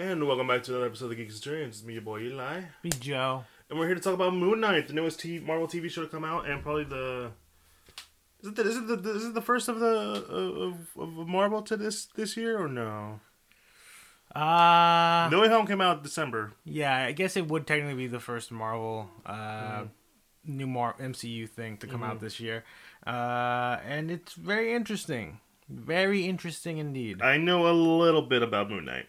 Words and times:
And 0.00 0.26
welcome 0.26 0.46
back 0.46 0.62
to 0.62 0.70
another 0.72 0.86
episode 0.86 1.04
of 1.06 1.10
the 1.10 1.16
Geeks 1.16 1.36
Experience. 1.36 1.76
It's 1.76 1.84
me, 1.86 1.92
your 1.92 2.02
boy 2.02 2.20
Eli, 2.20 2.62
Be 2.80 2.88
Joe. 2.88 3.44
and 3.68 3.78
we're 3.78 3.84
here 3.84 3.94
to 3.94 4.00
talk 4.00 4.14
about 4.14 4.34
Moon 4.34 4.58
Knight, 4.60 4.88
the 4.88 4.94
newest 4.94 5.20
t- 5.20 5.40
Marvel 5.40 5.68
TV 5.68 5.90
show 5.90 6.00
to 6.00 6.08
come 6.08 6.24
out, 6.24 6.48
and 6.48 6.62
probably 6.62 6.84
the 6.84 7.32
is 8.42 8.48
it 8.48 8.56
the, 8.56 8.62
is 8.62 8.76
it 8.78 8.86
the 9.02 9.10
is 9.10 9.24
it 9.26 9.34
the 9.34 9.42
first 9.42 9.68
of 9.68 9.78
the 9.78 9.86
of, 9.86 10.74
of 10.98 11.28
Marvel 11.28 11.60
to 11.60 11.76
this 11.76 12.06
this 12.16 12.34
year 12.34 12.58
or 12.58 12.66
no? 12.66 13.20
Uh 14.34 15.28
No 15.30 15.42
Way 15.42 15.48
Home 15.48 15.66
came 15.66 15.82
out 15.82 16.02
December. 16.02 16.52
yeah, 16.64 16.96
I 17.04 17.12
guess 17.12 17.36
it 17.36 17.48
would 17.48 17.66
technically 17.66 17.94
be 17.96 18.06
the 18.06 18.20
first 18.20 18.50
Marvel 18.50 19.10
uh 19.26 19.82
Mm-hmm. 19.82 20.56
new 20.56 20.66
Mar- 20.66 20.96
MCU 20.98 21.46
thing 21.46 21.76
to 21.76 21.86
come 21.86 22.02
out 22.02 22.20
this 22.20 22.40
year. 22.40 22.64
Uh 23.06 23.76
and 23.86 24.10
it's 24.10 24.32
very 24.32 24.72
interesting. 24.72 25.40
Very 25.68 26.24
interesting 26.26 26.78
indeed. 26.78 27.20
I 27.20 27.36
know 27.36 27.68
a 27.68 27.74
little 27.74 28.22
bit 28.22 28.42
about 28.42 28.70
Moon 28.70 28.86
Knight. 28.86 29.06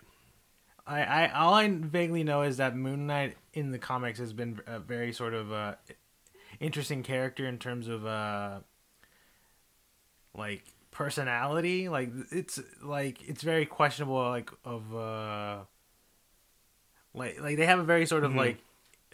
I, 0.88 1.02
I 1.04 1.32
all 1.32 1.54
I 1.54 1.68
vaguely 1.70 2.24
know 2.24 2.42
is 2.42 2.58
that 2.58 2.76
Moon 2.76 3.08
Knight 3.08 3.38
in 3.54 3.72
the 3.72 3.80
comics 3.80 4.20
has 4.20 4.34
been 4.34 4.60
a 4.68 4.80
very 4.80 5.14
sort 5.14 5.34
of 5.34 5.52
uh 5.52 5.76
interesting 6.60 7.04
character 7.04 7.46
in 7.48 7.58
terms 7.60 7.88
of 7.88 8.06
uh 8.06 8.60
like 10.36 10.64
personality 10.92 11.88
like 11.90 12.10
it's 12.32 12.60
like 12.82 13.18
it's 13.28 13.42
very 13.44 13.66
questionable 13.66 14.16
like 14.30 14.50
of 14.66 14.94
uh 14.96 15.60
like 17.14 17.40
like 17.42 17.58
they 17.58 17.66
have 17.66 17.80
a 17.80 17.84
very 17.84 18.06
sort 18.06 18.24
of 18.24 18.32
Mhm. 18.32 18.36
like 18.38 18.58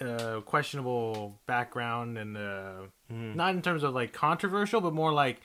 uh 0.02 0.42
questionable 0.42 1.40
background 1.48 2.18
and 2.18 2.38
uh 2.38 2.82
Mhm. 3.12 3.36
not 3.36 3.54
in 3.56 3.62
terms 3.62 3.84
of 3.84 3.94
like 3.94 4.14
controversial 4.14 4.82
but 4.82 4.94
more 4.94 5.12
like 5.14 5.42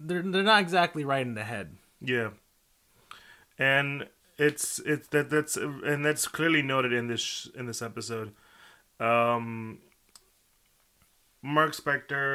they're 0.00 0.22
they're 0.22 0.42
not 0.42 0.60
exactly 0.60 1.04
right 1.04 1.26
in 1.26 1.34
the 1.34 1.44
head 1.44 1.76
Yeah, 2.00 2.30
and 3.58 4.08
it's 4.46 4.78
it's 4.80 5.08
that 5.08 5.30
that's 5.30 5.56
and 5.56 6.04
that's 6.04 6.26
clearly 6.28 6.62
noted 6.62 6.92
in 6.92 7.06
this 7.08 7.48
in 7.54 7.66
this 7.66 7.82
episode. 7.82 8.32
Um, 9.00 9.78
Mark 11.42 11.72
Spector, 11.74 12.26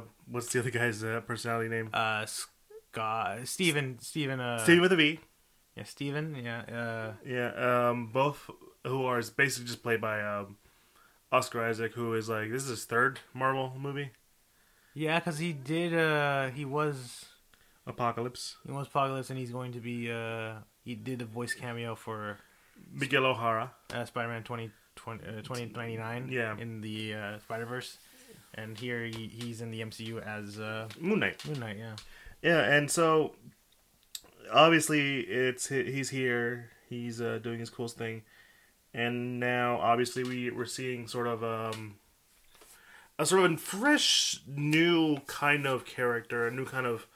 what's 0.30 0.52
the 0.52 0.60
other 0.60 0.70
guy's 0.70 1.02
uh, 1.02 1.20
personality 1.26 1.68
name? 1.68 1.88
uh 1.92 2.26
Scott 2.26 3.46
Steven 3.48 3.98
Steven 4.00 4.40
uh 4.40 4.58
Steve 4.58 4.80
with 4.80 4.92
a 4.92 4.96
V. 4.96 5.20
Yeah, 5.76 5.84
Steven. 5.84 6.34
Yeah. 6.34 6.60
Uh, 6.60 7.12
Yeah, 7.24 7.50
um, 7.90 8.10
both 8.12 8.48
who 8.84 9.04
are 9.04 9.20
basically 9.36 9.66
just 9.66 9.82
played 9.82 10.00
by 10.00 10.22
um, 10.22 10.56
Oscar 11.32 11.64
Isaac, 11.64 11.92
who 11.92 12.14
is 12.14 12.28
like 12.28 12.50
this 12.50 12.62
is 12.62 12.68
his 12.70 12.84
third 12.84 13.20
Marvel 13.34 13.74
movie, 13.78 14.10
yeah, 14.94 15.18
because 15.18 15.38
he 15.38 15.52
did. 15.52 15.92
Uh, 15.94 16.48
he 16.48 16.64
was. 16.64 17.26
Apocalypse. 17.86 18.56
He 18.66 18.72
was 18.72 18.86
Apocalypse, 18.86 19.30
and 19.30 19.38
he's 19.38 19.50
going 19.50 19.72
to 19.72 19.80
be. 19.80 20.10
Uh, 20.10 20.54
he 20.84 20.94
did 20.94 21.22
a 21.22 21.24
voice 21.24 21.54
cameo 21.54 21.94
for 21.94 22.38
Miguel 22.92 23.26
O'Hara. 23.26 23.72
uh, 23.94 24.04
Spider-Man 24.04 24.42
20, 24.44 24.70
20, 24.96 25.22
uh, 25.24 25.30
2099 25.42 26.28
Yeah. 26.30 26.56
in 26.58 26.80
the 26.80 27.14
uh, 27.14 27.38
Spider-Verse, 27.40 27.98
and 28.54 28.76
here 28.78 29.04
he, 29.04 29.28
he's 29.28 29.60
in 29.60 29.70
the 29.70 29.80
MCU 29.80 30.20
as 30.24 30.58
uh, 30.60 30.88
Moon 31.00 31.20
Knight. 31.20 31.44
Moon 31.46 31.60
Knight. 31.60 31.78
Yeah. 31.78 31.96
Yeah, 32.42 32.60
and 32.74 32.90
so 32.90 33.34
obviously 34.52 35.20
it's 35.20 35.68
he- 35.68 35.90
he's 35.92 36.10
here. 36.10 36.70
He's 36.88 37.20
uh, 37.20 37.38
doing 37.42 37.58
his 37.58 37.70
coolest 37.70 37.96
thing, 37.98 38.22
and 38.94 39.40
now 39.40 39.78
obviously 39.80 40.22
we 40.22 40.50
we're 40.50 40.66
seeing 40.66 41.08
sort 41.08 41.26
of 41.26 41.42
um 41.42 41.96
a 43.18 43.26
sort 43.26 43.44
of 43.44 43.52
a 43.52 43.56
fresh, 43.56 44.40
new 44.46 45.16
kind 45.26 45.66
of 45.66 45.84
character, 45.86 46.46
a 46.46 46.50
new 46.52 46.64
kind 46.66 46.86
of 46.86 47.06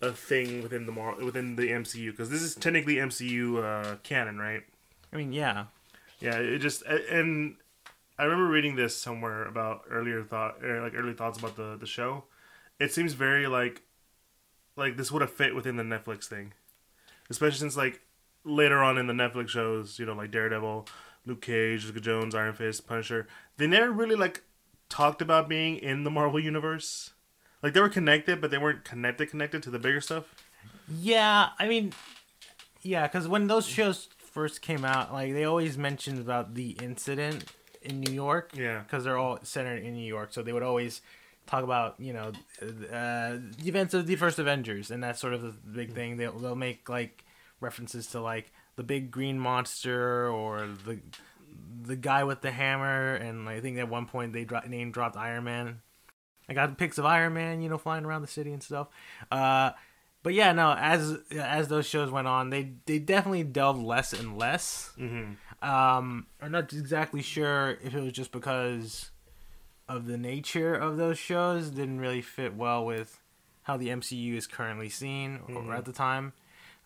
a 0.00 0.12
thing 0.12 0.62
within 0.62 0.86
the 0.86 0.92
Mar- 0.92 1.16
within 1.16 1.56
the 1.56 1.70
MCU 1.70 2.10
because 2.10 2.30
this 2.30 2.42
is 2.42 2.54
technically 2.54 2.96
MCU 2.96 3.62
uh, 3.62 3.96
canon, 4.02 4.38
right? 4.38 4.62
I 5.12 5.16
mean, 5.16 5.32
yeah. 5.32 5.66
Yeah, 6.20 6.38
it 6.38 6.58
just 6.58 6.82
and 6.82 7.56
I 8.18 8.24
remember 8.24 8.46
reading 8.46 8.76
this 8.76 8.96
somewhere 8.96 9.44
about 9.44 9.82
earlier 9.88 10.22
thought, 10.24 10.62
er, 10.62 10.82
like 10.82 10.94
early 10.94 11.14
thoughts 11.14 11.38
about 11.38 11.56
the 11.56 11.76
the 11.78 11.86
show. 11.86 12.24
It 12.80 12.92
seems 12.92 13.12
very 13.12 13.46
like 13.46 13.82
like 14.76 14.96
this 14.96 15.10
would 15.12 15.22
have 15.22 15.32
fit 15.32 15.54
within 15.54 15.76
the 15.76 15.82
Netflix 15.82 16.24
thing, 16.24 16.54
especially 17.30 17.58
since 17.58 17.76
like 17.76 18.00
later 18.44 18.82
on 18.82 18.98
in 18.98 19.06
the 19.06 19.12
Netflix 19.12 19.50
shows, 19.50 19.98
you 19.98 20.06
know, 20.06 20.14
like 20.14 20.30
Daredevil, 20.30 20.86
Luke 21.26 21.42
Cage, 21.42 21.82
Jessica 21.82 22.00
Jones, 22.00 22.34
Iron 22.34 22.54
Fist, 22.54 22.86
Punisher. 22.86 23.26
They 23.56 23.66
never 23.66 23.92
really 23.92 24.16
like 24.16 24.42
talked 24.88 25.22
about 25.22 25.48
being 25.48 25.76
in 25.76 26.04
the 26.04 26.10
Marvel 26.10 26.40
universe. 26.40 27.12
Like 27.62 27.72
they 27.72 27.80
were 27.80 27.88
connected, 27.88 28.40
but 28.40 28.50
they 28.50 28.58
weren't 28.58 28.84
connected 28.84 29.30
connected 29.30 29.62
to 29.64 29.70
the 29.70 29.78
bigger 29.78 30.00
stuff. 30.00 30.34
Yeah, 31.00 31.50
I 31.58 31.68
mean, 31.68 31.92
yeah, 32.82 33.06
because 33.06 33.28
when 33.28 33.46
those 33.46 33.66
shows 33.66 34.08
first 34.18 34.62
came 34.62 34.84
out, 34.84 35.12
like 35.12 35.32
they 35.32 35.44
always 35.44 35.76
mentioned 35.76 36.18
about 36.18 36.54
the 36.54 36.70
incident 36.82 37.44
in 37.82 38.00
New 38.00 38.12
York. 38.12 38.52
Yeah. 38.54 38.80
because 38.80 39.04
they're 39.04 39.18
all 39.18 39.38
centered 39.42 39.82
in 39.82 39.94
New 39.94 40.06
York, 40.06 40.32
so 40.32 40.42
they 40.42 40.52
would 40.52 40.62
always 40.62 41.00
talk 41.46 41.64
about 41.64 41.94
you 41.98 42.12
know 42.12 42.32
uh, 42.62 43.38
the 43.58 43.64
events 43.66 43.94
of 43.94 44.06
the 44.06 44.16
first 44.16 44.38
Avengers, 44.38 44.90
and 44.90 45.02
that's 45.02 45.20
sort 45.20 45.34
of 45.34 45.42
the 45.42 45.50
big 45.50 45.92
thing. 45.92 46.16
They'll 46.16 46.38
they'll 46.38 46.54
make 46.54 46.88
like 46.88 47.24
references 47.60 48.06
to 48.08 48.20
like 48.20 48.52
the 48.76 48.84
big 48.84 49.10
green 49.10 49.38
monster 49.38 50.28
or 50.28 50.68
the 50.86 51.00
the 51.82 51.96
guy 51.96 52.24
with 52.24 52.40
the 52.42 52.50
hammer, 52.52 53.14
and 53.14 53.48
I 53.48 53.60
think 53.60 53.78
at 53.78 53.88
one 53.88 54.06
point 54.06 54.32
they 54.32 54.44
dro- 54.44 54.60
name 54.68 54.92
dropped 54.92 55.16
Iron 55.16 55.44
Man. 55.44 55.80
I 56.48 56.54
got 56.54 56.76
pics 56.78 56.98
of 56.98 57.04
Iron 57.04 57.34
Man, 57.34 57.60
you 57.60 57.68
know, 57.68 57.78
flying 57.78 58.04
around 58.04 58.22
the 58.22 58.28
city 58.28 58.52
and 58.52 58.62
stuff. 58.62 58.88
Uh, 59.30 59.72
but 60.22 60.34
yeah, 60.34 60.52
no, 60.52 60.72
as 60.72 61.18
as 61.32 61.68
those 61.68 61.86
shows 61.86 62.10
went 62.10 62.26
on, 62.26 62.50
they 62.50 62.72
they 62.86 62.98
definitely 62.98 63.44
delved 63.44 63.82
less 63.82 64.12
and 64.12 64.36
less. 64.38 64.92
Mm-hmm. 64.98 65.32
Um, 65.68 66.26
I'm 66.40 66.52
not 66.52 66.72
exactly 66.72 67.22
sure 67.22 67.78
if 67.82 67.94
it 67.94 68.00
was 68.00 68.12
just 68.12 68.32
because 68.32 69.10
of 69.88 70.06
the 70.06 70.18
nature 70.18 70.74
of 70.74 70.96
those 70.96 71.18
shows 71.18 71.70
didn't 71.70 72.00
really 72.00 72.20
fit 72.22 72.54
well 72.54 72.84
with 72.84 73.20
how 73.62 73.76
the 73.76 73.88
MCU 73.88 74.34
is 74.36 74.46
currently 74.46 74.88
seen 74.88 75.40
or 75.48 75.62
Mhm. 75.62 75.76
at 75.76 75.84
the 75.84 75.92
time, 75.92 76.32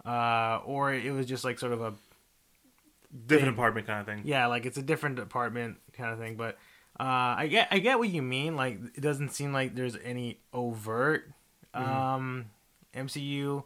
uh, 0.04 0.60
or 0.64 0.92
it 0.92 1.12
was 1.12 1.26
just 1.26 1.44
like 1.44 1.58
sort 1.58 1.72
of 1.72 1.80
a 1.80 1.94
Different 3.26 3.48
Thing. 3.48 3.54
apartment 3.54 3.86
kind 3.86 4.00
of 4.00 4.06
thing. 4.06 4.22
yeah, 4.24 4.46
like 4.46 4.64
it's 4.66 4.78
a 4.78 4.82
different 4.82 5.16
department 5.16 5.78
kind 5.92 6.12
of 6.12 6.18
thing. 6.18 6.36
But 6.36 6.56
uh, 7.00 7.34
I 7.38 7.46
get 7.48 7.68
I 7.70 7.78
get 7.78 7.98
what 7.98 8.08
you 8.10 8.22
mean. 8.22 8.56
Like 8.56 8.78
it 8.94 9.00
doesn't 9.00 9.30
seem 9.30 9.52
like 9.52 9.74
there's 9.74 9.96
any 10.04 10.38
overt 10.52 11.30
um, 11.74 12.46
MCU 12.94 13.64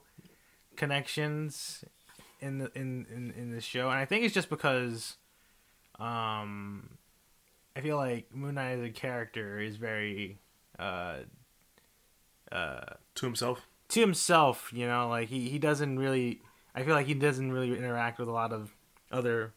connections 0.77 1.85
in 2.41 2.59
the 2.59 2.71
in, 2.75 3.07
in 3.15 3.33
in 3.37 3.51
this 3.51 3.65
show, 3.65 3.91
and 3.91 3.99
I 3.99 4.05
think 4.05 4.25
it's 4.25 4.35
just 4.35 4.49
because 4.51 5.17
um, 5.99 6.99
I 7.75 7.81
feel 7.81 7.97
like 7.97 8.33
Moon 8.35 8.55
Knight 8.55 8.73
as 8.79 8.83
a 8.85 8.91
character 8.91 9.59
is 9.59 9.77
very 9.77 10.39
uh, 10.79 11.17
uh, 12.53 12.81
To 13.17 13.27
himself. 13.27 13.67
to 13.89 14.01
himself. 14.01 14.71
You 14.73 14.87
know, 14.87 15.09
like 15.09 15.29
he 15.29 15.49
he 15.49 15.59
doesn't 15.59 15.99
really. 15.99 16.41
I 16.75 16.83
feel 16.85 16.95
like 16.95 17.07
he 17.07 17.15
doesn't 17.15 17.53
really 17.53 17.77
interact 17.77 18.19
with 18.19 18.29
a 18.29 18.33
lot 18.33 18.53
of 18.53 18.71
other. 19.11 19.53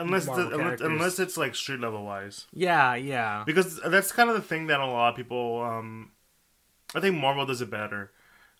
Unless, 0.00 0.26
the, 0.26 0.50
unless 0.50 0.80
unless 0.80 1.18
it's 1.18 1.36
like 1.36 1.54
street 1.54 1.80
level 1.80 2.04
wise, 2.04 2.46
Yeah, 2.52 2.94
yeah. 2.94 3.42
because 3.46 3.80
that's 3.80 4.12
kind 4.12 4.30
of 4.30 4.36
the 4.36 4.42
thing 4.42 4.66
that 4.68 4.80
a 4.80 4.86
lot 4.86 5.10
of 5.10 5.16
people. 5.16 5.62
Um, 5.62 6.12
I 6.94 7.00
think 7.00 7.16
Marvel 7.16 7.46
does 7.46 7.60
it 7.60 7.70
better 7.70 8.10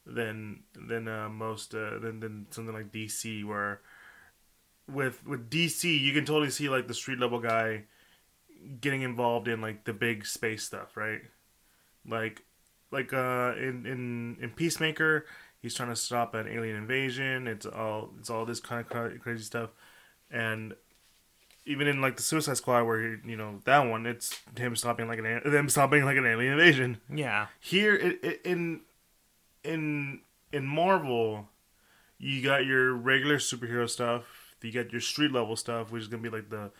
than 0.06 0.60
than 0.74 1.08
uh, 1.08 1.28
most 1.28 1.74
uh, 1.74 1.98
than 1.98 2.20
than 2.20 2.46
something 2.50 2.74
like 2.74 2.92
DC, 2.92 3.44
where 3.44 3.80
with 4.88 5.26
with 5.26 5.50
DC 5.50 5.84
you 6.00 6.12
can 6.12 6.24
totally 6.24 6.50
see 6.50 6.68
like 6.68 6.88
the 6.88 6.94
street 6.94 7.18
level 7.18 7.40
guy 7.40 7.84
getting 8.80 9.02
involved 9.02 9.48
in 9.48 9.60
like 9.60 9.84
the 9.84 9.92
big 9.92 10.26
space 10.26 10.62
stuff, 10.64 10.96
right? 10.96 11.22
Like 12.06 12.42
like 12.90 13.12
uh 13.12 13.54
in 13.56 13.86
in 13.86 14.36
in 14.40 14.50
Peacemaker, 14.50 15.26
he's 15.60 15.74
trying 15.74 15.91
to 15.91 15.97
stop 15.97 16.34
an 16.34 16.48
alien 16.48 16.76
invasion. 16.76 17.47
It's 17.47 17.66
all 17.66 18.10
it's 18.18 18.30
all 18.30 18.44
this 18.44 18.60
kind 18.60 18.84
of 18.84 19.20
crazy 19.20 19.44
stuff, 19.44 19.70
and 20.30 20.74
even 21.66 21.86
in 21.86 22.01
like 22.01 22.16
the 22.16 22.22
Suicide 22.22 22.57
Squad, 22.57 22.84
where 22.84 23.16
you 23.24 23.36
know 23.36 23.60
that 23.65 23.80
one, 23.80 24.07
it's 24.07 24.41
him 24.57 24.74
stopping 24.77 25.09
like 25.09 25.18
an 25.18 25.42
them 25.45 25.68
stopping 25.68 26.04
like 26.04 26.16
an 26.16 26.27
alien 26.27 26.53
invasion. 26.53 27.01
Yeah. 27.12 27.47
Here 27.60 27.95
it, 27.95 28.24
it, 28.24 28.41
in 28.45 28.80
in 29.62 30.21
in 30.53 30.66
Marvel, 30.66 31.48
you 32.18 32.42
got 32.42 32.65
your 32.65 32.95
regular 32.95 33.36
superhero 33.36 33.89
stuff. 33.89 34.54
You 34.62 34.72
got 34.72 34.92
your 34.92 35.01
street 35.01 35.33
level 35.33 35.57
stuff, 35.57 35.91
which 35.91 36.03
is 36.03 36.09
gonna 36.09 36.22
be 36.22 36.28
like 36.28 36.51
the 36.51 36.71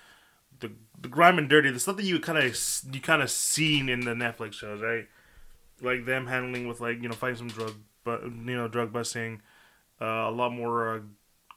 the, 0.61 0.73
the 1.00 1.09
grime 1.09 1.38
and 1.38 1.49
dirty, 1.49 1.71
the 1.71 1.81
stuff 1.81 1.97
that 1.97 2.05
you 2.05 2.19
kind 2.21 2.38
of 2.38 2.56
you 2.93 3.00
kind 3.00 3.23
of 3.23 3.31
seen 3.31 3.88
in 3.88 4.00
the 4.00 4.12
Netflix 4.12 4.55
shows, 4.55 4.81
right? 4.81 5.06
Like 5.81 6.05
them 6.05 6.26
handling 6.26 6.69
with 6.69 6.81
like 6.81 7.03
you 7.03 7.09
know 7.09 7.15
fighting 7.15 7.37
some 7.37 7.49
drug, 7.49 7.75
but 8.05 8.23
you 8.23 8.56
know 8.56 8.69
drug 8.69 8.93
busting, 8.93 9.41
uh, 10.00 10.05
a 10.05 10.31
lot 10.31 10.53
more 10.53 10.97
uh, 10.97 11.00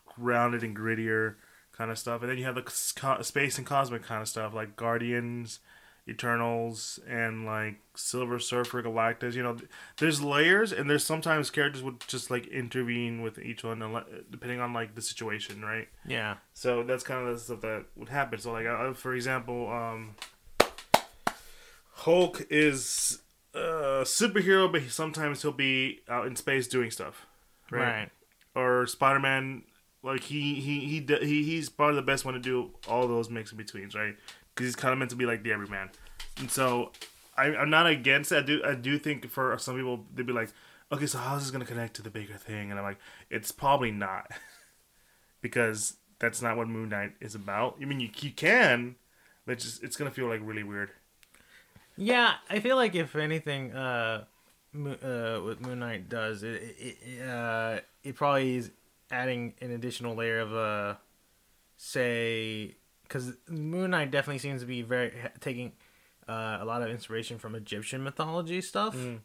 grounded 0.05 0.63
and 0.63 0.75
grittier 0.75 1.35
kind 1.77 1.91
of 1.91 1.99
stuff, 1.99 2.21
and 2.21 2.29
then 2.29 2.37
you 2.37 2.45
have 2.45 2.55
the 2.55 2.61
co- 2.95 3.21
space 3.21 3.57
and 3.57 3.67
cosmic 3.67 4.03
kind 4.03 4.21
of 4.21 4.27
stuff 4.27 4.53
like 4.53 4.75
Guardians 4.75 5.59
Eternals 6.07 6.99
and 7.07 7.45
like 7.45 7.75
Silver 7.95 8.37
Surfer, 8.37 8.83
Galactus. 8.83 9.33
You 9.33 9.43
know, 9.43 9.57
there's 9.97 10.21
layers, 10.21 10.71
and 10.71 10.89
there's 10.89 11.05
sometimes 11.05 11.49
characters 11.49 11.81
would 11.81 12.01
just 12.07 12.29
like 12.29 12.45
intervene 12.47 13.21
with 13.21 13.39
each 13.39 13.63
one, 13.63 13.79
depending 14.29 14.59
on 14.59 14.73
like 14.73 14.95
the 14.95 15.01
situation, 15.01 15.61
right? 15.61 15.87
Yeah. 16.05 16.35
So 16.53 16.83
that's 16.83 17.03
kind 17.03 17.27
of 17.27 17.33
the 17.35 17.39
stuff 17.39 17.61
that 17.61 17.85
would 17.95 18.09
happen. 18.09 18.39
So 18.39 18.51
like, 18.51 18.65
uh, 18.65 18.93
for 18.93 19.15
example, 19.15 19.71
um, 19.71 20.15
Hulk 21.93 22.45
is 22.49 23.21
a 23.53 24.03
superhero, 24.03 24.69
but 24.69 24.81
he, 24.81 24.89
sometimes 24.89 25.41
he'll 25.41 25.51
be 25.53 26.01
out 26.09 26.27
in 26.27 26.35
space 26.35 26.67
doing 26.67 26.91
stuff, 26.91 27.25
right? 27.71 27.81
Right. 27.81 28.09
Or 28.55 28.85
Spider 28.87 29.19
Man, 29.19 29.63
like 30.03 30.23
he 30.23 30.55
he 30.55 30.81
he 30.81 31.05
he 31.21 31.43
he's 31.43 31.69
probably 31.69 31.95
the 31.95 32.01
best 32.01 32.25
one 32.25 32.33
to 32.33 32.39
do 32.39 32.71
all 32.87 33.07
those 33.07 33.29
mix 33.29 33.51
in 33.51 33.57
betweens, 33.57 33.95
right? 33.95 34.15
Because 34.53 34.67
he's 34.67 34.75
kind 34.75 34.91
of 34.91 34.99
meant 34.99 35.11
to 35.11 35.17
be 35.17 35.25
like 35.25 35.43
the 35.43 35.51
everyman, 35.51 35.89
and 36.37 36.51
so 36.51 36.91
I, 37.37 37.55
I'm 37.55 37.69
not 37.69 37.87
against 37.87 38.31
it. 38.31 38.37
I 38.37 38.41
do 38.41 38.61
I 38.65 38.75
do 38.75 38.99
think 38.99 39.29
for 39.29 39.57
some 39.57 39.75
people 39.75 40.05
they'd 40.13 40.25
be 40.25 40.33
like, 40.33 40.49
okay, 40.91 41.05
so 41.05 41.17
how's 41.17 41.41
this 41.41 41.51
gonna 41.51 41.65
connect 41.65 41.95
to 41.95 42.01
the 42.01 42.09
bigger 42.09 42.35
thing? 42.35 42.69
And 42.69 42.79
I'm 42.79 42.85
like, 42.85 42.99
it's 43.29 43.51
probably 43.51 43.91
not, 43.91 44.29
because 45.41 45.95
that's 46.19 46.41
not 46.41 46.57
what 46.57 46.67
Moon 46.67 46.89
Knight 46.89 47.13
is 47.21 47.33
about. 47.33 47.77
I 47.81 47.85
mean, 47.85 48.01
you 48.01 48.09
you 48.19 48.31
can, 48.31 48.95
but 49.45 49.53
it's 49.53 49.63
just 49.63 49.83
it's 49.83 49.95
gonna 49.95 50.11
feel 50.11 50.27
like 50.27 50.41
really 50.43 50.63
weird. 50.63 50.91
Yeah, 51.95 52.33
I 52.49 52.59
feel 52.59 52.75
like 52.75 52.95
if 52.95 53.15
anything, 53.15 53.71
uh, 53.71 54.25
uh, 54.75 55.37
what 55.37 55.61
Moon 55.61 55.79
Knight 55.79 56.09
does, 56.09 56.43
it 56.43 56.75
it, 56.77 57.27
uh, 57.27 57.79
it 58.03 58.15
probably 58.15 58.57
is 58.57 58.71
adding 59.13 59.53
an 59.61 59.71
additional 59.71 60.15
layer 60.15 60.39
of 60.39 60.53
uh, 60.53 60.95
say, 61.77 62.75
because 63.03 63.33
Moon 63.47 63.91
Knight 63.91 64.11
definitely 64.11 64.39
seems 64.39 64.61
to 64.61 64.67
be 64.67 64.81
very 64.81 65.13
taking 65.39 65.71
uh, 66.27 66.57
a 66.59 66.65
lot 66.65 66.81
of 66.81 66.89
inspiration 66.89 67.37
from 67.37 67.55
Egyptian 67.55 68.03
mythology 68.03 68.59
stuff. 68.61 68.95
Mm. 68.95 69.19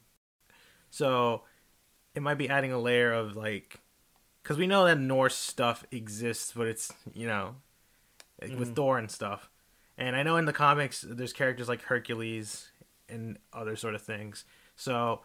So 0.90 1.43
it 2.14 2.23
might 2.23 2.38
be 2.38 2.49
adding 2.49 2.73
a 2.73 2.79
layer 2.79 3.12
of 3.12 3.37
like, 3.37 3.81
because 4.43 4.58
we 4.58 4.67
know 4.67 4.85
that 4.85 4.99
Norse 4.99 5.37
stuff 5.37 5.85
exists, 5.91 6.52
but 6.55 6.67
it's 6.67 6.93
you 7.14 7.26
know, 7.26 7.56
like 8.41 8.58
with 8.58 8.75
Thor 8.75 8.99
and 8.99 9.11
stuff. 9.11 9.50
And 9.96 10.14
I 10.14 10.23
know 10.23 10.37
in 10.37 10.44
the 10.44 10.52
comics 10.52 11.05
there's 11.08 11.32
characters 11.32 11.69
like 11.69 11.82
Hercules 11.82 12.69
and 13.08 13.38
other 13.52 13.75
sort 13.75 13.94
of 13.94 14.02
things. 14.02 14.44
So, 14.76 15.23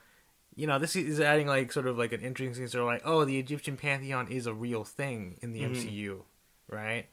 you 0.56 0.68
know, 0.68 0.80
this 0.80 0.96
is 0.96 1.20
adding 1.20 1.48
like 1.48 1.72
sort 1.72 1.88
of 1.88 1.98
like 1.98 2.12
an 2.14 2.22
interesting 2.22 2.68
sort 2.68 2.82
of 2.82 2.88
like, 2.88 3.02
oh, 3.06 3.26
the 3.26 3.40
Egyptian 3.40 3.78
pantheon 3.78 4.28
is 4.32 4.46
a 4.46 4.54
real 4.54 4.84
thing 4.84 5.38
in 5.42 5.52
the 5.54 5.62
Mhm. 5.62 5.72
MCU, 5.76 6.24
right? 6.68 7.08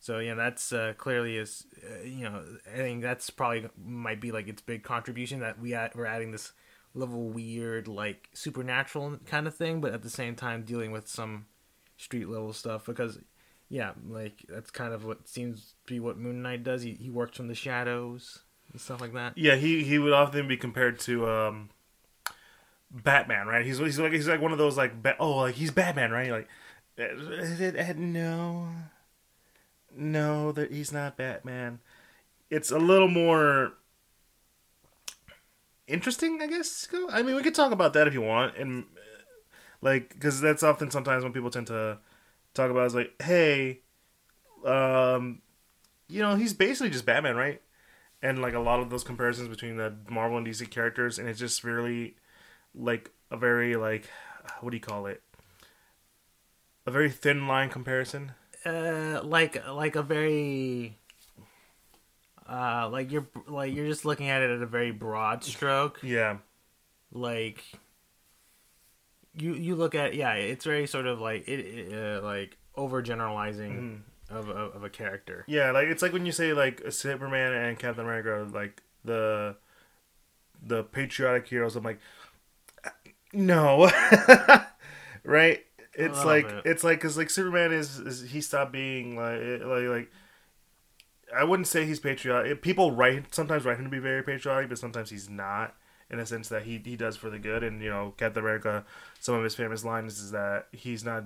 So 0.00 0.18
yeah, 0.20 0.34
that's 0.34 0.72
uh, 0.72 0.94
clearly 0.96 1.36
is 1.36 1.66
uh, 1.84 2.02
you 2.04 2.24
know 2.24 2.44
I 2.72 2.76
think 2.76 3.02
that's 3.02 3.30
probably 3.30 3.68
might 3.84 4.20
be 4.20 4.30
like 4.32 4.48
its 4.48 4.62
big 4.62 4.82
contribution 4.82 5.40
that 5.40 5.58
we 5.58 5.74
add, 5.74 5.92
we're 5.94 6.06
adding 6.06 6.30
this 6.30 6.52
level 6.94 7.28
weird 7.28 7.88
like 7.88 8.28
supernatural 8.32 9.18
kind 9.26 9.46
of 9.46 9.54
thing, 9.54 9.80
but 9.80 9.92
at 9.92 10.02
the 10.02 10.10
same 10.10 10.36
time 10.36 10.62
dealing 10.62 10.92
with 10.92 11.08
some 11.08 11.46
street 11.96 12.28
level 12.28 12.52
stuff 12.52 12.86
because 12.86 13.18
yeah, 13.68 13.92
like 14.08 14.44
that's 14.48 14.70
kind 14.70 14.94
of 14.94 15.04
what 15.04 15.28
seems 15.28 15.74
to 15.86 15.92
be 15.92 16.00
what 16.00 16.16
Moon 16.16 16.42
Knight 16.42 16.62
does. 16.62 16.82
He 16.82 16.92
he 16.94 17.10
works 17.10 17.36
from 17.36 17.48
the 17.48 17.54
shadows 17.54 18.38
and 18.72 18.80
stuff 18.80 19.00
like 19.00 19.12
that. 19.14 19.36
Yeah, 19.36 19.56
he 19.56 19.82
he 19.82 19.98
would 19.98 20.12
often 20.12 20.46
be 20.46 20.56
compared 20.56 21.00
to 21.00 21.28
um, 21.28 21.70
Batman, 22.90 23.46
right? 23.46 23.64
He's 23.64 23.78
he's 23.78 23.98
like 23.98 24.12
he's 24.12 24.28
like 24.28 24.40
one 24.40 24.52
of 24.52 24.58
those 24.58 24.76
like 24.76 24.92
oh 25.18 25.36
like 25.36 25.54
he's 25.54 25.70
Batman, 25.70 26.10
right? 26.10 26.30
Like 26.30 26.48
uh, 26.98 27.92
no, 27.96 28.68
no, 29.94 30.52
that 30.52 30.72
he's 30.72 30.92
not 30.92 31.16
Batman. 31.16 31.80
It's 32.50 32.70
a 32.70 32.78
little 32.78 33.08
more 33.08 33.72
interesting, 35.86 36.40
I 36.42 36.46
guess. 36.46 36.88
I 37.10 37.22
mean, 37.22 37.36
we 37.36 37.42
could 37.42 37.54
talk 37.54 37.72
about 37.72 37.92
that 37.92 38.08
if 38.08 38.14
you 38.14 38.22
want, 38.22 38.56
and 38.56 38.84
uh, 38.84 39.22
like 39.82 40.10
because 40.10 40.40
that's 40.40 40.62
often 40.62 40.90
sometimes 40.90 41.24
when 41.24 41.32
people 41.32 41.50
tend 41.50 41.66
to 41.68 41.98
talk 42.54 42.70
about 42.70 42.86
is 42.86 42.94
like, 42.94 43.20
hey, 43.22 43.80
um, 44.64 45.42
you 46.08 46.22
know, 46.22 46.36
he's 46.36 46.54
basically 46.54 46.90
just 46.90 47.06
Batman, 47.06 47.36
right? 47.36 47.60
and 48.22 48.40
like 48.40 48.54
a 48.54 48.58
lot 48.58 48.80
of 48.80 48.90
those 48.90 49.04
comparisons 49.04 49.48
between 49.48 49.76
the 49.76 49.94
Marvel 50.08 50.38
and 50.38 50.46
DC 50.46 50.68
characters, 50.70 51.18
and 51.18 51.28
it's 51.28 51.38
just 51.38 51.64
really 51.64 52.16
like 52.78 53.10
a 53.30 53.36
very 53.36 53.76
like 53.76 54.08
what 54.60 54.70
do 54.70 54.76
you 54.76 54.80
call 54.80 55.06
it? 55.06 55.22
A 56.86 56.90
very 56.90 57.10
thin 57.10 57.46
line 57.46 57.68
comparison. 57.68 58.32
Uh, 58.64 59.20
like 59.22 59.66
like 59.68 59.94
a 59.96 60.02
very 60.02 60.96
uh 62.48 62.88
like 62.90 63.12
you're 63.12 63.26
like 63.46 63.74
you're 63.74 63.86
just 63.86 64.04
looking 64.04 64.28
at 64.28 64.42
it 64.42 64.50
at 64.50 64.62
a 64.62 64.66
very 64.66 64.90
broad 64.90 65.44
stroke. 65.44 66.00
Yeah, 66.02 66.38
like 67.12 67.62
you 69.34 69.54
you 69.54 69.76
look 69.76 69.94
at 69.94 70.14
yeah 70.14 70.32
it's 70.32 70.64
very 70.64 70.86
sort 70.86 71.06
of 71.06 71.20
like 71.20 71.46
it, 71.46 71.60
it 71.60 71.92
uh, 71.92 72.22
like 72.24 72.56
overgeneralizing 72.76 74.00
of, 74.30 74.48
of 74.48 74.76
of 74.76 74.84
a 74.84 74.90
character 74.90 75.44
yeah. 75.46 75.70
Like 75.70 75.88
it's 75.88 76.02
like 76.02 76.12
when 76.12 76.26
you 76.26 76.32
say 76.32 76.52
like 76.52 76.82
Superman 76.90 77.52
and 77.52 77.78
Captain 77.78 78.04
America, 78.04 78.30
are, 78.30 78.44
like 78.44 78.82
the 79.04 79.56
the 80.62 80.84
patriotic 80.84 81.48
heroes. 81.48 81.76
I'm 81.76 81.84
like, 81.84 82.00
no, 83.32 83.90
right? 85.24 85.64
It's 85.94 86.24
like 86.24 86.48
bit. 86.48 86.62
it's 86.64 86.84
like 86.84 86.98
because 86.98 87.16
like 87.16 87.30
Superman 87.30 87.72
is, 87.72 87.98
is 87.98 88.30
he 88.30 88.40
stopped 88.40 88.72
being 88.72 89.16
like 89.16 89.40
like 89.64 89.88
like. 89.88 90.12
I 91.34 91.44
wouldn't 91.44 91.66
say 91.66 91.84
he's 91.84 92.00
patriotic. 92.00 92.62
People 92.62 92.92
write 92.92 93.34
sometimes 93.34 93.64
write 93.64 93.78
him 93.78 93.84
to 93.84 93.90
be 93.90 93.98
very 93.98 94.22
patriotic, 94.22 94.68
but 94.68 94.78
sometimes 94.78 95.10
he's 95.10 95.28
not. 95.28 95.74
In 96.10 96.18
a 96.18 96.24
sense 96.24 96.48
that 96.48 96.62
he 96.62 96.80
he 96.82 96.96
does 96.96 97.16
for 97.18 97.28
the 97.28 97.38
good, 97.38 97.62
and 97.62 97.82
you 97.82 97.90
know 97.90 98.14
Captain 98.16 98.42
America. 98.42 98.86
Some 99.20 99.34
of 99.34 99.44
his 99.44 99.54
famous 99.54 99.84
lines 99.84 100.18
is 100.20 100.30
that 100.30 100.68
he's 100.72 101.04
not 101.04 101.24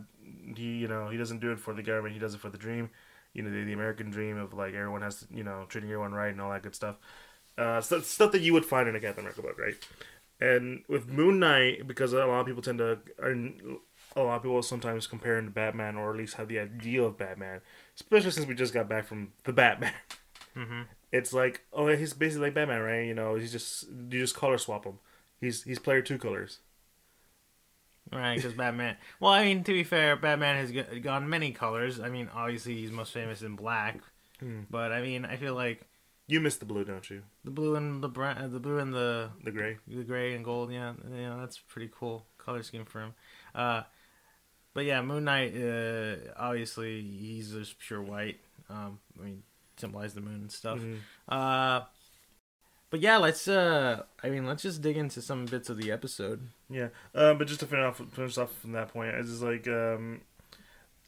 he 0.56 0.78
you 0.78 0.88
know 0.88 1.08
he 1.08 1.16
doesn't 1.16 1.40
do 1.40 1.52
it 1.52 1.60
for 1.60 1.72
the 1.72 1.84
government. 1.84 2.14
He 2.14 2.20
does 2.20 2.34
it 2.34 2.40
for 2.40 2.48
the 2.48 2.58
dream. 2.58 2.90
You 3.32 3.42
know 3.44 3.50
the, 3.50 3.62
the 3.62 3.74
American 3.74 4.10
dream 4.10 4.38
of 4.38 4.54
like 4.54 4.74
everyone 4.74 5.02
has 5.02 5.20
to 5.20 5.26
you 5.32 5.44
know 5.44 5.66
treating 5.68 5.88
everyone 5.88 6.12
right 6.12 6.32
and 6.32 6.40
all 6.40 6.50
that 6.50 6.62
good 6.62 6.74
stuff. 6.74 6.96
Uh, 7.56 7.80
so, 7.80 8.00
stuff 8.00 8.32
that 8.32 8.40
you 8.40 8.52
would 8.52 8.64
find 8.64 8.88
in 8.88 8.96
a 8.96 9.00
Captain 9.00 9.22
America 9.22 9.42
book, 9.42 9.58
right? 9.58 9.74
And 10.42 10.82
with 10.88 11.08
Moon 11.08 11.38
Knight, 11.38 11.86
because 11.86 12.12
a 12.12 12.24
lot 12.26 12.40
of 12.40 12.46
people 12.46 12.62
tend 12.62 12.78
to, 12.78 12.98
a 14.16 14.20
lot 14.22 14.36
of 14.36 14.42
people 14.42 14.62
sometimes 14.62 15.06
compare 15.06 15.38
him 15.38 15.44
to 15.46 15.50
Batman, 15.52 15.96
or 15.96 16.10
at 16.10 16.16
least 16.16 16.34
have 16.34 16.48
the 16.48 16.58
idea 16.58 17.02
of 17.02 17.16
Batman, 17.16 17.60
especially 17.96 18.30
since 18.32 18.46
we 18.46 18.54
just 18.54 18.74
got 18.74 18.88
back 18.88 19.06
from 19.06 19.32
the 19.44 19.52
Batman. 19.52 19.92
Mhm. 20.56 20.84
It's 21.12 21.32
like, 21.32 21.62
oh, 21.72 21.86
he's 21.88 22.12
basically 22.12 22.46
like 22.48 22.54
Batman, 22.54 22.80
right? 22.82 23.06
You 23.06 23.14
know, 23.14 23.36
he's 23.36 23.52
just 23.52 23.84
you 23.88 24.20
just 24.20 24.34
color 24.34 24.58
swap 24.58 24.84
him. 24.84 24.98
He's 25.40 25.62
he's 25.62 25.78
player 25.78 26.02
two 26.02 26.18
colors. 26.18 26.58
right 28.12 28.36
because 28.36 28.52
batman 28.52 28.96
well 29.20 29.32
i 29.32 29.44
mean 29.44 29.64
to 29.64 29.72
be 29.72 29.84
fair 29.84 30.16
batman 30.16 30.56
has 30.56 30.70
g- 30.72 31.00
gone 31.00 31.28
many 31.30 31.52
colors 31.52 32.00
i 32.00 32.08
mean 32.08 32.28
obviously 32.34 32.74
he's 32.74 32.90
most 32.90 33.12
famous 33.12 33.42
in 33.42 33.56
black 33.56 34.00
Hmm. 34.40 34.62
but 34.70 34.90
i 34.92 35.00
mean 35.00 35.24
i 35.24 35.36
feel 35.36 35.54
like 35.54 35.86
You 36.32 36.40
miss 36.40 36.56
the 36.56 36.64
blue, 36.64 36.84
don't 36.84 37.08
you? 37.10 37.22
the 37.44 37.50
blue 37.50 37.74
and 37.76 38.02
the 38.02 38.08
brown 38.08 38.50
the 38.52 38.58
blue 38.60 38.78
and 38.78 38.92
the 38.94 39.30
The 39.44 39.50
gray. 39.50 39.76
the 39.86 40.02
gray 40.04 40.34
and 40.34 40.42
gold. 40.44 40.72
Yeah, 40.72 40.94
yeah, 41.14 41.36
that's 41.40 41.58
pretty 41.58 41.90
cool 41.98 42.24
color 42.38 42.62
scheme 42.62 42.86
for 42.86 43.00
him. 43.04 43.12
Uh, 43.54 43.82
but 44.74 44.84
yeah, 44.86 45.02
Moon 45.02 45.24
Knight. 45.24 45.52
Uh, 45.54 46.16
obviously, 46.36 47.02
he's 47.02 47.52
just 47.52 47.78
pure 47.78 48.00
white. 48.00 48.38
Um, 48.70 48.98
I 49.20 49.24
mean, 49.24 49.42
symbolize 49.76 50.14
the 50.14 50.22
moon 50.22 50.40
and 50.46 50.52
stuff. 50.52 50.78
Mhm. 50.78 50.98
Uh, 51.28 51.80
but 52.88 53.00
yeah, 53.00 53.18
let's. 53.18 53.46
Uh, 53.48 54.02
I 54.22 54.30
mean, 54.30 54.46
let's 54.46 54.62
just 54.62 54.80
dig 54.80 54.96
into 54.96 55.20
some 55.20 55.44
bits 55.44 55.68
of 55.68 55.76
the 55.76 55.92
episode. 55.92 56.48
Yeah, 56.70 56.88
um, 57.14 57.36
but 57.36 57.46
just 57.46 57.60
to 57.60 57.66
finish 57.66 57.84
off, 57.84 58.00
finish 58.12 58.38
off 58.38 58.52
from 58.62 58.72
that 58.72 58.88
point, 58.88 59.14
I 59.14 59.20
just 59.20 59.42
like, 59.42 59.68
um, 59.68 60.22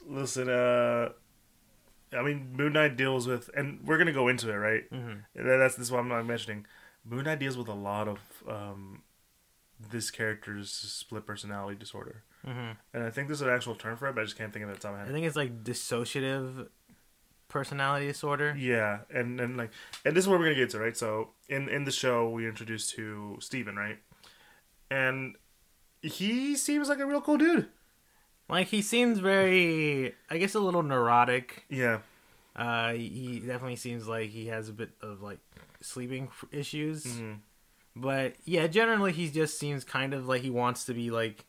listen, 0.07 0.51
uh, 0.51 1.09
I 2.17 2.23
mean, 2.23 2.53
Moon 2.57 2.73
Knight 2.73 2.97
deals 2.97 3.27
with, 3.27 3.51
and 3.57 3.81
we're 3.85 3.99
gonna 3.99 4.13
go 4.13 4.29
into 4.29 4.51
it, 4.51 4.55
right? 4.57 4.91
Mm-hmm. 4.91 5.47
That's 5.49 5.75
this 5.77 5.87
is 5.87 5.93
what 5.93 6.01
I'm 6.01 6.09
not 6.09 6.25
mentioning. 6.27 6.67
Moon 7.05 7.25
Knight 7.25 7.39
deals 7.39 7.57
with 7.57 7.69
a 7.69 7.75
lot 7.75 8.09
of 8.09 8.19
um, 8.49 9.03
this 9.91 10.11
character's 10.11 10.71
split 10.71 11.27
personality 11.27 11.79
disorder, 11.79 12.23
Mm-hmm. 12.47 12.73
and 12.93 13.05
I 13.05 13.11
think 13.11 13.29
there's 13.29 13.41
an 13.43 13.49
actual 13.49 13.75
term 13.75 13.97
for 13.97 14.07
it, 14.09 14.15
but 14.15 14.21
I 14.21 14.25
just 14.25 14.37
can't 14.37 14.53
think 14.53 14.65
of 14.65 14.71
it 14.71 14.81
top 14.81 14.95
I 14.95 15.07
think 15.11 15.27
it's 15.27 15.37
like 15.37 15.65
dissociative 15.65 16.69
personality 17.49 18.07
disorder. 18.07 18.55
Yeah, 18.59 19.01
and 19.11 19.41
and 19.41 19.57
like, 19.57 19.71
and 20.05 20.15
this 20.17 20.25
is 20.25 20.29
where 20.29 20.39
we're 20.39 20.45
gonna 20.47 20.57
get 20.57 20.71
to, 20.71 20.79
right? 20.79 20.97
So 20.97 21.31
in 21.49 21.69
in 21.69 21.85
the 21.85 21.91
show, 21.91 22.29
we 22.29 22.47
introduced 22.49 22.91
to 22.97 23.39
Steven, 23.41 23.77
right? 23.77 23.99
And 24.91 25.37
he 26.03 26.55
seems 26.57 26.89
like 26.89 26.99
a 26.99 27.07
real 27.07 27.21
cool 27.23 27.39
dude. 27.39 27.69
Like 28.49 28.69
he 28.69 28.83
seems 28.83 29.19
very, 29.21 30.15
I 30.31 30.39
guess, 30.39 30.55
a 30.55 30.61
little 30.61 30.83
neurotic. 30.83 31.65
Yeah. 31.69 31.99
Uh, 32.55 32.93
he 32.93 33.41
definitely 33.41 33.77
seems 33.77 34.07
like 34.07 34.31
he 34.31 34.47
has 34.47 34.69
a 34.69 34.73
bit 34.73 34.91
of 35.01 35.23
like 35.23 35.39
sleeping 35.81 36.29
issues. 36.53 37.05
Mhm. 37.05 37.39
But 37.97 38.35
yeah, 38.45 38.67
generally 38.67 39.13
he 39.13 39.29
just 39.31 39.59
seems 39.59 39.85
kind 39.85 40.15
of 40.15 40.27
like 40.29 40.43
he 40.43 40.51
wants 40.51 40.85
to 40.87 40.95
be 40.95 41.11
like. 41.11 41.45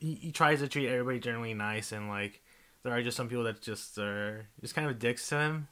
He, 0.00 0.14
he 0.14 0.32
tries 0.32 0.60
to 0.60 0.68
treat 0.68 0.88
everybody 0.88 1.20
generally 1.20 1.54
nice, 1.54 1.92
and 1.92 2.08
like 2.08 2.42
there 2.82 2.92
are 2.92 3.02
just 3.02 3.16
some 3.16 3.28
people 3.28 3.44
that 3.44 3.60
just 3.60 3.98
are 3.98 4.46
just 4.60 4.74
kind 4.74 4.88
of 4.88 4.98
dicks 4.98 5.28
to 5.28 5.38
him. 5.38 5.68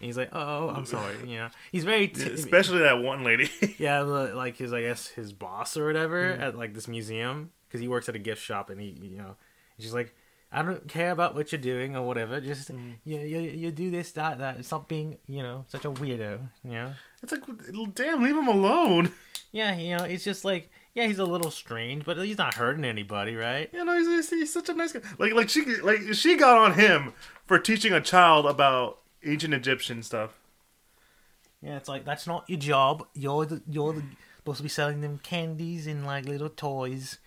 And 0.00 0.06
he's 0.06 0.16
like, 0.18 0.30
"Oh, 0.32 0.68
I'm 0.70 0.84
sorry." 0.96 1.16
You 1.26 1.36
know, 1.38 1.48
he's 1.72 1.84
very 1.84 2.08
t- 2.08 2.30
Especially 2.30 2.80
that 2.80 2.98
one 3.02 3.24
lady. 3.24 3.50
yeah, 3.78 4.00
like 4.00 4.56
his 4.56 4.72
I 4.72 4.82
guess 4.82 5.06
his 5.08 5.32
boss 5.32 5.76
or 5.76 5.86
whatever 5.86 6.24
at 6.24 6.56
like 6.58 6.74
this 6.74 6.88
museum 6.88 7.50
because 7.68 7.80
he 7.80 7.88
works 7.88 8.08
at 8.08 8.16
a 8.16 8.18
gift 8.18 8.42
shop 8.42 8.70
and 8.70 8.80
he 8.80 8.88
you 9.02 9.18
know 9.18 9.36
she's 9.78 9.94
like. 9.94 10.14
I 10.50 10.62
don't 10.62 10.88
care 10.88 11.10
about 11.10 11.34
what 11.34 11.52
you're 11.52 11.60
doing 11.60 11.94
or 11.94 12.06
whatever. 12.06 12.40
Just 12.40 12.72
mm. 12.72 12.94
you, 13.04 13.18
you 13.18 13.40
you 13.40 13.70
do 13.70 13.90
this 13.90 14.12
that 14.12 14.38
that. 14.38 14.64
Stop 14.64 14.88
being 14.88 15.18
you 15.26 15.42
know 15.42 15.66
such 15.68 15.84
a 15.84 15.90
weirdo. 15.90 16.40
You 16.64 16.70
know. 16.70 16.92
it's 17.22 17.32
like, 17.32 17.42
damn, 17.94 18.22
leave 18.22 18.34
him 18.34 18.48
alone. 18.48 19.12
Yeah, 19.52 19.76
you 19.76 19.96
know, 19.96 20.04
it's 20.04 20.24
just 20.24 20.44
like, 20.44 20.70
yeah, 20.94 21.06
he's 21.06 21.18
a 21.18 21.24
little 21.24 21.50
strange, 21.50 22.04
but 22.04 22.18
he's 22.18 22.38
not 22.38 22.54
hurting 22.54 22.84
anybody, 22.84 23.34
right? 23.34 23.70
You 23.72 23.84
know, 23.84 23.96
he's, 23.96 24.06
he's, 24.06 24.30
he's 24.30 24.52
such 24.52 24.68
a 24.68 24.74
nice 24.74 24.92
guy. 24.92 25.00
Like, 25.18 25.32
like 25.32 25.48
she, 25.48 25.64
like 25.76 26.12
she 26.12 26.36
got 26.36 26.58
on 26.58 26.74
him 26.74 27.14
for 27.46 27.58
teaching 27.58 27.92
a 27.92 28.00
child 28.00 28.46
about 28.46 28.98
ancient 29.24 29.54
Egyptian 29.54 30.02
stuff. 30.02 30.38
Yeah, 31.62 31.76
it's 31.76 31.88
like 31.88 32.04
that's 32.04 32.26
not 32.26 32.44
your 32.48 32.58
job. 32.58 33.06
You're 33.14 33.46
the, 33.46 33.62
you're 33.68 33.94
the, 33.94 34.02
supposed 34.36 34.58
to 34.58 34.62
be 34.62 34.68
selling 34.68 35.00
them 35.00 35.18
candies 35.18 35.86
and 35.86 36.06
like 36.06 36.26
little 36.26 36.50
toys. 36.50 37.18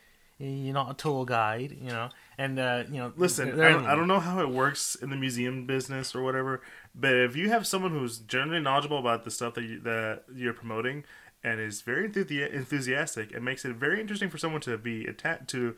You're 0.41 0.73
not 0.73 0.91
a 0.91 0.93
tour 0.95 1.25
guide, 1.25 1.77
you 1.79 1.89
know. 1.89 2.09
And 2.37 2.57
uh, 2.57 2.83
you 2.89 2.97
know, 2.97 3.13
Listen, 3.15 3.59
I 3.61 3.69
don't, 3.69 3.85
I 3.85 3.95
don't 3.95 4.07
know 4.07 4.19
how 4.19 4.39
it 4.41 4.49
works 4.49 4.95
in 4.95 5.09
the 5.11 5.15
museum 5.15 5.67
business 5.67 6.15
or 6.15 6.23
whatever, 6.23 6.61
but 6.95 7.13
if 7.13 7.35
you 7.35 7.49
have 7.49 7.67
someone 7.67 7.91
who's 7.91 8.17
generally 8.17 8.61
knowledgeable 8.61 8.97
about 8.97 9.23
the 9.23 9.31
stuff 9.31 9.53
that 9.53 9.63
you, 9.63 9.79
that 9.81 10.23
you're 10.33 10.53
promoting 10.53 11.03
and 11.43 11.59
is 11.59 11.81
very 11.81 12.09
enthusi- 12.09 12.51
enthusiastic, 12.51 13.31
it 13.31 13.41
makes 13.41 13.65
it 13.65 13.75
very 13.75 14.01
interesting 14.01 14.29
for 14.29 14.37
someone 14.39 14.61
to 14.61 14.77
be 14.77 15.05
attached 15.05 15.47
to, 15.49 15.75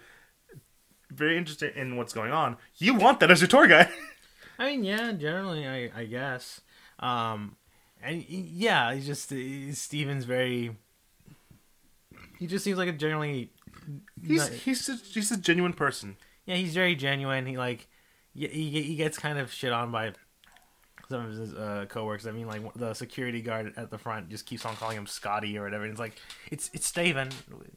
very 1.09 1.37
interested 1.37 1.75
in 1.75 1.97
what's 1.97 2.13
going 2.13 2.31
on. 2.31 2.57
You 2.77 2.93
want 2.93 3.19
that 3.19 3.29
as 3.31 3.41
your 3.41 3.49
tour 3.49 3.67
guide. 3.67 3.89
I 4.59 4.71
mean, 4.71 4.83
yeah, 4.83 5.11
generally, 5.11 5.67
I 5.67 5.91
I 5.95 6.05
guess. 6.05 6.61
Um, 6.99 7.57
and 8.01 8.23
yeah, 8.29 8.93
he's 8.93 9.05
just 9.05 9.33
Steven's 9.77 10.23
very. 10.25 10.77
He 12.39 12.47
just 12.47 12.63
seems 12.63 12.77
like 12.77 12.87
a 12.87 12.93
generally. 12.93 13.51
He's 14.25 14.47
he's 14.49 14.89
a, 14.89 14.95
he's 14.95 15.31
a 15.31 15.37
genuine 15.37 15.73
person. 15.73 16.17
yeah, 16.45 16.55
he's 16.55 16.73
very 16.73 16.95
genuine. 16.95 17.45
He 17.45 17.57
like, 17.57 17.87
he 18.33 18.47
he, 18.47 18.81
he 18.81 18.95
gets 18.95 19.17
kind 19.17 19.37
of 19.39 19.51
shit 19.51 19.71
on 19.71 19.91
by 19.91 20.13
some 21.09 21.25
of 21.25 21.31
his 21.37 21.53
uh, 21.53 21.85
coworkers. 21.89 22.27
I 22.27 22.31
mean, 22.31 22.47
like 22.47 22.61
the 22.75 22.93
security 22.93 23.41
guard 23.41 23.73
at 23.77 23.91
the 23.91 23.97
front 23.97 24.29
just 24.29 24.45
keeps 24.45 24.65
on 24.65 24.75
calling 24.75 24.97
him 24.97 25.05
Scotty 25.07 25.57
or 25.57 25.63
whatever. 25.63 25.83
And 25.83 25.91
it's 25.91 25.99
like, 25.99 26.15
it's 26.51 26.69
it's 26.73 26.87
Steven. 26.87 27.29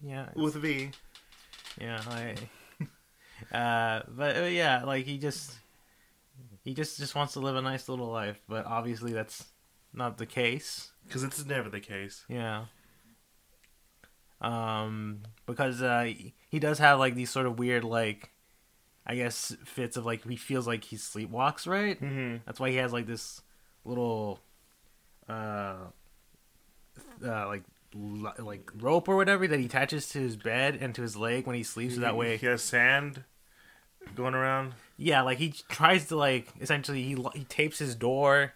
Yeah, 0.02 0.28
With 0.34 0.54
V. 0.54 0.90
yeah. 1.80 2.02
I, 2.08 2.34
uh, 3.56 4.02
but 4.08 4.36
uh, 4.36 4.40
yeah, 4.42 4.84
like 4.84 5.04
he 5.06 5.18
just 5.18 5.54
he 6.64 6.74
just 6.74 6.98
just 6.98 7.14
wants 7.14 7.32
to 7.34 7.40
live 7.40 7.56
a 7.56 7.62
nice 7.62 7.88
little 7.88 8.06
life. 8.10 8.40
But 8.48 8.66
obviously, 8.66 9.12
that's 9.12 9.44
not 9.92 10.18
the 10.18 10.26
case. 10.26 10.90
Because 11.06 11.22
it's 11.22 11.44
never 11.46 11.68
the 11.68 11.80
case. 11.80 12.24
Yeah. 12.28 12.64
Um, 14.40 15.20
because 15.46 15.80
uh, 15.82 16.12
he- 16.50 16.58
does 16.58 16.78
have 16.78 16.98
like 16.98 17.14
these 17.14 17.30
sort 17.30 17.46
of 17.46 17.58
weird 17.58 17.84
like, 17.84 18.30
I 19.06 19.14
guess 19.16 19.54
fits 19.64 19.96
of 19.96 20.04
like 20.06 20.26
he 20.28 20.36
feels 20.36 20.66
like 20.66 20.84
he 20.84 20.96
sleepwalks, 20.96 21.66
right? 21.66 22.00
Mm-hmm. 22.00 22.36
That's 22.46 22.58
why 22.60 22.70
he 22.70 22.76
has 22.76 22.92
like 22.92 23.06
this 23.06 23.40
little, 23.84 24.40
uh, 25.28 25.76
uh 27.24 27.46
like 27.46 27.62
li- 27.94 28.30
like 28.38 28.70
rope 28.78 29.08
or 29.08 29.16
whatever 29.16 29.46
that 29.46 29.58
he 29.58 29.66
attaches 29.66 30.08
to 30.10 30.18
his 30.18 30.36
bed 30.36 30.76
and 30.80 30.94
to 30.94 31.02
his 31.02 31.16
leg 31.16 31.46
when 31.46 31.56
he 31.56 31.62
sleeps. 31.62 31.94
So 31.94 32.00
that 32.00 32.16
way, 32.16 32.36
he 32.36 32.46
has 32.46 32.62
sand 32.62 33.24
going 34.14 34.34
around. 34.34 34.74
yeah, 34.96 35.22
like 35.22 35.38
he 35.38 35.52
tries 35.68 36.06
to 36.08 36.16
like 36.16 36.48
essentially 36.60 37.02
he 37.02 37.16
he 37.34 37.44
tapes 37.44 37.78
his 37.78 37.94
door 37.94 38.52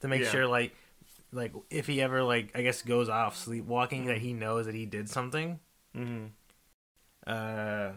to 0.00 0.08
make 0.08 0.22
Yeah. 0.22 0.28
sure 0.30 0.46
like 0.46 0.74
like 1.34 1.52
if 1.70 1.86
he 1.86 2.00
ever 2.00 2.22
like 2.22 2.52
I 2.54 2.62
guess 2.62 2.82
goes 2.82 3.08
off 3.08 3.36
sleepwalking 3.36 4.06
that 4.06 4.18
he 4.18 4.32
knows 4.32 4.66
that 4.66 4.74
he 4.74 4.86
did 4.86 5.08
something. 5.10 5.58
Mm-hmm. 5.96 6.26
Uh 7.26 7.92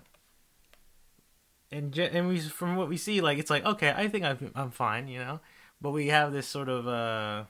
and 1.72 1.92
ge- 1.94 2.00
and 2.00 2.28
we 2.28 2.40
from 2.40 2.76
what 2.76 2.90
we 2.90 2.98
see 2.98 3.22
like 3.22 3.38
it's 3.38 3.50
like 3.50 3.66
okay, 3.66 3.94
I 3.96 4.08
think 4.08 4.26
I'm 4.26 4.52
I'm 4.56 4.72
fine, 4.72 5.08
you 5.08 5.20
know. 5.20 5.40
But 5.82 5.92
we 5.92 6.08
have 6.08 6.34
this 6.34 6.48
sort 6.48 6.70
of 6.70 6.88
uh 6.88 7.44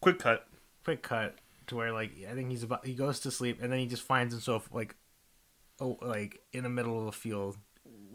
Quick 0.00 0.18
cut. 0.18 0.46
quick 0.84 1.02
cut 1.02 1.36
to 1.66 1.76
where 1.76 1.92
like 1.92 2.12
I 2.30 2.34
think 2.34 2.50
he's 2.50 2.62
about 2.62 2.86
he 2.86 2.94
goes 2.94 3.20
to 3.20 3.30
sleep 3.30 3.60
and 3.60 3.72
then 3.72 3.78
he 3.80 3.86
just 3.86 4.02
finds 4.02 4.32
himself 4.32 4.68
like 4.72 4.94
oh 5.80 5.98
like 6.00 6.40
in 6.52 6.62
the 6.62 6.68
middle 6.68 6.98
of 7.00 7.06
a 7.08 7.12
field. 7.12 7.56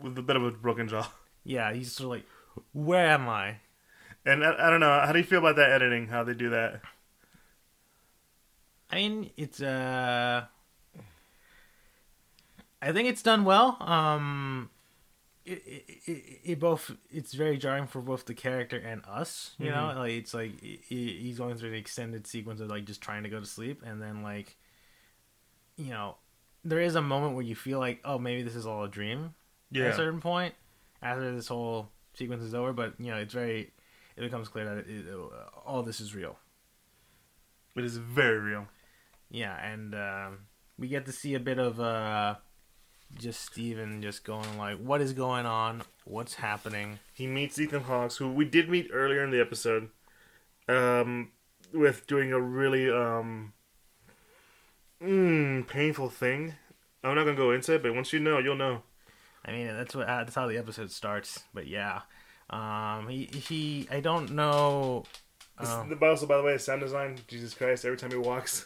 with 0.02 0.18
a 0.18 0.22
bit 0.22 0.36
of 0.36 0.44
a 0.44 0.52
broken 0.52 0.88
jaw. 0.88 1.12
Yeah, 1.44 1.74
he's 1.74 1.92
sort 1.92 2.06
of 2.06 2.10
like 2.12 2.26
where 2.74 3.08
am 3.08 3.28
I? 3.28 3.58
And 4.25 4.44
I, 4.44 4.68
I 4.68 4.70
don't 4.70 4.80
know. 4.80 5.01
How 5.04 5.12
do 5.12 5.20
you 5.20 5.25
feel 5.25 5.40
about 5.40 5.56
that 5.56 5.72
editing? 5.72 6.08
How 6.08 6.24
they 6.24 6.34
do 6.34 6.50
that? 6.51 6.82
I 8.92 8.96
mean, 8.96 9.32
it's 9.38 9.62
uh, 9.62 10.46
I 12.82 12.92
think 12.92 13.08
it's 13.10 13.24
done 13.24 13.46
well. 13.46 13.78
Um, 13.80 14.70
it, 15.46 15.63
it, 15.66 15.86
it, 16.06 16.40
it 16.44 16.60
both 16.60 16.92
it's 17.10 17.34
very 17.34 17.58
jarring 17.58 17.88
for 17.88 18.01
both 18.01 18.25
the 18.25 18.34
character 18.34 18.78
and 18.78 19.01
us. 19.08 19.56
You 19.58 19.72
know, 19.72 19.94
like 19.96 20.12
it's 20.12 20.34
like 20.34 20.62
he, 20.62 21.18
he's 21.22 21.38
going 21.38 21.58
through 21.58 21.72
the 21.72 21.78
extended 21.78 22.28
sequence 22.28 22.60
of 22.60 22.70
like 22.70 22.86
just 22.86 23.01
trying 23.01 23.24
to 23.24 23.30
go 23.30 23.40
to 23.40 23.46
sleep, 23.46 23.82
and 23.86 24.01
then 24.01 24.24
like, 24.24 24.58
you 25.78 25.90
know, 25.90 26.18
there 26.63 26.82
is 26.82 26.96
a 26.96 27.01
moment 27.01 27.36
where 27.36 27.46
you 27.46 27.56
feel 27.56 27.80
like, 27.80 28.01
oh, 28.06 28.20
maybe 28.20 28.44
this 28.44 28.56
is 28.56 28.68
all 28.68 28.84
a 28.84 28.90
dream. 28.90 29.34
Yeah. 29.72 29.86
At 29.86 29.94
a 29.94 29.96
certain 29.96 30.20
point, 30.20 30.54
after 31.01 31.34
this 31.34 31.48
whole 31.48 31.90
sequence 32.13 32.44
is 32.44 32.54
over, 32.54 32.74
but 32.74 32.94
you 33.00 33.10
know, 33.10 33.18
it's 33.18 33.34
very. 33.34 33.72
It 34.22 34.25
becomes 34.25 34.50
clear 34.50 34.66
that 34.66 34.78
it, 34.78 34.88
it, 34.88 35.16
all 35.66 35.82
this 35.82 36.00
is 36.00 36.13
real. 36.13 36.38
It 37.75 37.84
is 37.84 37.98
very 37.98 38.38
real. 38.38 38.68
Yeah, 39.32 39.58
and 39.60 39.96
um, 39.96 40.38
we 40.78 40.90
get 40.90 41.08
to 41.08 41.12
see 41.12 41.34
a 41.34 41.40
bit 41.40 41.58
of 41.58 41.80
uh, 41.80 42.36
just 43.16 43.44
Steven 43.44 44.00
just 44.00 44.24
going 44.24 44.60
like, 44.60 44.78
"What 44.78 45.01
is 45.01 45.13
going 45.13 45.48
on? 45.48 45.82
What's 46.06 46.36
happening?" 46.36 47.00
He 47.12 47.25
meets 47.25 47.58
Ethan 47.58 47.82
Hawke's, 47.82 48.18
who 48.18 48.32
we 48.32 48.46
did 48.46 48.70
meet 48.70 48.92
earlier 48.94 49.24
in 49.24 49.32
the 49.32 49.42
episode, 49.42 49.90
um, 50.68 51.32
with 51.74 52.06
doing 52.06 52.32
a 52.32 52.40
really 52.40 52.92
um, 52.92 53.54
mm, 55.01 55.68
painful 55.68 56.10
thing. 56.10 56.54
I'm 57.04 57.16
not 57.16 57.24
gonna 57.24 57.36
go 57.36 57.50
into 57.50 57.74
it, 57.74 57.82
but 57.82 57.96
once 57.96 58.13
you 58.13 58.20
know, 58.20 58.38
you'll 58.38 58.56
know. 58.56 58.84
I 59.44 59.51
mean, 59.51 59.66
that's 59.66 59.96
what 59.96 60.08
uh, 60.08 60.25
that's 60.25 60.36
how 60.36 60.48
the 60.48 60.60
episode 60.60 60.92
starts. 60.92 61.46
But 61.56 61.66
yeah, 61.66 62.01
um, 62.51 63.08
he 63.08 63.25
he. 63.25 63.88
I 63.91 64.00
don't 64.00 64.31
know. 64.31 65.03
Oh. 65.60 65.86
the 65.88 66.05
also, 66.05 66.25
by 66.25 66.38
the 66.38 66.43
way, 66.43 66.58
sound 66.58 66.81
design. 66.81 67.17
Jesus 67.27 67.53
Christ! 67.53 67.86
Every 67.86 67.98
time 67.98 68.12
he 68.12 68.17
walks, 68.17 68.65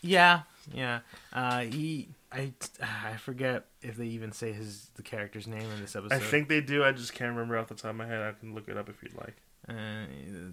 Yeah, 0.00 0.42
yeah. 0.72 1.00
Uh, 1.32 1.60
he. 1.60 2.08
I 2.30 2.52
I 2.80 3.16
forget 3.16 3.66
if 3.82 3.96
they 3.96 4.06
even 4.06 4.32
say 4.32 4.52
his 4.52 4.88
the 4.94 5.02
character's 5.02 5.46
name 5.46 5.70
in 5.70 5.80
this 5.80 5.94
episode. 5.94 6.14
I 6.14 6.18
think 6.18 6.48
they 6.48 6.60
do. 6.60 6.82
I 6.82 6.92
just 6.92 7.14
can't 7.14 7.30
remember 7.30 7.58
off 7.58 7.68
the 7.68 7.74
top 7.74 7.90
of 7.90 7.96
my 7.96 8.06
head. 8.06 8.22
I 8.22 8.32
can 8.32 8.54
look 8.54 8.68
it 8.68 8.76
up 8.76 8.88
if 8.88 9.02
you'd 9.02 9.14
like. 9.14 9.36
Uh, 9.68 10.06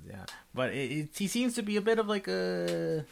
yeah, 0.07 0.25
but 0.53 0.71
it, 0.71 0.91
it, 0.91 1.09
he 1.17 1.27
seems 1.27 1.55
to 1.55 1.63
be 1.63 1.77
a 1.77 1.81
bit 1.81 1.99
of 1.99 2.07
like 2.07 2.27
a. 2.27 3.05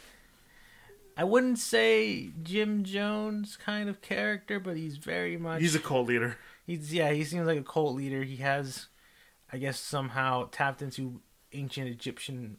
I 1.16 1.24
wouldn't 1.24 1.58
say 1.58 2.30
Jim 2.44 2.84
Jones 2.84 3.56
kind 3.56 3.88
of 3.88 4.00
character, 4.00 4.60
but 4.60 4.76
he's 4.76 4.98
very 4.98 5.36
much. 5.36 5.60
He's 5.60 5.74
a 5.74 5.80
cult 5.80 6.06
leader. 6.06 6.36
He's 6.64 6.94
yeah. 6.94 7.10
He 7.10 7.24
seems 7.24 7.46
like 7.46 7.58
a 7.58 7.64
cult 7.64 7.96
leader. 7.96 8.22
He 8.22 8.36
has, 8.36 8.86
I 9.52 9.58
guess, 9.58 9.78
somehow 9.80 10.48
tapped 10.50 10.82
into 10.82 11.20
ancient 11.52 11.88
Egyptian 11.88 12.58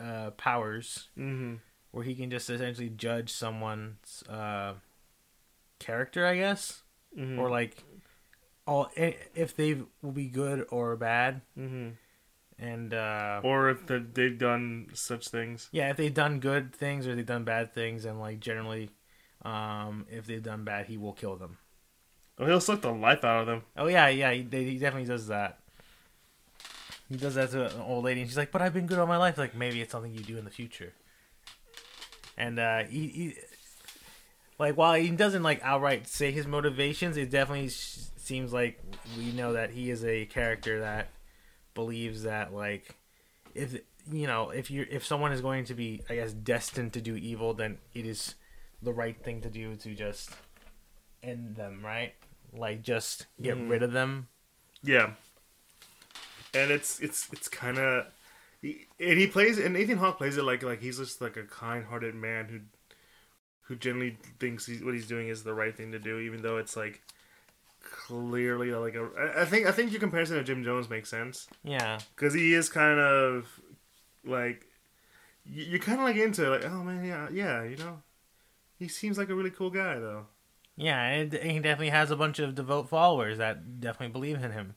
uh, 0.00 0.30
powers, 0.32 1.08
Mm-hmm. 1.18 1.54
where 1.92 2.04
he 2.04 2.14
can 2.14 2.30
just 2.30 2.50
essentially 2.50 2.90
judge 2.90 3.32
someone's 3.32 4.22
uh, 4.28 4.74
character. 5.78 6.26
I 6.26 6.36
guess, 6.36 6.82
Mm-hmm. 7.18 7.38
or 7.38 7.48
like, 7.48 7.82
all 8.66 8.90
if 8.96 9.56
they 9.56 9.80
will 10.02 10.12
be 10.12 10.26
good 10.26 10.66
or 10.70 10.96
bad, 10.96 11.40
mm-hmm. 11.58 11.90
and. 12.58 12.92
uh 12.94 13.40
Or 13.42 13.70
if 13.70 13.86
they've 13.86 14.36
done 14.38 14.88
such 14.92 15.28
things. 15.28 15.68
Yeah, 15.72 15.88
if 15.90 15.96
they've 15.96 16.12
done 16.12 16.40
good 16.40 16.74
things 16.74 17.06
or 17.06 17.14
they've 17.14 17.24
done 17.24 17.44
bad 17.44 17.72
things, 17.72 18.04
and 18.04 18.20
like 18.20 18.40
generally, 18.40 18.90
um, 19.42 20.04
if 20.10 20.26
they've 20.26 20.42
done 20.42 20.64
bad, 20.64 20.86
he 20.86 20.98
will 20.98 21.12
kill 21.14 21.36
them. 21.36 21.56
Oh, 22.38 22.44
he'll 22.44 22.60
suck 22.60 22.82
the 22.82 22.90
life 22.92 23.24
out 23.24 23.40
of 23.40 23.46
them. 23.46 23.62
Oh 23.78 23.86
yeah, 23.86 24.08
yeah, 24.08 24.30
he, 24.32 24.42
they- 24.42 24.64
he 24.64 24.78
definitely 24.78 25.08
does 25.08 25.28
that. 25.28 25.60
He 27.08 27.16
does 27.16 27.34
that 27.36 27.50
to 27.52 27.66
an 27.66 27.80
old 27.82 28.04
lady, 28.04 28.20
and 28.20 28.28
she's 28.28 28.36
like, 28.36 28.50
"But 28.50 28.62
I've 28.62 28.74
been 28.74 28.86
good 28.86 28.98
all 28.98 29.06
my 29.06 29.16
life. 29.16 29.38
Like 29.38 29.54
maybe 29.54 29.80
it's 29.80 29.92
something 29.92 30.12
you 30.12 30.20
do 30.24 30.38
in 30.38 30.44
the 30.44 30.50
future." 30.50 30.92
And 32.38 32.58
uh, 32.58 32.84
he, 32.84 33.06
he, 33.08 33.34
like, 34.58 34.76
while 34.76 34.94
he 34.94 35.08
doesn't 35.10 35.42
like 35.42 35.60
outright 35.62 36.06
say 36.08 36.30
his 36.32 36.46
motivations, 36.46 37.16
it 37.16 37.30
definitely 37.30 37.66
s- 37.66 38.10
seems 38.16 38.52
like 38.52 38.80
we 39.16 39.32
know 39.32 39.52
that 39.54 39.70
he 39.70 39.90
is 39.90 40.04
a 40.04 40.26
character 40.26 40.80
that 40.80 41.08
believes 41.74 42.22
that 42.22 42.54
like 42.54 42.96
if 43.54 43.74
you 44.10 44.26
know 44.26 44.48
if 44.50 44.70
you 44.70 44.86
if 44.90 45.04
someone 45.04 45.30
is 45.30 45.42
going 45.42 45.64
to 45.66 45.74
be 45.74 46.00
I 46.08 46.14
guess 46.16 46.32
destined 46.32 46.92
to 46.94 47.00
do 47.00 47.16
evil, 47.16 47.54
then 47.54 47.78
it 47.94 48.04
is 48.06 48.34
the 48.82 48.92
right 48.92 49.16
thing 49.22 49.40
to 49.42 49.48
do 49.50 49.76
to 49.76 49.94
just 49.94 50.30
end 51.22 51.56
them, 51.56 51.80
right? 51.84 52.14
Like 52.52 52.82
just 52.82 53.26
get 53.40 53.56
Mhm. 53.56 53.70
rid 53.70 53.82
of 53.82 53.92
them. 53.92 54.28
Yeah. 54.82 55.12
And 56.56 56.70
it's 56.70 56.98
it's 57.00 57.28
it's 57.32 57.48
kind 57.48 57.78
of 57.78 58.06
and 58.62 59.18
he 59.18 59.26
plays 59.26 59.58
and 59.58 59.76
Ethan 59.76 59.98
Hawke 59.98 60.18
plays 60.18 60.36
it 60.36 60.42
like 60.42 60.62
like 60.62 60.80
he's 60.80 60.98
just 60.98 61.20
like 61.20 61.36
a 61.36 61.42
kind-hearted 61.44 62.14
man 62.14 62.46
who 62.46 62.60
who 63.62 63.76
generally 63.76 64.16
thinks 64.40 64.64
he's, 64.66 64.82
what 64.82 64.94
he's 64.94 65.06
doing 65.08 65.28
is 65.28 65.42
the 65.42 65.52
right 65.54 65.76
thing 65.76 65.90
to 65.92 65.98
do, 65.98 66.18
even 66.20 66.40
though 66.42 66.56
it's 66.56 66.76
like 66.76 67.02
clearly 67.82 68.72
like 68.72 68.94
a. 68.94 69.08
I- 69.40 69.44
think 69.44 69.66
I 69.66 69.72
think 69.72 69.90
your 69.92 70.00
comparison 70.00 70.36
to 70.36 70.44
Jim 70.44 70.64
Jones 70.64 70.88
makes 70.88 71.08
sense 71.10 71.46
Yeah. 71.64 71.98
because 72.14 72.34
he 72.34 72.54
is 72.54 72.68
kind 72.68 72.98
of 73.00 73.46
like 74.24 74.66
you're 75.44 75.78
kind 75.78 76.00
of 76.00 76.04
like 76.06 76.16
into 76.16 76.52
it, 76.52 76.62
like 76.62 76.70
oh 76.70 76.82
man 76.82 77.04
yeah 77.04 77.28
yeah 77.32 77.62
you 77.62 77.76
know 77.76 78.02
he 78.78 78.88
seems 78.88 79.16
like 79.18 79.28
a 79.28 79.34
really 79.34 79.50
cool 79.50 79.70
guy 79.70 79.98
though. 79.98 80.26
Yeah, 80.78 81.00
and 81.02 81.32
he 81.32 81.58
definitely 81.60 81.88
has 81.88 82.10
a 82.10 82.16
bunch 82.16 82.38
of 82.38 82.54
devout 82.54 82.90
followers 82.90 83.38
that 83.38 83.80
definitely 83.80 84.12
believe 84.12 84.42
in 84.42 84.50
him. 84.50 84.74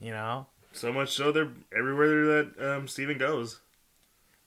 You 0.00 0.10
know? 0.10 0.46
So 0.72 0.92
much 0.92 1.12
so 1.12 1.32
they're 1.32 1.50
everywhere 1.76 2.26
that 2.26 2.74
um, 2.76 2.88
Steven 2.88 3.18
goes. 3.18 3.60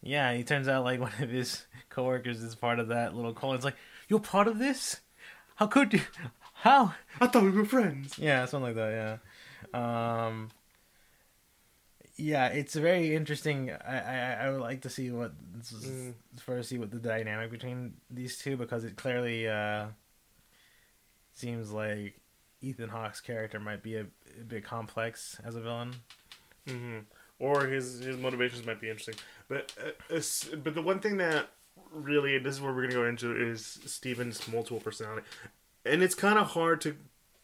Yeah, 0.01 0.33
he 0.33 0.43
turns 0.43 0.67
out 0.67 0.83
like 0.83 0.99
one 1.07 1.13
of 1.19 1.29
his 1.29 1.65
coworkers 1.89 2.41
is 2.41 2.55
part 2.55 2.79
of 2.79 2.89
that 2.89 3.15
little 3.15 3.33
cult. 3.33 3.55
It's 3.55 3.65
like, 3.65 3.75
you're 4.07 4.19
part 4.19 4.47
of 4.47 4.59
this? 4.59 5.01
How 5.55 5.67
could 5.67 5.93
you? 5.93 6.01
How? 6.53 6.93
I 7.21 7.27
thought 7.27 7.43
we 7.43 7.51
were 7.51 7.65
friends. 7.65 8.17
Yeah, 8.17 8.45
something 8.45 8.75
like 8.75 8.75
that. 8.75 9.19
Yeah. 9.73 10.25
Um. 10.27 10.49
Yeah, 12.17 12.47
it's 12.47 12.75
very 12.75 13.13
interesting. 13.15 13.71
I, 13.71 13.99
I 13.99 14.45
I 14.45 14.49
would 14.49 14.61
like 14.61 14.81
to 14.81 14.89
see 14.89 15.11
what 15.11 15.33
Mm. 15.61 16.13
first 16.39 16.69
see 16.69 16.77
what 16.77 16.91
the 16.91 16.99
dynamic 16.99 17.49
between 17.51 17.95
these 18.09 18.37
two 18.37 18.55
because 18.55 18.83
it 18.83 18.95
clearly 18.95 19.47
uh 19.47 19.87
seems 21.33 21.71
like 21.71 22.19
Ethan 22.65 22.89
Hawke's 22.89 23.21
character 23.21 23.59
might 23.59 23.83
be 23.83 23.95
a, 23.95 24.01
a 24.39 24.43
bit 24.47 24.63
complex 24.65 25.39
as 25.45 25.55
a 25.55 25.61
villain. 25.61 25.93
hmm 26.67 26.99
Or 27.39 27.65
his 27.67 27.99
his 27.99 28.17
motivations 28.17 28.65
might 28.65 28.81
be 28.81 28.89
interesting, 28.89 29.15
but 29.47 29.71
uh, 29.79 29.89
it's- 30.09 30.49
but 30.63 30.73
the 30.73 30.81
one 30.81 30.99
thing 30.99 31.17
that 31.17 31.49
really 31.91 32.37
this 32.39 32.55
is 32.55 32.61
where 32.61 32.73
we're 32.73 32.83
gonna 32.83 32.93
go 32.93 33.05
into 33.05 33.35
is 33.35 33.79
Steven's 33.85 34.47
multiple 34.47 34.79
personality, 34.79 35.25
and 35.85 36.01
it's 36.01 36.15
kind 36.15 36.39
of 36.39 36.47
hard 36.47 36.81
to 36.81 36.95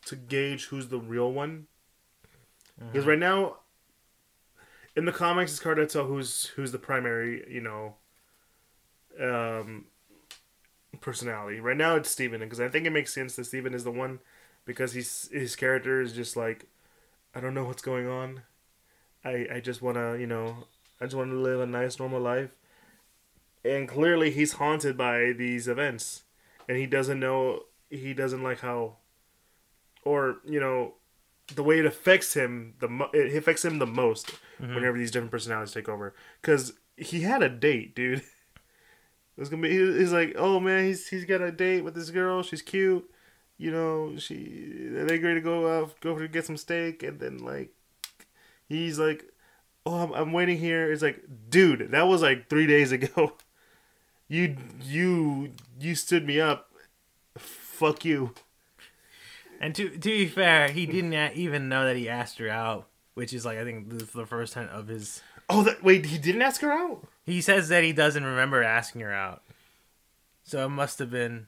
to 0.06 0.16
gauge 0.16 0.66
who's 0.66 0.88
the 0.88 1.00
real 1.00 1.32
one. 1.32 1.68
Because 2.92 3.06
right 3.06 3.20
now 3.20 3.58
in 4.96 5.06
the 5.06 5.12
comics 5.12 5.52
it's 5.52 5.64
hard 5.64 5.78
to 5.78 5.86
tell 5.86 6.06
who's 6.06 6.46
who's 6.56 6.72
the 6.72 6.80
primary 6.80 7.46
you 7.48 7.62
know 7.62 7.96
um 9.20 9.86
personality. 11.00 11.60
Right 11.60 11.78
now 11.78 11.96
it's 11.96 12.10
Steven 12.10 12.40
because 12.42 12.60
I 12.60 12.68
think 12.70 12.86
it 12.86 12.92
makes 12.92 13.14
sense 13.14 13.36
that 13.36 13.46
Steven 13.46 13.74
is 13.74 13.84
the 13.84 13.92
one 13.92 14.20
because 14.66 14.94
he's 14.94 15.30
his 15.32 15.56
character 15.56 16.02
is 16.02 16.14
just 16.14 16.36
like 16.36 16.68
I 17.34 17.40
don't 17.40 17.54
know 17.54 17.66
what's 17.66 17.82
going 17.82 18.08
on. 18.08 18.44
I 19.24 19.48
I 19.56 19.60
just 19.60 19.82
want 19.82 19.98
to 19.98 20.18
you 20.20 20.28
know 20.28 20.68
I 21.00 21.06
just 21.06 21.16
want 21.16 21.32
to 21.32 21.38
live 21.38 21.60
a 21.60 21.66
nice 21.66 22.00
normal 22.00 22.22
life. 22.22 22.52
And 23.64 23.88
clearly 23.88 24.32
he's 24.32 24.54
haunted 24.54 24.98
by 24.98 25.34
these 25.34 25.68
events. 25.68 26.24
And 26.68 26.78
he 26.78 26.86
doesn't 26.86 27.20
know 27.20 27.64
he 27.90 28.14
doesn't 28.14 28.44
like 28.44 28.60
how 28.60 28.98
or 30.04 30.38
you 30.46 30.60
know 30.60 30.96
the 31.56 31.64
way 31.64 31.80
it 31.80 31.86
affects 31.86 32.34
him 32.34 32.76
the 32.80 32.88
mo- 32.88 33.10
it 33.14 33.36
affects 33.36 33.66
him 33.66 33.80
the 33.80 33.86
most 33.86 34.32
mm-hmm. 34.62 34.74
whenever 34.74 34.98
these 34.98 35.12
different 35.12 35.32
personalities 35.32 35.74
take 35.74 35.90
over. 35.90 36.14
Because 36.42 36.74
he 36.98 37.22
had 37.22 37.44
a 37.44 37.50
date 37.50 37.96
dude. 37.96 38.24
It's 39.38 39.50
gonna 39.50 39.64
be 39.64 39.70
he's 39.70 40.12
like 40.12 40.36
oh 40.38 40.60
man 40.60 40.86
he's 40.86 41.08
he's 41.08 41.26
got 41.26 41.42
a 41.42 41.52
date 41.52 41.84
with 41.84 41.96
this 41.96 42.12
girl. 42.12 42.44
She's 42.44 42.62
cute 42.62 43.10
you 43.62 43.72
know 43.72 44.16
she 44.18 44.36
they 44.92 45.16
agree 45.16 45.36
to 45.36 45.42
go 45.42 45.80
out 45.80 46.00
go 46.02 46.18
to 46.18 46.28
get 46.28 46.46
some 46.46 46.58
steak 46.58 47.04
and 47.04 47.20
then 47.20 47.38
like 47.40 47.72
he's 48.68 48.98
like 49.00 49.26
oh 49.86 50.04
I'm, 50.04 50.14
I'm 50.14 50.34
waiting 50.34 50.58
here 50.58 50.92
it's 50.92 51.02
like 51.04 51.24
dude 51.50 51.92
that 51.92 52.08
was 52.08 52.22
like 52.22 52.50
three 52.50 52.68
days 52.68 52.92
ago 52.98 53.34
you 54.28 54.56
you 54.84 55.52
you 55.80 55.96
stood 55.96 56.26
me 56.26 56.40
up 56.40 56.72
fuck 57.38 58.04
you 58.06 58.34
And 59.60 59.76
to 59.76 59.90
to 59.90 60.10
be 60.10 60.26
fair, 60.28 60.70
he 60.70 60.86
didn't 60.86 61.14
even 61.36 61.70
know 61.70 61.86
that 61.86 61.96
he 61.96 62.10
asked 62.10 62.40
her 62.40 62.50
out, 62.50 62.88
which 63.14 63.32
is 63.34 63.46
like 63.46 63.58
I 63.60 63.64
think 63.64 63.90
this 63.90 64.04
is 64.04 64.10
the 64.10 64.26
first 64.26 64.54
time 64.54 64.70
of 64.72 64.88
his. 64.88 65.22
oh 65.50 65.64
that 65.64 65.84
wait 65.84 66.08
he 66.08 66.18
didn't 66.18 66.42
ask 66.42 66.62
her 66.62 66.72
out 66.72 67.06
He 67.26 67.42
says 67.42 67.70
that 67.70 67.84
he 67.84 67.94
doesn't 67.94 68.24
remember 68.24 68.64
asking 68.64 69.02
her 69.02 69.14
out, 69.14 69.44
so 70.44 70.66
it 70.66 70.70
must 70.70 70.98
have 71.00 71.12
been. 71.12 71.48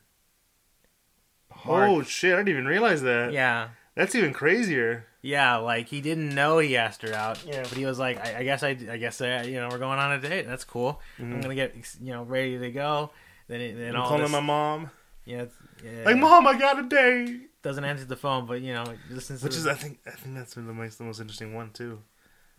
Oh 1.65 2.01
shit 2.03 2.33
i 2.33 2.37
didn't 2.37 2.49
even 2.49 2.65
realize 2.65 3.01
that 3.01 3.33
Yeah, 3.33 3.69
that's 3.95 4.15
even 4.15 4.33
crazier 4.33 5.07
yeah, 5.25 5.55
like 5.55 5.87
he 5.87 6.01
didn't 6.01 6.35
know 6.35 6.59
he 6.59 6.75
asked 6.75 7.01
her 7.03 7.13
out. 7.13 7.45
Yeah. 7.47 7.61
but 7.61 7.77
he 7.77 7.85
was 7.85 7.97
like, 7.97 8.19
I, 8.19 8.39
I 8.39 8.43
guess 8.43 8.61
I, 8.61 8.71
I 8.91 8.97
guess 8.97 9.21
I, 9.21 9.43
you 9.43 9.53
know, 9.53 9.69
we're 9.71 9.77
going 9.77 9.97
on 9.97 10.11
a 10.11 10.19
date. 10.19 10.45
That's 10.45 10.65
cool. 10.65 10.99
I'm 11.17 11.31
mm-hmm. 11.31 11.39
gonna 11.39 11.55
get, 11.55 11.73
you 12.01 12.11
know, 12.11 12.23
ready 12.23 12.59
to 12.59 12.71
go. 12.71 13.09
Then, 13.47 13.61
it, 13.61 13.77
then 13.77 13.95
i'm 13.95 14.01
all 14.01 14.07
calling 14.09 14.23
this, 14.23 14.31
my 14.31 14.41
mom 14.41 14.89
yeah, 15.25 15.45
yeah, 15.83 16.03
like 16.05 16.17
mom 16.17 16.47
i 16.47 16.57
got 16.57 16.79
a 16.79 16.83
date 16.83 17.61
doesn't 17.61 17.85
answer 17.85 18.03
the 18.03 18.15
phone, 18.17 18.45
but 18.45 18.61
you 18.61 18.73
know, 18.73 18.83
listens 19.09 19.41
which 19.41 19.53
the- 19.53 19.59
is 19.59 19.67
i 19.67 19.73
think 19.73 19.99
i 20.05 20.11
think 20.11 20.35
that's 20.35 20.55
been 20.55 20.67
the 20.67 20.73
most 20.73 20.97
the 20.97 21.03
most 21.03 21.19
interesting 21.19 21.53
one 21.53 21.69
too 21.71 22.01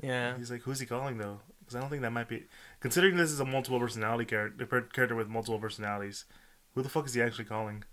yeah, 0.02 0.36
He's 0.36 0.50
like, 0.50 0.62
who's 0.62 0.80
he 0.80 0.86
calling 0.86 1.18
though? 1.18 1.40
Because 1.60 1.76
I 1.76 1.80
don't 1.80 1.88
think 1.88 2.02
that 2.02 2.10
might 2.10 2.28
be. 2.28 2.44
Considering 2.80 3.16
this 3.16 3.30
is 3.30 3.40
a 3.40 3.44
multiple 3.44 3.78
personality 3.78 4.24
character, 4.24 4.66
character 4.66 5.14
with 5.14 5.28
multiple 5.28 5.58
personalities, 5.58 6.24
who 6.74 6.82
the 6.82 6.88
fuck 6.88 7.06
is 7.06 7.14
he 7.14 7.22
actually 7.22 7.44
calling? 7.44 7.84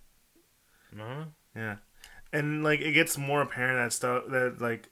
Uh 0.99 1.25
Yeah, 1.55 1.77
and 2.31 2.63
like 2.63 2.81
it 2.81 2.93
gets 2.93 3.17
more 3.17 3.41
apparent 3.41 3.77
that 3.77 3.93
stuff 3.93 4.23
that 4.29 4.61
like 4.61 4.89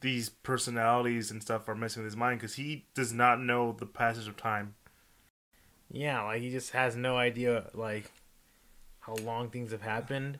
these 0.00 0.28
personalities 0.28 1.30
and 1.30 1.42
stuff 1.42 1.68
are 1.68 1.74
messing 1.74 2.02
with 2.02 2.12
his 2.12 2.16
mind 2.16 2.40
because 2.40 2.54
he 2.54 2.86
does 2.94 3.12
not 3.12 3.40
know 3.40 3.72
the 3.72 3.86
passage 3.86 4.28
of 4.28 4.36
time. 4.36 4.74
Yeah, 5.90 6.22
like 6.22 6.42
he 6.42 6.50
just 6.50 6.70
has 6.72 6.96
no 6.96 7.16
idea 7.16 7.70
like 7.74 8.10
how 9.00 9.14
long 9.14 9.50
things 9.50 9.72
have 9.72 9.82
happened. 9.82 10.38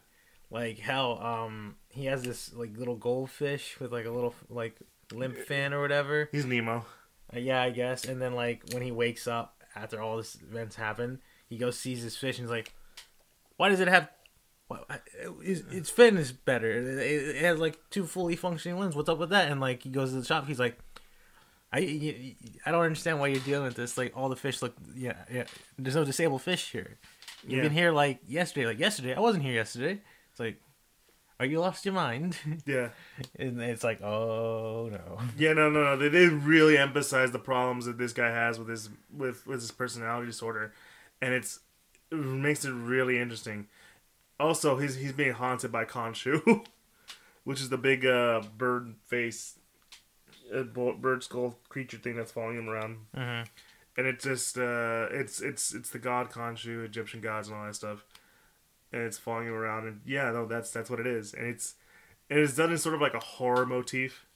Like 0.51 0.79
hell, 0.79 1.19
um, 1.23 1.77
he 1.89 2.07
has 2.07 2.23
this 2.23 2.53
like 2.53 2.77
little 2.77 2.97
goldfish 2.97 3.79
with 3.81 3.93
like 3.93 4.07
a 4.07 4.11
little 4.11 4.35
like 4.49 4.77
limp 5.13 5.37
fin 5.37 5.73
or 5.73 5.81
whatever. 5.81 6.29
He's 6.33 6.45
Nemo. 6.45 6.85
Uh, 7.35 7.39
yeah, 7.39 7.63
I 7.63 7.71
guess. 7.71 8.05
And 8.05 8.21
then 8.21 8.35
like 8.35 8.63
when 8.73 8.83
he 8.83 8.93
wakes 8.93 9.27
up 9.27 9.63
after 9.75 10.01
all 10.01 10.17
this 10.17 10.37
events 10.37 10.77
happen, 10.77 11.21
he 11.49 11.57
goes 11.57 11.79
sees 11.79 12.03
his 12.03 12.17
fish 12.17 12.39
and 12.39 12.47
he's 12.47 12.51
like, 12.51 12.75
"Why 13.57 13.69
does 13.69 13.81
it 13.81 13.89
have? 13.89 14.09
Its, 15.43 15.61
its 15.71 15.91
fin 15.91 16.17
is 16.17 16.33
better. 16.33 16.71
It, 17.01 17.37
has 17.37 17.59
like 17.59 17.79
two 17.91 18.07
fully 18.07 18.37
functioning 18.37 18.79
limbs. 18.79 18.95
What's 18.97 19.09
up 19.09 19.19
with 19.19 19.31
that?" 19.31 19.51
And 19.51 19.61
like 19.61 19.83
he 19.83 19.91
goes 19.91 20.11
to 20.11 20.17
the 20.21 20.25
shop, 20.25 20.47
he's 20.47 20.59
like. 20.61 20.79
I, 21.75 22.37
I 22.67 22.71
don't 22.71 22.83
understand 22.85 23.19
why 23.19 23.29
you're 23.29 23.41
dealing 23.41 23.65
with 23.65 23.77
this. 23.77 23.97
Like 23.97 24.13
all 24.15 24.29
the 24.29 24.37
fish 24.37 24.61
look, 24.61 24.75
yeah, 24.95 25.17
yeah. 25.33 25.45
There's 25.79 25.97
no 25.97 26.05
disabled 26.05 26.43
fish 26.43 26.71
here. 26.71 26.99
You've 27.45 27.53
Yeah. 27.53 27.63
been 27.63 27.73
here 27.73 27.93
like 27.93 28.21
yesterday. 28.29 28.67
Like 28.67 28.79
yesterday, 28.79 29.15
I 29.15 29.21
wasn't 29.21 29.45
here 29.45 29.55
yesterday. 29.55 30.03
It's 30.31 30.39
like, 30.39 30.61
are 31.41 31.47
you 31.47 31.61
lost 31.61 31.87
your 31.87 31.95
mind? 31.95 32.37
Yeah, 32.67 32.91
and 33.39 33.59
it's 33.63 33.83
like, 33.83 34.03
oh 34.03 34.91
no. 34.93 35.19
yeah, 35.39 35.55
no, 35.55 35.71
no, 35.71 35.83
no. 35.83 35.97
They 35.97 36.11
did 36.11 36.31
really 36.45 36.77
emphasize 36.77 37.31
the 37.33 37.39
problems 37.39 37.87
that 37.87 37.97
this 37.97 38.13
guy 38.13 38.29
has 38.29 38.59
with 38.59 38.69
his 38.69 38.91
with 39.11 39.47
with 39.47 39.61
his 39.63 39.71
personality 39.71 40.27
disorder, 40.27 40.75
and 41.23 41.33
it's 41.33 41.61
it 42.11 42.17
makes 42.17 42.67
it 42.67 42.73
really 42.73 43.19
interesting. 43.19 43.67
Also, 44.43 44.77
he's 44.79 44.97
he's 44.97 45.13
being 45.13 45.33
haunted 45.33 45.71
by 45.73 45.85
Khonshu, 45.85 46.65
which 47.45 47.61
is 47.61 47.69
the 47.69 47.79
big 47.79 48.05
uh, 48.05 48.43
bird 48.57 48.95
face, 49.07 49.59
uh, 50.55 50.63
bird 50.65 51.23
skull 51.23 51.59
creature 51.69 51.99
thing 51.99 52.17
that's 52.17 52.33
following 52.33 52.59
him 52.59 52.69
around. 52.69 52.97
Mhm. 53.17 53.47
And 53.97 54.07
it's 54.07 54.25
just 54.25 54.57
uh, 54.59 55.09
it's 55.11 55.41
it's 55.41 55.75
it's 55.75 55.91
the 55.91 55.99
god 55.99 56.31
Khonshu, 56.31 56.85
Egyptian 56.85 57.21
gods, 57.21 57.49
and 57.49 57.57
all 57.57 57.67
that 57.67 57.75
stuff. 57.75 58.05
And 58.93 59.03
it's 59.03 59.19
following 59.19 59.47
him 59.49 59.55
around, 59.55 59.87
and 59.87 60.01
yeah, 60.05 60.31
no, 60.33 60.47
that's 60.47 60.71
that's 60.71 60.91
what 60.91 61.01
it 61.01 61.07
is, 61.07 61.35
and 61.35 61.47
it's 61.47 61.75
and 62.31 62.39
it's 62.39 62.55
done 62.57 62.71
in 62.73 62.79
sort 62.79 62.95
of 62.95 63.01
like 63.01 63.15
a 63.15 63.21
horror 63.21 63.67
motif. 63.67 64.27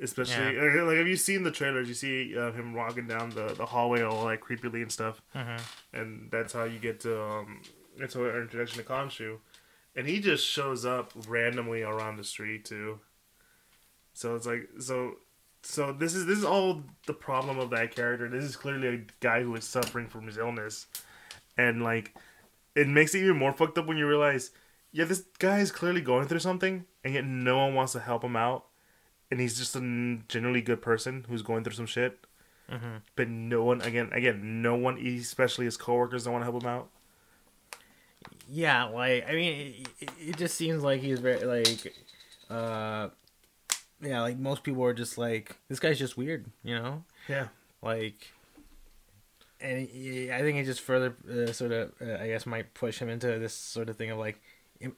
Especially 0.00 0.44
like, 0.58 0.74
like, 0.86 0.96
have 0.98 1.08
you 1.08 1.16
seen 1.16 1.42
the 1.42 1.50
trailers? 1.50 1.88
You 1.88 1.94
see 1.94 2.36
uh, 2.36 2.52
him 2.52 2.74
walking 2.74 3.06
down 3.06 3.30
the, 3.30 3.54
the 3.54 3.64
hallway 3.64 4.02
all 4.02 4.24
like 4.24 4.42
creepily 4.42 4.82
and 4.82 4.92
stuff 4.92 5.22
Mhm. 5.34 5.58
and 5.94 6.30
that's 6.30 6.52
how 6.52 6.64
you 6.64 6.78
get 6.78 7.00
to 7.00 7.18
um 7.22 7.62
how 8.14 8.20
our 8.22 8.42
introduction 8.42 8.78
to 8.78 8.88
Khonshu. 8.88 9.38
And 9.94 10.06
he 10.06 10.20
just 10.20 10.46
shows 10.46 10.84
up 10.84 11.12
randomly 11.26 11.82
around 11.82 12.16
the 12.16 12.24
street 12.24 12.64
too. 12.64 13.00
So 14.12 14.34
it's 14.34 14.46
like 14.46 14.68
so 14.78 15.16
so 15.62 15.92
this 15.92 16.14
is 16.14 16.26
this 16.26 16.38
is 16.38 16.44
all 16.44 16.82
the 17.06 17.14
problem 17.14 17.58
of 17.58 17.70
that 17.70 17.94
character. 17.94 18.28
This 18.28 18.44
is 18.44 18.56
clearly 18.56 18.88
a 18.88 19.00
guy 19.20 19.42
who 19.42 19.54
is 19.54 19.64
suffering 19.64 20.08
from 20.08 20.26
his 20.26 20.38
illness. 20.38 20.86
And 21.56 21.82
like 21.82 22.14
it 22.74 22.88
makes 22.88 23.14
it 23.14 23.20
even 23.22 23.36
more 23.38 23.52
fucked 23.52 23.78
up 23.78 23.86
when 23.86 23.96
you 23.96 24.06
realize, 24.06 24.50
yeah, 24.92 25.04
this 25.04 25.24
guy 25.38 25.60
is 25.60 25.72
clearly 25.72 26.02
going 26.02 26.28
through 26.28 26.40
something 26.40 26.84
and 27.04 27.14
yet 27.14 27.24
no 27.24 27.56
one 27.58 27.74
wants 27.74 27.92
to 27.92 28.00
help 28.00 28.22
him 28.22 28.36
out. 28.36 28.66
And 29.30 29.40
he's 29.40 29.56
just 29.58 29.74
a 29.74 30.18
generally 30.28 30.60
good 30.60 30.82
person 30.82 31.24
who's 31.28 31.42
going 31.42 31.64
through 31.64 31.72
some 31.74 31.86
shit 31.86 32.26
Mhm. 32.70 33.02
but 33.14 33.28
no 33.28 33.62
one 33.62 33.80
again 33.82 34.08
again 34.12 34.60
no 34.60 34.74
one 34.74 34.98
especially 34.98 35.66
his 35.66 35.76
coworkers 35.76 36.24
don't 36.24 36.32
want 36.32 36.44
to 36.44 36.50
help 36.50 36.64
him 36.64 36.68
out 36.68 36.90
Yeah, 38.48 38.84
like 38.84 39.28
I 39.28 39.32
mean, 39.32 39.84
it, 40.00 40.10
it- 40.20 40.36
just 40.36 40.54
seems 40.56 40.82
like 40.82 41.00
he's 41.00 41.18
very 41.20 41.44
like, 41.44 41.92
uh, 42.50 43.08
yeah, 44.00 44.20
like 44.22 44.38
most 44.38 44.62
people 44.62 44.84
are 44.84 44.94
just 44.94 45.18
like, 45.18 45.56
this 45.68 45.80
guy's 45.80 45.98
just 45.98 46.16
weird, 46.16 46.46
you 46.62 46.74
know. 46.76 47.04
yeah 47.28 47.48
like 47.82 48.32
and 49.60 49.88
he- 49.88 50.30
I 50.32 50.40
think 50.40 50.58
it 50.58 50.64
just 50.64 50.80
further 50.80 51.14
uh, 51.30 51.52
sort 51.52 51.72
of 51.72 51.92
uh, 52.00 52.16
I 52.22 52.26
guess 52.28 52.46
might 52.46 52.74
push 52.74 52.98
him 52.98 53.08
into 53.08 53.38
this 53.38 53.54
sort 53.54 53.88
of 53.88 53.96
thing 53.96 54.10
of 54.10 54.18
like 54.18 54.40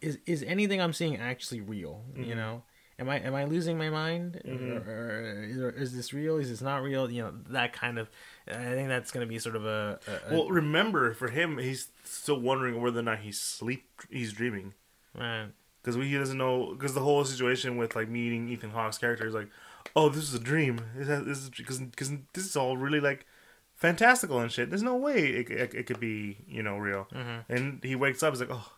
is 0.01 0.19
is 0.27 0.43
anything 0.43 0.81
I'm 0.81 0.93
seeing 0.93 1.17
actually 1.17 1.61
real 1.61 2.03
you 2.17 2.35
Mhm. 2.35 2.37
know 2.37 2.63
am 2.99 3.09
I 3.09 3.21
am 3.21 3.35
I 3.35 3.45
losing 3.45 3.79
my 3.79 3.91
mind 3.91 4.41
Mhm. 4.45 4.87
or, 4.87 4.91
or 4.91 5.45
is, 5.45 5.57
or 5.59 5.71
is 5.71 5.95
this 5.95 6.13
real 6.13 6.37
is 6.39 6.49
this 6.51 6.61
not 6.61 6.83
real 6.83 7.11
you 7.11 7.23
know 7.23 7.33
that 7.51 7.73
kind 7.73 7.99
of 7.99 8.09
I 8.47 8.53
think 8.75 8.89
that's 8.89 9.11
going 9.11 9.27
to 9.27 9.29
be 9.29 9.39
sort 9.39 9.57
of 9.57 9.65
a, 9.67 9.99
a, 10.07 10.33
a 10.33 10.35
Well, 10.39 10.49
remember 10.49 11.13
for 11.15 11.29
him, 11.29 11.59
he's 11.59 11.89
still 12.05 12.41
wondering 12.41 12.81
whether 12.81 13.01
or 13.01 13.03
not 13.03 13.19
he's 13.19 13.39
sleep, 13.39 13.85
he's 14.11 14.33
dreaming, 14.33 14.73
right. 15.15 15.49
because 15.83 15.97
he 15.97 16.17
doesn't 16.17 16.39
know. 16.39 16.73
Because 16.75 16.95
the 16.95 17.01
whole 17.03 17.25
situation 17.27 17.77
with 17.77 17.95
like 17.95 18.09
meeting 18.09 18.49
Ethan 18.49 18.71
Hawke's 18.71 18.97
character 18.97 19.27
is 19.27 19.35
like, 19.35 19.49
oh, 19.95 20.09
this 20.09 20.23
is 20.25 20.33
a 20.35 20.39
dream. 20.41 20.81
This 20.97 21.39
is 21.39 21.51
because 21.51 21.79
because 21.79 22.11
this 22.33 22.47
is 22.47 22.57
all 22.57 22.79
really 22.79 23.01
like 23.01 23.27
fantastical 23.75 24.41
and 24.41 24.51
shit. 24.51 24.71
There's 24.71 24.83
no 24.83 24.97
way 24.97 25.19
it, 25.29 25.51
it, 25.51 25.75
it 25.75 25.87
could 25.87 26.01
be 26.01 26.39
you 26.49 26.63
know 26.63 26.79
real. 26.79 27.07
Mhm. 27.13 27.45
And 27.51 27.85
he 27.85 27.95
wakes 27.97 28.23
up, 28.23 28.33
he's 28.33 28.41
like, 28.41 28.51
oh, 28.51 28.73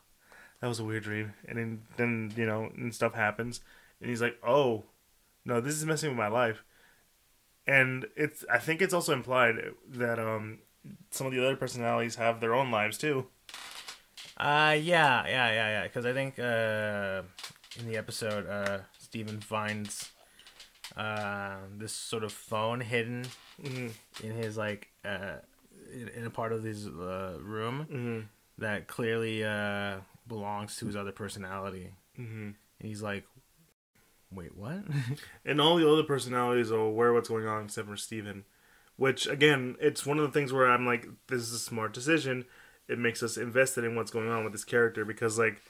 that 0.60 0.66
was 0.68 0.80
a 0.80 0.84
weird 0.84 1.04
dream. 1.04 1.34
And 1.46 1.56
then 1.56 1.82
then 1.96 2.32
you 2.36 2.46
know 2.46 2.70
and 2.76 2.92
stuff 2.94 3.14
happens, 3.14 3.60
and 4.00 4.08
he's 4.10 4.20
like, 4.22 4.38
oh, 4.46 4.84
no, 5.44 5.60
this 5.60 5.74
is 5.74 5.84
messing 5.86 6.10
with 6.10 6.18
my 6.18 6.28
life. 6.28 6.62
And 7.66 8.06
it's 8.16 8.44
I 8.50 8.58
think 8.58 8.82
it's 8.82 8.94
also 8.94 9.12
implied 9.12 9.56
that 9.88 10.18
um 10.18 10.58
some 11.10 11.26
of 11.26 11.32
the 11.32 11.44
other 11.44 11.56
personalities 11.56 12.16
have 12.16 12.40
their 12.40 12.54
own 12.54 12.70
lives 12.70 12.98
too. 12.98 13.26
Uh, 14.36 14.74
yeah, 14.80 15.26
yeah, 15.26 15.50
yeah, 15.52 15.68
yeah. 15.68 15.82
Because 15.82 16.06
I 16.06 16.12
think 16.14 16.38
uh, 16.38 17.22
in 17.78 17.86
the 17.86 17.96
episode, 17.98 18.48
uh, 18.48 18.78
Steven 18.98 19.40
finds 19.40 20.10
uh, 20.96 21.56
this 21.76 21.92
sort 21.92 22.24
of 22.24 22.32
phone 22.32 22.80
hidden 22.80 23.26
Mm-hmm. 23.62 24.26
in 24.26 24.32
his 24.36 24.56
like 24.56 24.88
uh, 25.04 25.34
in, 25.92 26.08
in 26.08 26.24
a 26.26 26.30
part 26.30 26.52
of 26.54 26.62
his 26.64 26.86
uh, 26.86 27.36
room 27.42 27.86
Mm-hmm. 27.92 28.20
that 28.56 28.86
clearly 28.88 29.44
uh, 29.44 29.96
belongs 30.26 30.76
to 30.78 30.86
his 30.86 30.96
other 30.96 31.12
personality, 31.12 31.90
Mm-hmm. 32.18 32.42
and 32.80 32.88
he's 32.88 33.02
like, 33.02 33.26
"Wait, 34.32 34.56
what?" 34.56 34.84
And 35.44 35.60
all 35.60 35.76
the 35.76 35.90
other 35.90 36.02
personalities 36.02 36.70
are 36.70 36.78
aware 36.78 37.08
of 37.08 37.14
what's 37.16 37.28
going 37.28 37.46
on 37.46 37.64
except 37.64 37.88
for 37.88 37.96
Steven. 37.96 38.44
Which 38.96 39.26
again, 39.26 39.76
it's 39.80 40.04
one 40.04 40.18
of 40.18 40.24
the 40.24 40.32
things 40.32 40.52
where 40.52 40.70
I'm 40.70 40.84
like, 40.84 41.06
this 41.28 41.40
is 41.40 41.52
a 41.52 41.58
smart 41.58 41.94
decision. 41.94 42.44
It 42.86 42.98
makes 42.98 43.22
us 43.22 43.36
invested 43.36 43.84
in 43.84 43.96
what's 43.96 44.10
going 44.10 44.28
on 44.28 44.44
with 44.44 44.52
this 44.52 44.64
character 44.64 45.04
because 45.04 45.38
like 45.38 45.62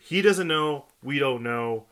he 0.00 0.22
doesn't 0.22 0.48
know, 0.48 0.86
we 1.02 1.18
don't 1.18 1.42
know, 1.42 1.86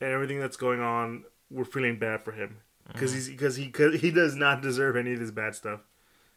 and 0.00 0.10
everything 0.10 0.40
that's 0.40 0.56
going 0.56 0.80
on, 0.80 1.24
we're 1.50 1.64
feeling 1.64 1.98
bad 1.98 2.22
for 2.22 2.32
him 2.32 2.58
because 2.88 3.10
mm-hmm. 3.10 3.18
he's 3.18 3.28
because 3.28 3.56
he 3.56 3.70
cause 3.70 4.00
he 4.00 4.10
does 4.10 4.34
not 4.34 4.62
deserve 4.62 4.96
any 4.96 5.12
of 5.12 5.20
this 5.20 5.30
bad 5.30 5.54
stuff. 5.54 5.80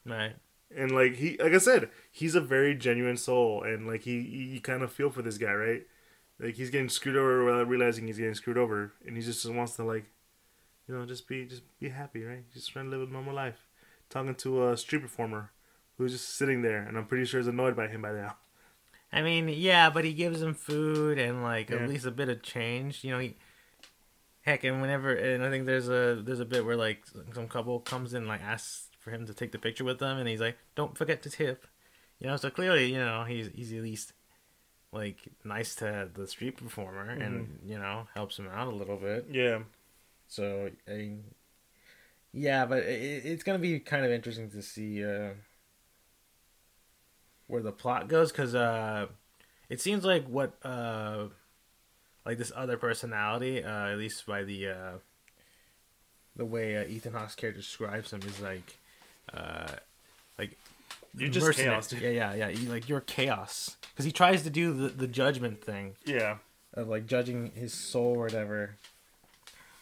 right. 0.05 0.35
And 0.75 0.91
like 0.91 1.15
he, 1.15 1.37
like 1.37 1.53
I 1.53 1.59
said, 1.59 1.89
he's 2.11 2.35
a 2.35 2.41
very 2.41 2.75
genuine 2.75 3.17
soul, 3.17 3.63
and 3.63 3.87
like 3.87 4.01
he, 4.01 4.19
you 4.19 4.61
kind 4.61 4.83
of 4.83 4.91
feel 4.91 5.09
for 5.09 5.21
this 5.21 5.37
guy, 5.37 5.53
right? 5.53 5.83
Like 6.39 6.55
he's 6.55 6.69
getting 6.69 6.89
screwed 6.89 7.15
over 7.15 7.45
without 7.45 7.67
realizing 7.69 8.07
he's 8.07 8.17
getting 8.17 8.33
screwed 8.35 8.57
over, 8.57 8.93
and 9.05 9.15
he 9.15 9.23
just 9.23 9.49
wants 9.49 9.75
to 9.77 9.83
like, 9.83 10.05
you 10.87 10.95
know, 10.95 11.05
just 11.05 11.27
be, 11.27 11.45
just 11.45 11.63
be 11.79 11.89
happy, 11.89 12.23
right? 12.23 12.43
Just 12.53 12.71
trying 12.71 12.89
to 12.91 12.97
live 12.97 13.07
a 13.07 13.11
normal 13.11 13.33
life. 13.33 13.67
Talking 14.09 14.35
to 14.35 14.69
a 14.69 14.77
street 14.77 15.01
performer 15.01 15.51
who's 15.97 16.11
just 16.11 16.35
sitting 16.37 16.61
there, 16.61 16.83
and 16.83 16.97
I'm 16.97 17.05
pretty 17.05 17.25
sure 17.25 17.39
is 17.39 17.47
annoyed 17.47 17.75
by 17.75 17.87
him 17.87 18.01
by 18.01 18.11
now. 18.11 18.35
I 19.13 19.21
mean, 19.21 19.47
yeah, 19.47 19.89
but 19.89 20.03
he 20.03 20.13
gives 20.13 20.41
him 20.41 20.53
food 20.53 21.17
and 21.17 21.41
like 21.41 21.69
Yeah. 21.69 21.77
at 21.77 21.89
least 21.89 22.05
a 22.05 22.11
bit 22.11 22.27
of 22.29 22.41
change. 22.43 23.03
You 23.03 23.11
know, 23.11 23.19
he 23.19 23.35
heck, 24.41 24.63
and 24.63 24.81
whenever 24.81 25.13
and 25.13 25.43
I 25.43 25.49
think 25.49 25.65
there's 25.65 25.87
a 25.87 26.21
there's 26.23 26.41
a 26.41 26.45
bit 26.45 26.65
where 26.65 26.75
like 26.75 27.05
some 27.33 27.47
couple 27.47 27.79
comes 27.79 28.13
in 28.13 28.23
and, 28.23 28.27
like 28.27 28.41
asks 28.41 28.89
for 28.99 29.11
him 29.11 29.25
to 29.27 29.33
take 29.33 29.51
the 29.53 29.57
picture 29.59 29.85
with 29.85 29.99
them, 29.99 30.17
and 30.17 30.27
he's 30.27 30.41
like, 30.41 30.57
"Don't 30.75 30.97
forget 30.97 31.21
to 31.23 31.29
tip." 31.29 31.65
You 32.19 32.27
know, 32.27 32.35
so 32.37 32.49
clearly, 32.49 32.91
you 32.91 32.99
know, 32.99 33.23
he's 33.23 33.49
he's 33.53 33.71
at 33.73 33.81
least 33.83 34.13
like 34.95 35.17
nice 35.43 35.75
to 35.75 36.09
the 36.13 36.27
street 36.27 36.57
performer 36.57 37.09
and 37.09 37.59
you 37.65 37.77
know 37.77 38.07
helps 38.15 38.39
him 38.39 38.47
out 38.47 38.67
a 38.67 38.75
little 38.75 38.97
bit. 38.97 39.27
Yeah, 39.29 39.59
So 40.27 40.71
I 40.87 41.17
yeah, 42.33 42.65
but 42.65 42.79
it, 42.79 43.25
it's 43.25 43.43
gonna 43.43 43.59
be 43.59 43.79
kind 43.79 44.05
of 44.05 44.11
interesting 44.11 44.49
to 44.51 44.61
see 44.61 45.05
uh, 45.05 45.31
where 47.47 47.61
the 47.61 47.71
plot 47.71 48.07
goes 48.07 48.31
because 48.31 48.55
uh, 48.55 49.07
it 49.69 49.81
seems 49.81 50.03
like 50.03 50.27
what 50.27 50.57
uh, 50.63 51.25
like 52.25 52.37
this 52.37 52.51
other 52.55 52.77
personality, 52.77 53.63
uh, 53.63 53.89
at 53.89 53.97
least 53.97 54.25
by 54.25 54.43
the 54.43 54.67
uh, 54.67 54.93
the 56.35 56.45
way 56.45 56.77
uh, 56.77 56.85
Ethan 56.85 57.13
Hawke's 57.13 57.35
character 57.35 57.61
describes 57.61 58.11
him, 58.11 58.21
is 58.25 58.39
like 58.41 58.77
uh, 59.33 59.67
like 59.67 59.81
You're 61.17 61.29
just 61.29 61.51
chaos, 61.57 61.87
dude. 61.87 62.01
Yeah, 62.01 62.09
yeah, 62.09 62.33
yeah. 62.35 62.47
You, 62.49 62.69
like 62.69 62.89
you're 62.89 63.01
chaos 63.01 63.77
because 63.91 64.05
he 64.05 64.11
tries 64.11 64.43
to 64.43 64.49
do 64.49 64.73
the 64.73 64.89
the 64.89 65.07
judgment 65.07 65.63
thing 65.63 65.95
yeah, 66.05 66.37
of 66.73 66.87
like 66.87 67.05
judging 67.07 67.51
his 67.55 67.73
soul 67.73 68.15
or 68.15 68.19
whatever. 68.23 68.75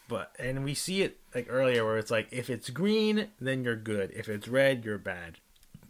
But 0.08 0.32
and 0.38 0.64
we 0.64 0.74
see 0.74 1.02
it 1.02 1.18
like 1.34 1.46
earlier 1.48 1.84
where 1.84 1.98
it's 1.98 2.10
like 2.10 2.28
if 2.30 2.50
it's 2.50 2.70
green, 2.70 3.28
then 3.40 3.64
you're 3.64 3.76
good. 3.76 4.12
If 4.14 4.28
it's 4.28 4.46
red, 4.48 4.84
you're 4.84 4.98
bad. 4.98 5.38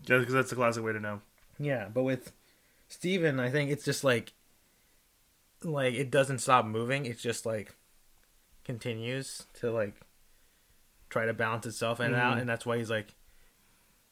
yeah, 0.07 0.19
because 0.19 0.35
that's 0.35 0.51
the 0.51 0.57
classic 0.57 0.85
way 0.85 0.93
to 0.93 1.01
know. 1.01 1.21
Yeah, 1.59 1.89
but 1.93 2.05
with 2.05 2.33
Steven, 2.89 3.39
I 3.41 3.51
think 3.51 3.71
it's 3.71 3.85
just 3.85 4.05
like 4.05 4.33
like 5.63 5.95
it 5.95 6.11
doesn't 6.11 6.39
stop 6.39 6.65
moving. 6.65 7.07
It's 7.07 7.23
just 7.23 7.45
like 7.45 7.75
continues 8.65 9.45
to 9.61 9.71
like 9.71 9.95
try 11.11 11.27
to 11.27 11.35
balance 11.35 11.67
itself 11.67 12.01
and 12.01 12.15
out 12.15 12.37
Mhm. 12.37 12.41
and 12.43 12.49
that's 12.49 12.65
why 12.67 12.79
he's 12.79 12.91
like 12.91 13.15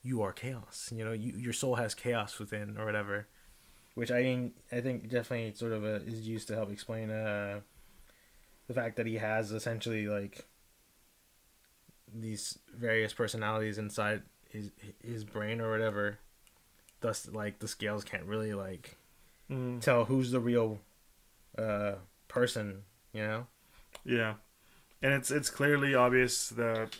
you 0.02 0.22
are 0.22 0.32
chaos. 0.32 0.90
You 0.94 1.04
know, 1.04 1.12
you 1.12 1.32
your 1.36 1.52
soul 1.52 1.76
has 1.76 1.94
chaos 1.94 2.38
within 2.38 2.76
or 2.78 2.84
whatever. 2.84 3.26
Which 3.94 4.10
I 4.10 4.22
think 4.22 4.54
I 4.70 4.80
think 4.80 5.08
definitely 5.08 5.54
sort 5.54 5.72
of 5.72 5.84
uh 5.84 6.00
is 6.06 6.26
used 6.26 6.48
to 6.48 6.54
help 6.54 6.70
explain 6.70 7.10
uh 7.10 7.60
the 8.68 8.74
fact 8.74 8.96
that 8.96 9.06
he 9.06 9.16
has 9.16 9.52
essentially 9.52 10.06
like 10.08 10.46
these 12.14 12.58
various 12.74 13.12
personalities 13.12 13.78
inside 13.78 14.22
his 14.50 14.70
his 15.02 15.24
brain 15.24 15.60
or 15.60 15.70
whatever 15.70 16.18
thus 17.00 17.28
like 17.32 17.58
the 17.58 17.68
scales 17.68 18.04
can't 18.04 18.24
really 18.24 18.52
like 18.54 18.96
Mm. 19.50 19.80
tell 19.80 20.04
who's 20.06 20.30
the 20.30 20.40
real 20.40 20.78
uh 21.58 21.94
person 22.28 22.82
you 23.12 23.22
know 23.22 23.46
Yeah, 24.04 24.34
and 25.02 25.12
it's 25.12 25.30
it's 25.30 25.50
clearly 25.50 25.94
obvious 25.94 26.48
that 26.50 26.96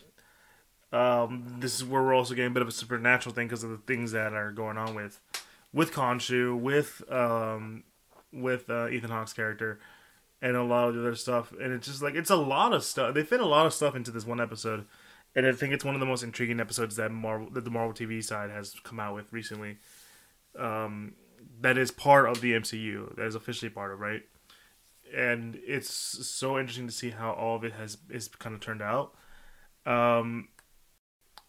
um, 0.93 1.57
this 1.59 1.75
is 1.75 1.85
where 1.85 2.03
we're 2.03 2.15
also 2.15 2.35
getting 2.35 2.51
a 2.51 2.55
bit 2.55 2.63
of 2.63 2.69
a 2.69 2.73
supernatural 2.73 3.35
thing 3.35 3.47
because 3.47 3.65
of 3.65 3.71
the 3.71 3.79
things 3.79 4.13
that 4.13 4.33
are 4.33 4.53
going 4.53 4.77
on 4.77 4.95
with 4.95 5.21
with 5.73 5.93
Khonshu, 5.93 6.59
with 6.59 7.03
um, 7.11 7.85
with 8.33 8.69
uh, 8.69 8.89
Ethan 8.89 9.11
Hawke's 9.11 9.33
character, 9.33 9.81
and 10.41 10.57
a 10.57 10.63
lot 10.63 10.89
of 10.89 10.95
the 10.95 11.01
other 11.01 11.15
stuff. 11.15 11.53
And 11.53 11.73
it's 11.73 11.87
just 11.87 12.03
like 12.03 12.15
it's 12.15 12.31
a 12.31 12.37
lot 12.37 12.73
of 12.73 12.85
stuff. 12.85 13.15
They 13.15 13.23
fit 13.23 13.41
a 13.41 13.47
lot 13.47 13.67
of 13.67 13.73
stuff 13.73 13.97
into 13.97 14.11
this 14.11 14.27
one 14.27 14.41
episode, 14.41 14.87
and 15.35 15.47
I 15.47 15.53
think 15.53 15.73
it's 15.73 15.85
one 15.85 15.95
of 15.95 16.01
the 16.01 16.07
most 16.07 16.23
intriguing 16.23 16.61
episodes 16.61 16.97
that 16.97 17.11
Marvel 17.11 17.49
that 17.51 17.65
the 17.65 17.71
Marvel 17.71 17.95
TV 17.95 18.23
side 18.23 18.51
has 18.51 18.75
come 18.83 19.01
out 19.01 19.15
with 19.15 19.33
recently. 19.33 19.79
Um, 20.59 21.15
that 21.61 21.79
is 21.79 21.91
part 21.91 22.29
of 22.29 22.41
the 22.41 22.53
MCU. 22.53 23.17
That 23.17 23.27
is 23.27 23.35
officially 23.35 23.71
part 23.71 23.93
of 23.93 24.01
right 24.01 24.23
and 25.15 25.59
it's 25.67 25.93
so 25.93 26.59
interesting 26.59 26.87
to 26.87 26.93
see 26.93 27.11
how 27.11 27.33
all 27.33 27.57
of 27.57 27.65
it 27.65 27.73
has 27.73 27.99
is 28.09 28.29
kind 28.29 28.55
of 28.55 28.61
turned 28.61 28.83
out. 28.83 29.15
Um, 29.85 30.49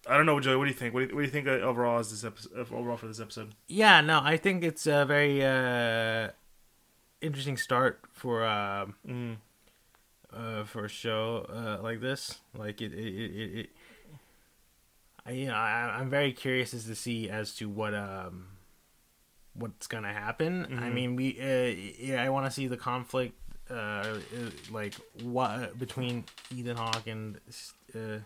I 0.08 0.18
don't 0.18 0.26
know, 0.26 0.40
Joey. 0.40 0.58
What 0.58 0.66
do 0.66 0.70
you 0.72 0.76
think? 0.78 0.94
What 0.94 1.00
do 1.02 1.06
you, 1.08 1.16
what 1.16 1.22
do 1.22 1.26
you 1.26 1.32
think 1.32 1.48
uh, 1.48 1.52
overall 1.52 2.00
is 2.00 2.12
this 2.12 2.24
episode? 2.24 2.52
Overall 2.74 2.98
for 2.98 3.08
this 3.08 3.20
episode? 3.22 3.54
yeah 3.68 4.02
no 4.02 4.20
i 4.24 4.36
think 4.38 4.64
it's 4.64 4.86
a 4.86 5.06
very 5.06 5.44
uh 5.44 6.30
interesting 7.22 7.56
start 7.58 8.02
for 8.12 8.44
uh, 8.44 8.86
Mm. 9.08 9.38
uh 10.34 10.64
for 10.66 10.84
a 10.86 10.90
show 10.90 11.46
uh 11.50 11.82
like 11.82 12.02
this 12.02 12.40
like 12.58 12.82
it 12.82 12.94
it 12.94 13.14
it, 13.16 13.60
it, 13.60 13.70
I, 15.26 15.32
you 15.32 15.46
know 15.48 15.54
I, 15.56 15.96
i'm 16.00 16.10
very 16.10 16.34
curious 16.34 16.74
as 16.74 16.86
to 16.86 16.96
see 16.96 17.30
as 17.30 17.56
to 17.56 17.70
what 17.70 17.94
um 17.94 18.48
what's 19.54 19.88
gonna 19.88 20.14
happen 20.14 20.66
i 20.66 20.90
Mhm. 20.90 20.94
mean 20.94 21.16
we 21.16 21.40
uh 21.40 21.74
yeah 22.10 22.22
i 22.24 22.30
want 22.30 22.46
to 22.46 22.52
see 22.52 22.68
the 22.68 22.78
conflict 22.78 23.36
uh, 23.70 23.74
uh 23.74 24.20
like 24.72 24.94
what 25.22 25.78
between 25.80 26.26
ethan 26.54 26.76
hawke 26.76 27.08
and 27.08 27.40
uh 27.96 28.18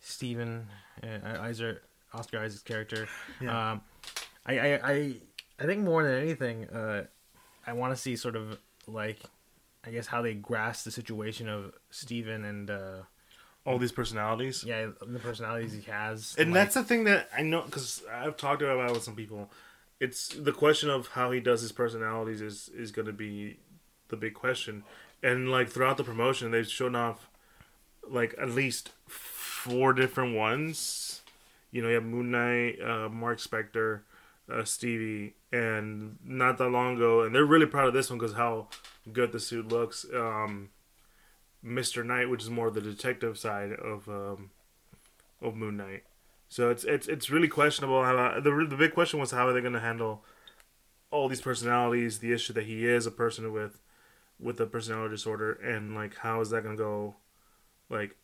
Steven 0.00 0.66
uh, 1.02 1.38
Isaac, 1.40 1.82
Oscar 2.12 2.38
Isaac's 2.40 2.62
character. 2.62 3.08
Yeah. 3.40 3.72
Um, 3.72 3.80
I, 4.46 4.58
I, 4.58 4.90
I, 4.92 5.14
I 5.60 5.66
think 5.66 5.84
more 5.84 6.02
than 6.02 6.14
anything, 6.20 6.68
uh, 6.68 7.04
I 7.66 7.72
want 7.74 7.94
to 7.94 8.00
see 8.00 8.16
sort 8.16 8.36
of 8.36 8.58
like, 8.86 9.18
I 9.84 9.90
guess 9.90 10.06
how 10.06 10.22
they 10.22 10.34
grasp 10.34 10.84
the 10.84 10.90
situation 10.90 11.48
of 11.48 11.72
Steven 11.90 12.44
and 12.44 12.70
uh, 12.70 13.02
All 13.66 13.78
these 13.78 13.92
personalities, 13.92 14.64
yeah, 14.64 14.88
the 15.06 15.18
personalities 15.18 15.72
he 15.74 15.82
has. 15.90 16.34
and 16.38 16.50
like- 16.50 16.54
that's 16.54 16.74
the 16.74 16.84
thing 16.84 17.04
that 17.04 17.28
I 17.36 17.42
know 17.42 17.62
because 17.62 18.02
I've 18.10 18.36
talked 18.36 18.62
about 18.62 18.88
it 18.90 18.92
with 18.92 19.02
some 19.04 19.14
people. 19.16 19.50
It's 20.00 20.28
the 20.28 20.52
question 20.52 20.88
of 20.88 21.08
how 21.08 21.30
he 21.30 21.40
does 21.40 21.60
his 21.60 21.72
personalities 21.72 22.40
is 22.40 22.70
is 22.74 22.90
going 22.90 23.04
to 23.06 23.12
be 23.12 23.58
the 24.08 24.16
big 24.16 24.32
question, 24.32 24.82
and 25.22 25.50
like 25.50 25.68
throughout 25.68 25.98
the 25.98 26.04
promotion, 26.04 26.50
they've 26.50 26.66
shown 26.66 26.96
off 26.96 27.28
like 28.08 28.34
at 28.40 28.48
least 28.48 28.92
four 29.60 29.92
different 29.92 30.34
ones. 30.34 31.22
You 31.70 31.82
know, 31.82 31.88
you 31.88 31.94
have 31.94 32.04
Moon 32.04 32.30
Knight, 32.30 32.80
uh, 32.80 33.08
Mark 33.08 33.38
Spector, 33.38 34.00
uh, 34.50 34.64
Stevie, 34.64 35.34
and 35.52 36.16
not 36.24 36.58
that 36.58 36.70
long 36.70 36.96
ago, 36.96 37.22
and 37.22 37.34
they're 37.34 37.44
really 37.44 37.66
proud 37.66 37.88
of 37.88 37.94
this 37.94 38.10
one 38.10 38.18
because 38.18 38.36
how 38.36 38.68
good 39.12 39.32
the 39.32 39.40
suit 39.40 39.68
looks. 39.68 40.06
Um, 40.14 40.70
Mister 41.62 42.02
Knight, 42.02 42.30
which 42.30 42.42
is 42.42 42.50
more 42.50 42.70
the 42.70 42.80
detective 42.80 43.36
side 43.38 43.72
of 43.72 44.08
um, 44.08 44.50
of 45.40 45.54
Moon 45.54 45.76
Knight. 45.76 46.04
So 46.48 46.70
it's 46.70 46.84
it's 46.84 47.06
it's 47.06 47.30
really 47.30 47.48
questionable 47.48 48.02
how 48.02 48.40
the 48.40 48.66
the 48.68 48.76
big 48.76 48.94
question 48.94 49.20
was 49.20 49.30
how 49.30 49.46
are 49.46 49.52
they 49.52 49.60
going 49.60 49.74
to 49.74 49.80
handle 49.80 50.24
all 51.10 51.28
these 51.28 51.42
personalities, 51.42 52.18
the 52.18 52.32
issue 52.32 52.52
that 52.54 52.64
he 52.64 52.86
is 52.86 53.06
a 53.06 53.10
person 53.10 53.52
with 53.52 53.80
with 54.40 54.58
a 54.60 54.66
personality 54.66 55.14
disorder, 55.14 55.52
and 55.52 55.94
like 55.94 56.16
how 56.16 56.40
is 56.40 56.50
that 56.50 56.64
going 56.64 56.76
to 56.76 56.82
go, 56.82 57.14
like 57.88 58.16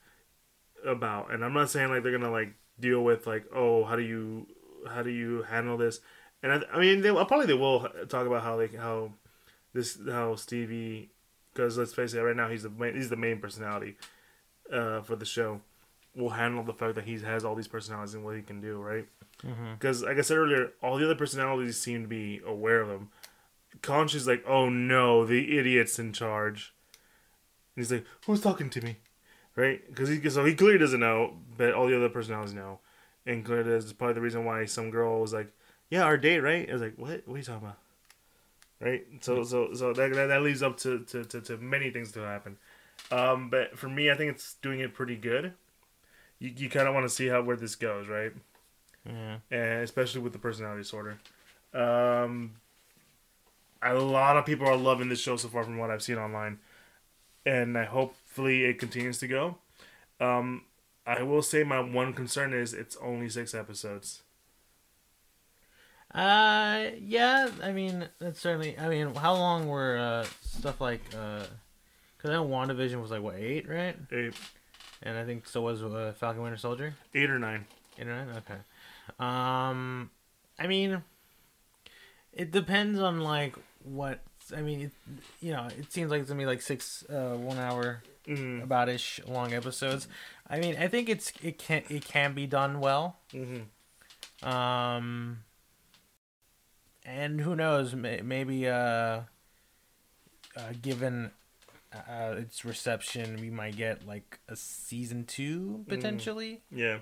about? 0.86 1.32
And 1.32 1.44
I'm 1.44 1.52
not 1.52 1.70
saying 1.70 1.90
like 1.90 2.02
they're 2.02 2.16
gonna 2.16 2.30
like 2.30 2.54
deal 2.78 3.02
with 3.02 3.26
like 3.26 3.44
oh 3.54 3.84
how 3.84 3.96
do 3.96 4.02
you 4.02 4.46
how 4.88 5.02
do 5.02 5.10
you 5.10 5.42
handle 5.42 5.76
this? 5.76 6.00
And 6.42 6.52
I, 6.52 6.60
I 6.72 6.80
mean 6.80 7.00
they 7.00 7.10
probably 7.10 7.46
they 7.46 7.54
will 7.54 7.88
talk 8.08 8.26
about 8.26 8.42
how 8.42 8.56
they 8.56 8.68
how 8.68 9.12
this 9.74 9.98
how 10.08 10.36
Stevie 10.36 11.10
because 11.52 11.76
let's 11.78 11.94
face 11.94 12.14
it 12.14 12.20
right 12.20 12.36
now 12.36 12.48
he's 12.48 12.62
the 12.62 12.70
main, 12.70 12.94
he's 12.94 13.10
the 13.10 13.16
main 13.16 13.40
personality 13.40 13.96
uh, 14.72 15.00
for 15.02 15.16
the 15.16 15.24
show 15.24 15.60
will 16.14 16.30
handle 16.30 16.64
the 16.64 16.72
fact 16.72 16.94
that 16.94 17.04
he 17.04 17.18
has 17.20 17.44
all 17.44 17.54
these 17.54 17.68
personalities 17.68 18.14
and 18.14 18.24
what 18.24 18.36
he 18.36 18.42
can 18.42 18.60
do, 18.60 18.78
right? 18.78 19.06
Because, 19.74 20.02
like 20.02 20.16
I 20.16 20.22
said 20.22 20.38
earlier, 20.38 20.72
all 20.82 20.96
the 20.96 21.04
other 21.04 21.14
personalities 21.14 21.78
seem 21.78 22.02
to 22.02 22.08
be 22.08 22.40
aware 22.46 22.80
of 22.80 22.88
him. 22.88 23.10
Khonshu 23.82 24.14
is 24.14 24.26
like, 24.26 24.42
oh 24.46 24.70
no, 24.70 25.26
the 25.26 25.58
idiot's 25.58 25.98
in 25.98 26.14
charge. 26.14 26.74
And 27.76 27.84
he's 27.84 27.92
like, 27.92 28.06
who's 28.24 28.40
talking 28.40 28.70
to 28.70 28.80
me? 28.80 28.96
Right? 29.56 29.82
Because 29.88 30.08
he, 30.08 30.28
so 30.28 30.44
he 30.44 30.54
clearly 30.54 30.78
doesn't 30.78 31.00
know, 31.00 31.34
but 31.56 31.72
all 31.74 31.86
the 31.86 31.96
other 31.96 32.10
personalities 32.10 32.54
know. 32.54 32.78
And 33.24 33.44
clearly 33.44 33.70
that's 33.70 33.92
probably 33.92 34.14
the 34.14 34.20
reason 34.20 34.44
why 34.44 34.64
some 34.66 34.90
girl 34.90 35.20
was 35.20 35.32
like, 35.32 35.50
yeah, 35.90 36.02
our 36.02 36.16
date, 36.16 36.40
right? 36.40 36.68
I 36.68 36.72
was 36.72 36.82
like, 36.82 36.96
what? 36.96 37.22
What 37.26 37.34
are 37.34 37.38
you 37.38 37.44
talking 37.44 37.66
about? 37.66 37.78
Right? 38.80 39.06
So, 39.20 39.42
so, 39.42 39.72
so 39.72 39.92
that, 39.94 40.12
that, 40.12 40.26
that 40.26 40.42
leads 40.42 40.62
up 40.62 40.76
to, 40.80 41.00
to, 41.00 41.24
to, 41.24 41.40
to 41.40 41.56
many 41.56 41.90
things 41.90 42.12
to 42.12 42.20
happen. 42.20 42.58
Um, 43.10 43.48
but 43.48 43.78
for 43.78 43.88
me, 43.88 44.10
I 44.10 44.14
think 44.14 44.32
it's 44.32 44.54
doing 44.60 44.80
it 44.80 44.94
pretty 44.94 45.16
good 45.16 45.54
you, 46.38 46.52
you 46.56 46.68
kind 46.68 46.88
of 46.88 46.94
want 46.94 47.04
to 47.04 47.10
see 47.10 47.28
how 47.28 47.42
where 47.42 47.56
this 47.56 47.74
goes, 47.74 48.08
right? 48.08 48.32
Yeah. 49.06 49.36
And 49.50 49.82
especially 49.82 50.20
with 50.20 50.32
the 50.32 50.38
personality 50.38 50.82
disorder. 50.82 51.18
Um, 51.72 52.52
a 53.82 53.94
lot 53.94 54.36
of 54.36 54.46
people 54.46 54.66
are 54.66 54.76
loving 54.76 55.08
this 55.08 55.20
show 55.20 55.36
so 55.36 55.48
far 55.48 55.64
from 55.64 55.78
what 55.78 55.90
I've 55.90 56.02
seen 56.02 56.16
online, 56.16 56.58
and 57.44 57.76
I 57.76 57.84
hopefully 58.36 58.64
it 58.64 58.78
continues 58.78 59.18
to 59.18 59.26
go. 59.26 59.56
Um, 60.20 60.62
I 61.06 61.22
will 61.22 61.40
say 61.42 61.62
my 61.64 61.80
one 61.80 62.12
concern 62.12 62.52
is 62.52 62.74
it's 62.74 62.96
only 63.00 63.30
six 63.30 63.54
episodes. 63.54 64.22
Uh, 66.14 66.90
yeah. 67.00 67.48
I 67.62 67.72
mean, 67.72 68.08
that's 68.18 68.40
certainly. 68.40 68.78
I 68.78 68.88
mean, 68.88 69.14
how 69.14 69.34
long 69.34 69.68
were 69.68 69.96
uh, 69.96 70.26
stuff 70.42 70.80
like? 70.80 71.00
uh 71.14 71.44
Because 72.16 72.30
I 72.30 72.34
know 72.34 72.46
WandaVision 72.46 73.00
was 73.00 73.10
like 73.10 73.22
what 73.22 73.36
eight, 73.36 73.68
right? 73.68 73.96
Eight, 74.12 74.34
And 75.02 75.16
I 75.16 75.24
think 75.24 75.46
so 75.46 75.62
was 75.62 75.82
uh, 75.82 76.12
Falcon 76.18 76.42
Winter 76.42 76.58
Soldier. 76.58 76.94
eight 77.14 77.30
or 77.30 77.38
nine. 77.38 77.64
Eight 77.98 78.06
or 78.06 78.14
nine. 78.14 78.28
Okay. 78.36 78.60
Um, 79.18 80.10
I 80.58 80.66
mean, 80.66 81.02
it 82.34 82.50
depends 82.50 83.00
on 83.00 83.20
like 83.20 83.54
what. 83.82 84.20
I 84.56 84.60
mean, 84.60 84.80
it, 84.80 84.90
you 85.40 85.52
know, 85.52 85.66
it 85.76 85.92
seems 85.92 86.10
like 86.10 86.20
it's 86.20 86.28
gonna 86.30 86.38
be 86.38 86.46
like 86.46 86.62
six, 86.62 87.04
uh, 87.10 87.34
one 87.36 87.58
hour 87.58 88.02
Mm-hmm. 88.28 88.62
about 88.62 88.88
ish 88.88 89.20
long 89.26 89.52
episodes. 89.52 90.08
I 90.48 90.58
mean, 90.58 90.76
I 90.76 90.88
think 90.88 91.08
it's 91.08 91.32
it 91.42 91.58
can 91.58 91.82
it 91.88 92.04
can 92.04 92.34
be 92.34 92.46
done 92.46 92.80
well. 92.80 93.18
Mm-hmm. 93.32 94.48
Um, 94.48 95.44
and 97.04 97.40
who 97.40 97.54
knows? 97.54 97.94
May, 97.94 98.20
maybe 98.22 98.68
uh, 98.68 99.20
uh, 100.56 100.72
given 100.82 101.30
uh, 101.94 102.34
its 102.36 102.64
reception, 102.64 103.38
we 103.40 103.50
might 103.50 103.76
get 103.76 104.06
like 104.06 104.40
a 104.48 104.56
season 104.56 105.24
two 105.24 105.84
potentially. 105.86 106.62
Yeah. 106.70 106.98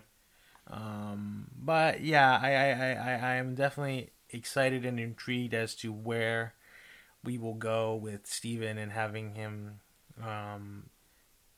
Um, 0.70 1.48
but 1.56 2.02
yeah, 2.02 2.38
I, 2.40 2.54
I, 2.54 2.68
I, 2.70 2.92
I 2.92 3.32
I 3.32 3.34
am 3.36 3.54
definitely 3.54 4.10
excited 4.30 4.84
and 4.84 5.00
intrigued 5.00 5.54
as 5.54 5.74
to 5.76 5.92
where 5.92 6.54
we 7.22 7.38
will 7.38 7.54
go 7.54 7.94
with 7.94 8.26
Steven 8.26 8.76
and 8.76 8.92
having 8.92 9.34
him 9.34 9.80
um, 10.22 10.90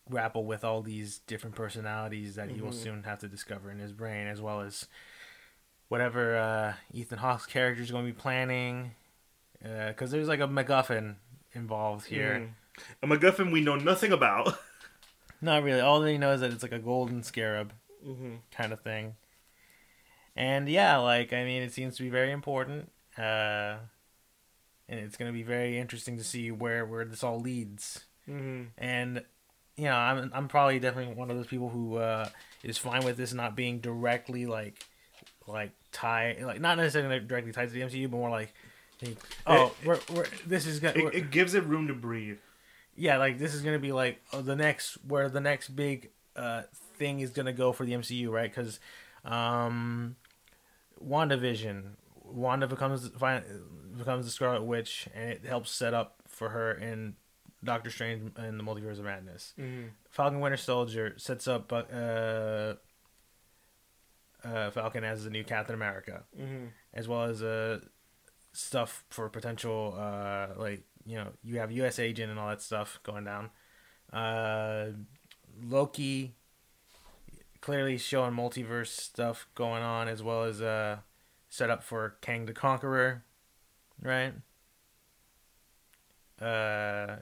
grapple 0.08 0.44
with 0.44 0.64
all 0.64 0.82
these 0.82 1.18
different 1.20 1.56
personalities 1.56 2.34
that 2.36 2.50
he 2.50 2.60
will 2.60 2.70
Mhm. 2.70 2.82
soon 2.82 3.02
have 3.04 3.18
to 3.20 3.28
discover 3.28 3.70
in 3.70 3.78
his 3.78 3.92
brain, 3.92 4.26
as 4.26 4.40
well 4.40 4.60
as 4.60 4.86
whatever 5.88 6.36
uh, 6.36 6.74
Ethan 6.92 7.18
Hawke's 7.18 7.46
character 7.46 7.82
is 7.82 7.90
going 7.90 8.06
to 8.06 8.12
be 8.12 8.18
planning. 8.18 8.94
Because 9.60 10.10
there's 10.10 10.28
like 10.28 10.40
a 10.40 10.46
MacGuffin 10.46 11.16
involved 11.52 12.06
here. 12.06 12.52
Mm. 13.02 13.02
A 13.02 13.06
MacGuffin 13.16 13.50
we 13.50 13.60
know 13.62 13.74
nothing 13.76 14.12
about. 14.12 14.58
Not 15.40 15.62
really. 15.64 15.80
All 15.80 16.00
they 16.00 16.18
know 16.18 16.32
is 16.32 16.40
that 16.40 16.52
it's 16.52 16.62
like 16.62 16.72
a 16.72 16.78
golden 16.78 17.22
scarab. 17.22 17.72
mm-hmm. 18.04 18.36
kind 18.52 18.72
of 18.72 18.80
thing. 18.82 19.16
And 20.36 20.68
yeah, 20.68 20.98
like 20.98 21.32
I 21.32 21.44
mean, 21.44 21.62
it 21.62 21.72
seems 21.72 21.96
to 21.96 22.02
be 22.02 22.10
very 22.10 22.30
important, 22.30 22.92
uh, 23.18 23.78
and 24.88 25.00
it's 25.00 25.16
going 25.16 25.32
to 25.32 25.36
be 25.36 25.42
very 25.42 25.78
interesting 25.78 26.16
to 26.18 26.22
see 26.24 26.50
where 26.52 26.84
where 26.86 27.04
this 27.06 27.24
all 27.24 27.40
leads. 27.40 28.04
Mm-hmm. 28.28 28.64
And 28.78 29.24
you 29.76 29.84
know, 29.84 29.94
I'm 29.94 30.30
I'm 30.34 30.48
probably 30.48 30.78
definitely 30.78 31.14
one 31.14 31.30
of 31.30 31.36
those 31.36 31.46
people 31.46 31.68
who 31.68 31.96
uh, 31.96 32.28
is 32.62 32.78
fine 32.78 33.04
with 33.04 33.16
this 33.16 33.32
not 33.32 33.54
being 33.56 33.80
directly 33.80 34.46
like 34.46 34.84
like 35.46 35.72
tie 35.92 36.36
like 36.42 36.60
not 36.60 36.76
necessarily 36.78 37.20
directly 37.20 37.52
tied 37.52 37.68
to 37.68 37.74
the 37.74 37.80
MCU, 37.82 38.10
but 38.10 38.16
more 38.16 38.30
like. 38.30 38.52
like, 39.02 39.16
Oh, 39.46 39.74
we're, 39.84 40.00
we're, 40.12 40.26
this 40.46 40.66
is 40.66 40.80
gonna. 40.80 40.98
It, 40.98 41.14
it 41.14 41.30
gives 41.30 41.54
it 41.54 41.64
room 41.64 41.88
to 41.88 41.94
breathe. 41.94 42.38
yeah, 42.96 43.18
like 43.18 43.38
this 43.38 43.54
is 43.54 43.62
gonna 43.62 43.78
be 43.78 43.92
like 43.92 44.20
oh, 44.32 44.40
the 44.40 44.56
next 44.56 44.94
where 45.06 45.28
the 45.28 45.40
next 45.40 45.68
big 45.70 46.10
uh 46.34 46.62
thing 46.98 47.20
is 47.20 47.30
gonna 47.30 47.52
go 47.52 47.72
for 47.72 47.84
the 47.84 47.92
MCU, 47.92 48.30
right? 48.30 48.50
Because 48.50 48.80
um, 49.24 50.16
WandaVision, 51.04 51.82
Wanda 52.24 52.66
becomes 52.66 53.08
becomes 53.10 54.24
the 54.24 54.30
Scarlet 54.30 54.62
Witch, 54.62 55.08
and 55.14 55.30
it 55.30 55.44
helps 55.44 55.70
set 55.70 55.94
up 55.94 56.16
for 56.28 56.50
her 56.50 56.72
in 56.72 57.16
Doctor 57.66 57.90
Strange 57.90 58.32
and 58.36 58.58
the 58.58 58.64
Multiverse 58.64 58.98
of 58.98 59.04
Madness. 59.04 59.52
Mm-hmm. 59.58 59.88
Falcon 60.10 60.40
Winter 60.40 60.56
Soldier 60.56 61.14
sets 61.18 61.46
up 61.48 61.72
uh, 61.72 62.74
uh, 64.44 64.70
Falcon 64.70 65.04
as 65.04 65.24
the 65.24 65.30
new 65.30 65.44
Captain 65.44 65.74
America 65.74 66.22
Mm-hmm. 66.40 66.66
as 66.94 67.08
well 67.08 67.24
as 67.24 67.42
uh 67.42 67.80
stuff 68.52 69.04
for 69.10 69.28
potential 69.28 69.94
uh 69.98 70.46
like 70.56 70.82
you 71.04 71.16
know 71.16 71.28
you 71.44 71.58
have 71.58 71.70
U.S. 71.72 71.98
agent 71.98 72.30
and 72.30 72.38
all 72.40 72.48
that 72.48 72.62
stuff 72.62 73.00
going 73.02 73.24
down. 73.24 73.50
Uh, 74.12 74.86
Loki 75.62 76.34
clearly 77.60 77.98
showing 77.98 78.32
multiverse 78.32 78.88
stuff 78.88 79.46
going 79.54 79.82
on 79.82 80.08
as 80.08 80.22
well 80.22 80.44
as 80.44 80.62
uh 80.62 80.98
set 81.48 81.70
up 81.70 81.82
for 81.82 82.16
Kang 82.20 82.46
the 82.46 82.52
Conqueror, 82.52 83.24
right? 84.00 84.32
Uh. 86.40 87.16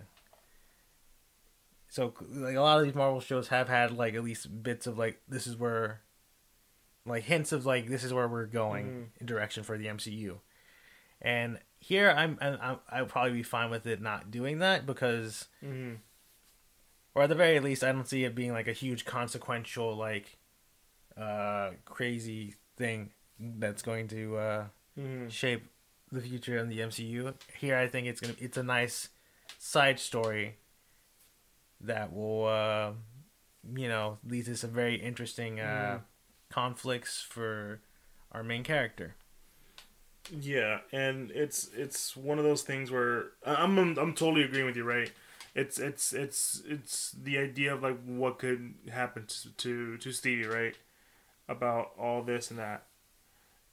So 1.94 2.12
like 2.28 2.57
a 2.57 2.61
lot 2.61 2.80
of 2.80 2.85
these 2.87 2.94
Marvel 2.96 3.20
shows 3.20 3.46
have 3.48 3.68
had 3.68 3.92
like 3.96 4.14
at 4.14 4.24
least 4.24 4.64
bits 4.64 4.88
of 4.88 4.98
like 4.98 5.20
this 5.28 5.46
is 5.46 5.57
where 5.57 6.00
like 7.07 7.22
hints 7.22 7.52
of 7.52 7.64
like 7.64 7.88
this 7.88 8.02
is 8.02 8.12
where 8.12 8.26
we're 8.26 8.46
going 8.46 8.87
Mhm. 8.87 9.20
in 9.20 9.26
direction 9.26 9.62
for 9.62 9.78
the 9.78 9.87
MCU. 9.87 10.40
And 11.22 11.61
here 11.78 12.11
I'm, 12.11 12.37
I'm 12.40 12.78
I'll 12.90 13.07
probably 13.07 13.35
be 13.35 13.42
fine 13.44 13.70
with 13.70 13.87
it 13.87 14.02
not 14.02 14.33
doing 14.33 14.59
that 14.59 14.87
because 14.87 15.46
Mm-hmm. 15.64 15.94
or 17.14 17.22
at 17.22 17.28
the 17.28 17.37
very 17.37 17.61
least 17.61 17.85
I 17.85 17.92
don't 17.92 18.09
see 18.09 18.24
it 18.24 18.35
being 18.35 18.50
like 18.52 18.66
a 18.66 18.72
huge 18.72 19.04
consequential 19.04 19.94
like 19.94 20.37
uh 21.16 21.70
crazy 21.85 22.57
thing 22.76 23.11
that's 23.38 23.83
going 23.83 24.09
to 24.09 24.37
uh 24.37 24.64
Mm-hmm. 24.98 25.28
shape 25.28 25.62
the 26.11 26.20
future 26.20 26.59
of 26.59 26.68
the 26.68 26.80
MCU. 26.80 27.35
Here 27.57 27.76
I 27.76 27.87
think 27.87 28.09
it's 28.09 28.20
going 28.20 28.35
to 28.35 28.42
it's 28.44 28.57
a 28.57 28.64
nice 28.64 29.11
side 29.59 30.00
story 30.00 30.57
that 31.86 32.12
will 32.12 32.46
uh 32.46 32.92
you 33.76 33.88
know 33.88 34.18
lead 34.26 34.44
to 34.46 34.56
some 34.56 34.70
very 34.70 34.96
interesting 34.96 35.60
uh 35.60 35.98
Mhm. 35.98 36.02
conflicts 36.50 37.22
for 37.22 37.80
our 38.32 38.42
main 38.42 38.62
character. 38.64 39.14
Yeah, 40.30 40.80
and 40.92 41.30
it's 41.32 41.68
it's 41.76 42.16
one 42.16 42.38
of 42.38 42.44
those 42.44 42.62
things 42.62 42.90
where 42.90 43.26
I'm 43.44 43.78
I'm, 43.78 43.98
I'm 43.98 44.14
totally 44.14 44.42
agreeing 44.42 44.66
with 44.66 44.76
you, 44.76 44.84
right? 44.84 45.12
It's 45.54 45.78
it's 45.78 46.12
it's 46.12 46.62
it's 46.66 47.12
the 47.12 47.38
idea 47.38 47.74
of 47.74 47.82
like 47.82 47.98
what 48.04 48.38
could 48.38 48.74
happen 48.90 49.26
to 49.26 49.50
to, 49.52 49.96
to 49.98 50.12
Stevie, 50.12 50.46
right? 50.46 50.76
About 51.48 51.90
all 51.98 52.22
this 52.22 52.50
and 52.50 52.58
that, 52.58 52.86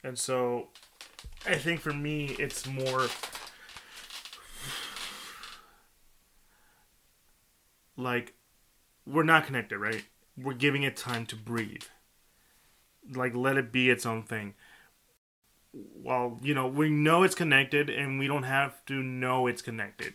and 0.04 0.20
so 0.20 0.70
I 1.48 1.56
think 1.56 1.80
for 1.82 1.94
me 1.94 2.36
it's 2.40 2.68
more 2.68 3.08
like 8.02 8.34
we're 9.06 9.24
not 9.24 9.46
connected, 9.46 9.78
right? 9.78 10.04
we're 10.38 10.54
giving 10.54 10.84
it 10.84 10.96
time 10.96 11.26
to 11.28 11.36
breathe. 11.36 11.84
Like 13.14 13.36
let 13.36 13.58
it 13.58 13.72
be 13.72 13.90
its 13.90 14.06
own 14.06 14.24
thing. 14.24 14.54
While 15.72 16.40
you 16.42 16.54
know 16.54 16.68
we 16.68 16.90
know 16.90 17.24
it's 17.24 17.36
connected, 17.36 17.90
and 17.90 18.20
we 18.20 18.28
don't 18.28 18.44
have 18.44 18.86
to 18.88 19.02
know 19.02 19.48
it's 19.48 19.62
connected. 19.62 20.14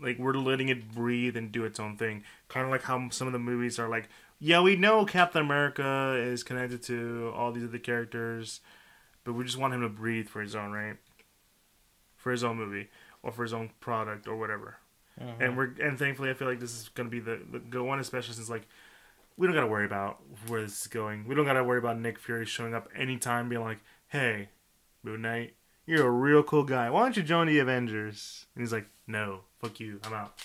Like 0.00 0.18
we're 0.18 0.34
letting 0.34 0.68
it 0.68 0.92
breathe 0.92 1.36
and 1.36 1.50
do 1.50 1.64
its 1.64 1.80
own 1.80 1.96
thing. 1.96 2.24
Kind 2.48 2.66
of 2.66 2.70
like 2.70 2.82
how 2.82 3.08
some 3.10 3.26
of 3.26 3.32
the 3.32 3.38
movies 3.38 3.78
are 3.78 3.88
like, 3.88 4.08
yeah, 4.38 4.60
we 4.60 4.76
know 4.76 5.04
Captain 5.04 5.42
America 5.42 6.14
is 6.16 6.42
connected 6.42 6.82
to 6.84 7.32
all 7.34 7.52
these 7.52 7.64
other 7.64 7.78
characters, 7.78 8.60
but 9.24 9.32
we 9.32 9.44
just 9.44 9.58
want 9.58 9.74
him 9.74 9.80
to 9.80 9.88
breathe 9.88 10.28
for 10.28 10.40
his 10.40 10.54
own 10.54 10.72
right, 10.72 10.96
for 12.16 12.30
his 12.30 12.44
own 12.44 12.56
movie 12.56 12.88
or 13.22 13.32
for 13.32 13.42
his 13.42 13.52
own 13.52 13.70
product 13.80 14.28
or 14.28 14.36
whatever. 14.36 14.76
Mhm. 15.20 15.40
And 15.40 15.56
we're 15.56 15.74
and 15.80 15.98
thankfully, 15.98 16.30
I 16.30 16.34
feel 16.34 16.48
like 16.48 16.60
this 16.60 16.72
is 16.74 16.88
gonna 16.90 17.08
be 17.08 17.20
the 17.20 17.40
the 17.50 17.58
good 17.58 17.82
one, 17.82 17.98
especially 17.98 18.34
since 18.34 18.48
like 18.48 18.66
we 19.36 19.46
don't 19.46 19.54
gotta 19.54 19.66
worry 19.66 19.86
about 19.86 20.20
where 20.48 20.62
this 20.62 20.80
is 20.82 20.86
going. 20.86 21.26
We 21.26 21.34
don't 21.34 21.44
gotta 21.46 21.64
worry 21.64 21.78
about 21.78 21.98
Nick 21.98 22.18
Fury 22.18 22.44
showing 22.46 22.74
up 22.74 22.88
anytime, 22.94 23.48
being 23.48 23.62
like, 23.62 23.78
"Hey, 24.08 24.50
Moon 25.02 25.22
Knight, 25.22 25.54
you're 25.86 26.06
a 26.06 26.10
real 26.10 26.42
cool 26.42 26.64
guy. 26.64 26.90
Why 26.90 27.02
don't 27.02 27.16
you 27.16 27.22
join 27.22 27.46
the 27.46 27.58
Avengers?" 27.58 28.46
And 28.54 28.62
he's 28.62 28.72
like, 28.72 28.88
"No, 29.06 29.44
fuck 29.60 29.78
you, 29.80 30.00
I'm 30.04 30.12
out," 30.12 30.36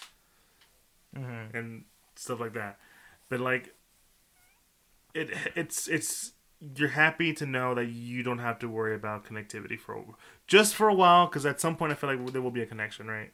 Mhm. 1.15 1.53
and 1.53 1.85
stuff 2.15 2.39
like 2.39 2.53
that. 2.53 2.79
But 3.29 3.39
like, 3.39 3.75
it 5.13 5.29
it's 5.55 5.87
it's 5.87 6.33
you're 6.75 6.89
happy 6.89 7.33
to 7.33 7.45
know 7.45 7.75
that 7.75 7.85
you 7.85 8.23
don't 8.23 8.39
have 8.39 8.57
to 8.59 8.69
worry 8.69 8.95
about 8.95 9.25
connectivity 9.25 9.77
for 9.79 10.03
just 10.47 10.75
for 10.75 10.87
a 10.87 10.93
while, 10.93 11.27
because 11.27 11.45
at 11.45 11.59
some 11.59 11.75
point 11.75 11.91
I 11.91 11.95
feel 11.95 12.15
like 12.15 12.31
there 12.31 12.41
will 12.41 12.51
be 12.51 12.61
a 12.61 12.65
connection, 12.65 13.07
right? 13.07 13.33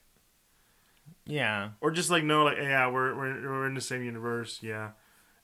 Yeah. 1.25 1.69
or 1.81 1.91
just 1.91 2.09
like 2.09 2.23
no, 2.23 2.43
like 2.45 2.57
yeah 2.57 2.87
we're 2.89 3.13
we're, 3.15 3.41
we're 3.49 3.67
in 3.67 3.73
the 3.75 3.81
same 3.81 4.03
universe 4.03 4.59
yeah 4.61 4.91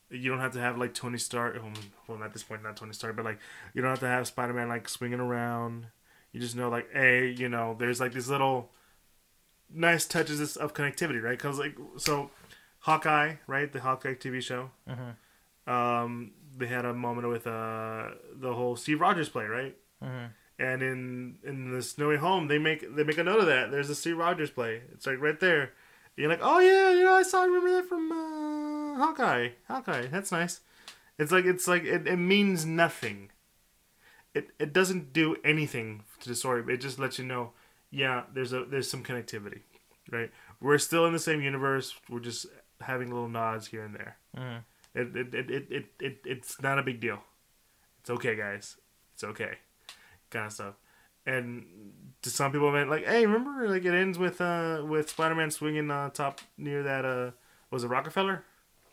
you 0.09 0.29
don't 0.29 0.39
have 0.39 0.53
to 0.53 0.59
have 0.59 0.77
like 0.77 0.93
tony 0.93 1.17
stark 1.17 1.57
oh, 1.59 1.71
well 2.07 2.23
at 2.23 2.31
this 2.33 2.43
point 2.43 2.61
not 2.63 2.77
tony 2.77 2.93
stark 2.93 3.15
but 3.15 3.25
like 3.25 3.39
you 3.73 3.81
don't 3.81 3.89
have 3.89 3.99
to 3.99 4.07
have 4.07 4.27
spider-man 4.27 4.69
like 4.69 4.87
swinging 4.87 5.19
around 5.19 5.87
you 6.31 6.39
just 6.39 6.55
know 6.55 6.69
like 6.69 6.87
hey 6.93 7.29
you 7.29 7.49
know 7.49 7.75
there's 7.79 7.99
like 7.99 8.13
these 8.13 8.29
little 8.29 8.71
nice 9.73 10.05
touches 10.05 10.55
of 10.57 10.73
connectivity 10.73 11.21
right 11.21 11.37
because 11.37 11.57
like 11.59 11.75
so 11.97 12.29
hawkeye 12.79 13.35
right 13.47 13.73
the 13.73 13.79
hawkeye 13.81 14.13
tv 14.13 14.41
show 14.41 14.69
Mhm. 14.87 15.15
um 15.71 16.31
they 16.57 16.67
had 16.67 16.85
a 16.85 16.93
moment 16.93 17.27
with 17.27 17.47
uh 17.47 18.09
the 18.33 18.53
whole 18.53 18.75
steve 18.75 19.01
rogers 19.01 19.27
play 19.29 19.45
right 19.45 19.75
Mhm. 20.03 20.29
And 20.59 20.81
in 20.81 21.35
in 21.43 21.71
the 21.71 21.81
Snowy 21.81 22.17
Home, 22.17 22.47
they 22.47 22.57
make 22.57 22.95
they 22.95 23.03
make 23.03 23.17
a 23.17 23.23
note 23.23 23.39
of 23.39 23.45
that. 23.47 23.71
There's 23.71 23.89
a 23.89 23.95
Steve 23.95 24.17
Rogers 24.17 24.51
play. 24.51 24.81
It's 24.93 25.05
like 25.05 25.19
right 25.19 25.39
there. 25.39 25.71
You're 26.17 26.29
like, 26.29 26.39
oh 26.41 26.59
yeah, 26.59 26.91
you 26.91 27.03
know, 27.03 27.13
I 27.13 27.23
saw. 27.23 27.41
I 27.41 27.45
remember 27.45 27.71
that 27.73 27.89
from 27.89 28.11
uh, 28.11 28.95
Hawkeye. 28.97 29.49
Hawkeye. 29.67 30.07
That's 30.07 30.31
nice. 30.31 30.61
It's 31.17 31.31
like 31.31 31.45
it's 31.45 31.67
like 31.67 31.83
it, 31.83 32.07
it 32.07 32.17
means 32.17 32.65
nothing. 32.65 33.31
It 34.33 34.51
it 34.59 34.73
doesn't 34.73 35.13
do 35.13 35.35
anything 35.43 36.03
to 36.21 36.29
the 36.29 36.35
story. 36.35 36.63
It 36.73 36.81
just 36.81 36.99
lets 36.99 37.19
you 37.19 37.25
know, 37.25 37.51
yeah, 37.91 38.23
there's 38.33 38.53
a 38.53 38.65
there's 38.65 38.89
some 38.89 39.03
connectivity, 39.03 39.61
right? 40.11 40.31
We're 40.61 40.77
still 40.77 41.05
in 41.05 41.13
the 41.13 41.19
same 41.19 41.41
universe. 41.41 41.93
We're 42.09 42.19
just 42.19 42.45
having 42.81 43.11
little 43.11 43.29
nods 43.29 43.67
here 43.67 43.83
and 43.83 43.95
there. 43.95 44.17
Mhm. 44.37 44.63
It 44.93 45.15
it, 45.15 45.33
it, 45.35 45.51
it, 45.51 45.67
it, 45.69 45.85
it 45.99 46.19
it's 46.25 46.61
not 46.61 46.79
a 46.79 46.83
big 46.83 46.99
deal. 47.01 47.19
It's 47.99 48.09
okay, 48.09 48.35
guys. 48.35 48.77
It's 49.13 49.23
okay. 49.23 49.57
Kind 50.35 50.47
of 50.47 50.51
stuff. 50.51 50.73
And 51.25 51.65
to 52.23 52.29
some 52.29 52.51
people, 52.51 52.69
man, 52.69 52.89
like, 52.89 53.05
hey, 53.05 53.25
remember, 53.25 53.69
like, 53.69 53.85
it 53.85 53.93
ends 53.93 54.19
with 54.19 54.41
uh 54.41 54.83
with 54.85 55.09
Spider 55.09 55.33
Man 55.33 55.49
swinging 55.49 55.89
uh 55.89 56.09
top 56.09 56.41
near 56.57 56.83
that 56.83 57.05
uh 57.05 57.31
was 57.71 57.85
it 57.85 57.87
Rockefeller? 57.87 58.43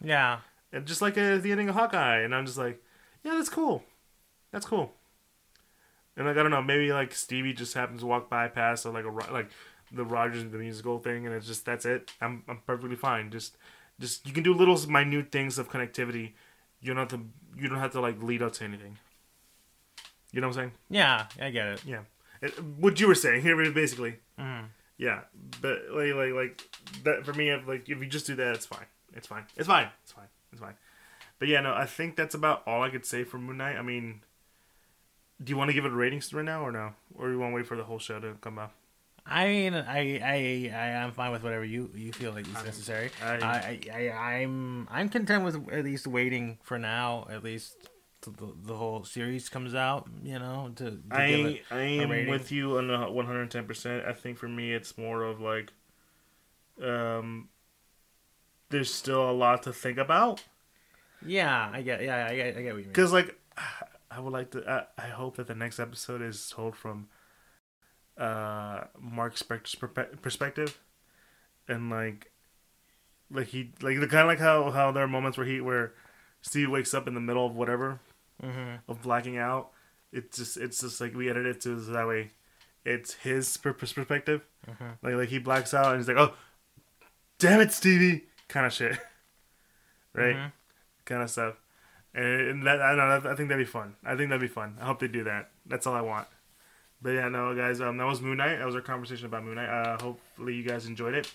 Yeah. 0.01 0.39
And 0.73 0.87
just 0.87 1.03
like 1.03 1.19
uh, 1.19 1.39
the 1.39 1.51
ending 1.51 1.69
of 1.69 1.75
Hawkeye, 1.75 2.21
and 2.21 2.33
I'm 2.33 2.47
just 2.47 2.59
like, 2.59 2.81
yeah, 3.25 3.35
that's 3.35 3.49
cool. 3.49 3.83
That's 4.53 4.65
cool. 4.65 4.93
And 6.17 6.29
like 6.29 6.37
I 6.37 6.43
don't 6.43 6.53
know, 6.53 6.63
maybe 6.63 6.93
like 6.93 7.13
Stevie 7.13 7.55
just 7.55 7.75
happens 7.75 8.03
to 8.03 8.07
walk 8.07 8.31
by 8.31 8.47
past 8.47 8.87
or 8.87 8.93
like 8.93 9.05
a 9.05 9.33
like 9.33 9.51
the 9.91 10.05
Rogers 10.05 10.45
the 10.45 10.59
musical 10.59 11.01
thing, 11.01 11.27
and 11.27 11.35
it's 11.35 11.49
just 11.49 11.67
that's 11.67 11.85
it. 11.85 12.13
I'm 12.21 12.45
I'm 12.47 12.61
perfectly 12.65 12.95
fine. 12.95 13.33
Just 13.33 13.57
just 13.99 14.29
you 14.29 14.33
can 14.33 14.45
do 14.45 14.55
little 14.55 14.79
minute 14.89 15.33
things 15.33 15.59
of 15.59 15.69
connectivity. 15.69 16.35
You 16.81 16.95
don't 16.95 16.99
have 16.99 17.09
to 17.09 17.27
you 17.61 17.69
don't 17.69 17.81
have 17.81 17.93
to 17.93 18.01
like 18.01 18.23
lead 18.23 18.43
up 18.43 18.53
to 18.55 18.65
anything. 18.65 18.99
You 20.33 20.41
know 20.41 20.49
what 20.49 20.57
I'm 20.57 20.63
saying? 20.63 20.73
Yeah. 20.91 21.27
I 21.41 21.51
get 21.51 21.67
it. 21.69 21.85
Yeah. 21.87 22.01
It, 22.41 22.63
what 22.63 22.99
you 22.99 23.07
were 23.07 23.15
saying 23.15 23.43
here, 23.43 23.57
basically. 23.71 24.17
Mhm. 24.39 24.65
Yeah, 24.99 25.23
but 25.61 25.79
like 25.91 26.15
like 26.15 26.33
like 26.33 26.63
that 27.05 27.25
for 27.25 27.33
me. 27.33 27.51
If, 27.51 27.67
like 27.67 27.89
if 27.89 27.99
you 27.99 28.07
just 28.07 28.27
do 28.27 28.37
that, 28.37 28.55
it's 28.55 28.67
fine. 28.67 28.87
It's 29.15 29.27
fine. 29.27 29.45
It's 29.57 29.67
fine. 29.67 29.89
It's 30.05 30.13
fine. 30.13 30.29
It's 30.53 30.61
fine. 30.61 30.75
But 31.39 31.49
yeah, 31.49 31.61
no, 31.61 31.75
I 31.75 31.87
think 31.87 32.15
that's 32.15 32.35
about 32.35 32.63
all 32.67 32.83
I 32.83 32.91
could 32.91 33.05
say 33.05 33.25
for 33.25 33.39
Moon 33.39 33.57
Knight. 33.57 33.77
I 33.77 33.83
mean, 33.83 34.21
do 35.43 35.51
you 35.51 35.57
want 35.57 35.71
to 35.71 35.75
give 35.75 35.85
it 35.85 35.93
a 35.93 35.95
rating 35.95 36.23
right 36.33 36.45
now 36.45 36.65
or 36.65 36.71
no, 36.71 36.93
or 37.17 37.31
you 37.31 37.39
want 37.39 37.53
to 37.53 37.57
wait 37.57 37.67
for 37.67 37.77
the 37.77 37.85
whole 37.85 37.99
show 37.99 38.21
to 38.21 38.35
come 38.41 38.59
out? 38.59 38.73
I 39.27 39.47
mean, 39.47 39.75
I, 39.75 40.19
I, 40.19 40.73
I, 40.75 40.87
am 41.05 41.13
fine 41.13 41.31
with 41.31 41.45
whatever 41.45 41.65
you, 41.65 41.91
you 41.95 42.13
feel 42.13 42.33
like 42.33 42.47
is 42.47 42.55
necessary. 42.65 43.11
I- 43.23 43.37
I, 43.37 43.81
I, 43.93 44.11
I'm, 44.11 44.89
I'm 44.91 45.09
content 45.09 45.45
with 45.45 45.69
at 45.73 45.85
least 45.85 46.09
waiting 46.09 46.59
for 46.65 46.77
now, 46.77 47.29
at 47.31 47.45
least 47.45 47.77
the, 48.31 48.53
the 48.65 48.75
whole 48.75 49.05
series 49.05 49.49
comes 49.49 49.75
out. 49.75 50.09
You 50.23 50.39
know, 50.39 50.71
to, 50.77 50.91
to 50.91 51.01
I 51.11 51.25
it. 51.27 51.63
I 51.71 51.81
am 51.81 52.29
with 52.29 52.53
you 52.53 52.79
on 52.79 53.15
one 53.15 53.27
hundred 53.27 53.51
ten 53.51 53.67
percent. 53.67 54.05
I 54.07 54.13
think 54.13 54.39
for 54.39 54.49
me, 54.49 54.73
it's 54.73 54.97
more 54.97 55.23
of 55.23 55.41
like, 55.41 55.73
um, 56.83 57.49
there's 58.71 58.93
still 58.93 59.29
a 59.29 59.33
lot 59.33 59.63
to 59.65 59.73
think 59.73 59.99
about. 59.99 60.43
Yeah, 61.25 61.71
I 61.73 61.83
get, 61.83 62.03
yeah, 62.03 62.27
I 62.27 62.35
get, 62.35 62.57
I 62.57 62.63
get 62.63 62.65
what 62.65 62.65
you 62.65 62.75
mean. 62.75 62.89
Because 62.89 63.13
like, 63.13 63.39
I 64.11 64.21
would 64.21 64.33
like 64.33 64.51
to. 64.53 64.69
I, 64.69 65.05
I 65.05 65.09
hope 65.09 65.37
that 65.37 65.47
the 65.47 65.55
next 65.55 65.79
episode 65.79 66.23
is 66.23 66.49
told 66.51 66.77
from 66.77 67.09
uh 68.19 68.85
Mark 69.01 69.37
Spector's 69.37 69.75
perspective, 69.75 70.79
and 71.67 71.91
like, 71.91 72.31
like 73.31 73.49
he 73.49 73.73
like 73.81 74.01
the 74.01 74.07
kind 74.07 74.23
of 74.23 74.27
like 74.29 74.39
how 74.39 74.71
how 74.71 74.93
there 74.93 75.05
are 75.05 75.09
moments 75.09 75.39
where 75.39 75.47
he 75.47 75.61
where 75.61 75.95
Steve 76.43 76.71
wakes 76.71 76.93
up 76.93 77.09
in 77.09 77.15
the 77.15 77.21
middle 77.21 77.47
of 77.47 77.55
whatever 77.55 78.01
hmm 78.43 78.75
of 78.89 79.03
blacking 79.03 79.39
out. 79.39 79.71
It's 80.13 80.37
just 80.37 80.57
it's 80.57 80.81
just 80.81 81.01
like 81.01 81.15
we 81.15 81.31
edit 81.31 81.47
it 81.47 81.61
to 81.63 81.81
so 81.83 81.93
that 81.93 82.07
way 82.07 82.31
it's 82.85 83.15
his 83.15 83.57
per- 83.57 83.73
perspective. 83.73 84.43
Mhm. 84.69 84.99
Like 85.03 85.15
like 85.15 85.29
he 85.29 85.39
blacks 85.39 85.73
out 85.75 85.87
and 85.95 85.99
he's 85.99 86.09
like, 86.09 86.17
oh, 86.19 86.35
damn 87.39 87.61
it, 87.61 87.73
Stevie, 87.73 88.25
kind 88.49 88.67
of 88.67 88.73
shit, 88.73 88.99
right? 90.15 90.37
Mhm. 90.37 90.53
kind 91.05 91.23
of 91.23 91.31
stuff. 91.31 91.55
And, 92.15 92.25
and 92.25 92.67
that 92.67 92.83
I 92.83 92.95
know 92.95 93.31
I 93.31 93.35
think 93.35 93.49
that'd 93.49 93.65
be 93.65 93.71
fun. 93.71 93.95
I 94.05 94.17
think 94.17 94.29
that'd 94.29 94.41
be 94.41 94.49
fun. 94.49 94.77
I 94.81 94.85
hope 94.87 94.99
they 95.01 95.09
do 95.09 95.25
that. 95.25 95.51
That's 95.67 95.87
all 95.87 95.95
I 95.95 96.03
want. 96.03 96.29
But 97.01 97.11
yeah, 97.11 97.29
no, 97.29 97.55
guys, 97.57 97.81
um, 97.81 97.97
that 97.97 98.07
was 98.07 98.21
Moon 98.21 98.37
Knight. 98.37 98.59
That 98.59 98.67
was 98.67 98.75
our 98.77 98.81
conversation 98.81 99.27
about 99.27 99.45
Moon 99.45 99.55
Knight. 99.57 99.69
Uh, 99.69 99.99
hopefully 100.01 100.55
you 100.55 100.63
guys 100.63 100.87
enjoyed 100.87 101.15
it. 101.15 101.33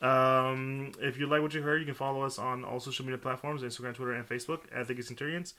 Um, 0.00 0.92
if 1.00 1.18
you 1.18 1.26
like 1.26 1.42
what 1.42 1.54
you 1.54 1.62
heard, 1.62 1.80
you 1.80 1.86
can 1.86 1.94
follow 1.94 2.22
us 2.22 2.38
on 2.38 2.64
all 2.64 2.78
social 2.78 3.04
media 3.04 3.18
platforms: 3.18 3.62
Instagram, 3.62 3.94
Twitter, 3.94 4.12
and 4.12 4.28
Facebook 4.28 4.60
at 4.72 4.86
The 4.86 5.00
Centurions. 5.02 5.54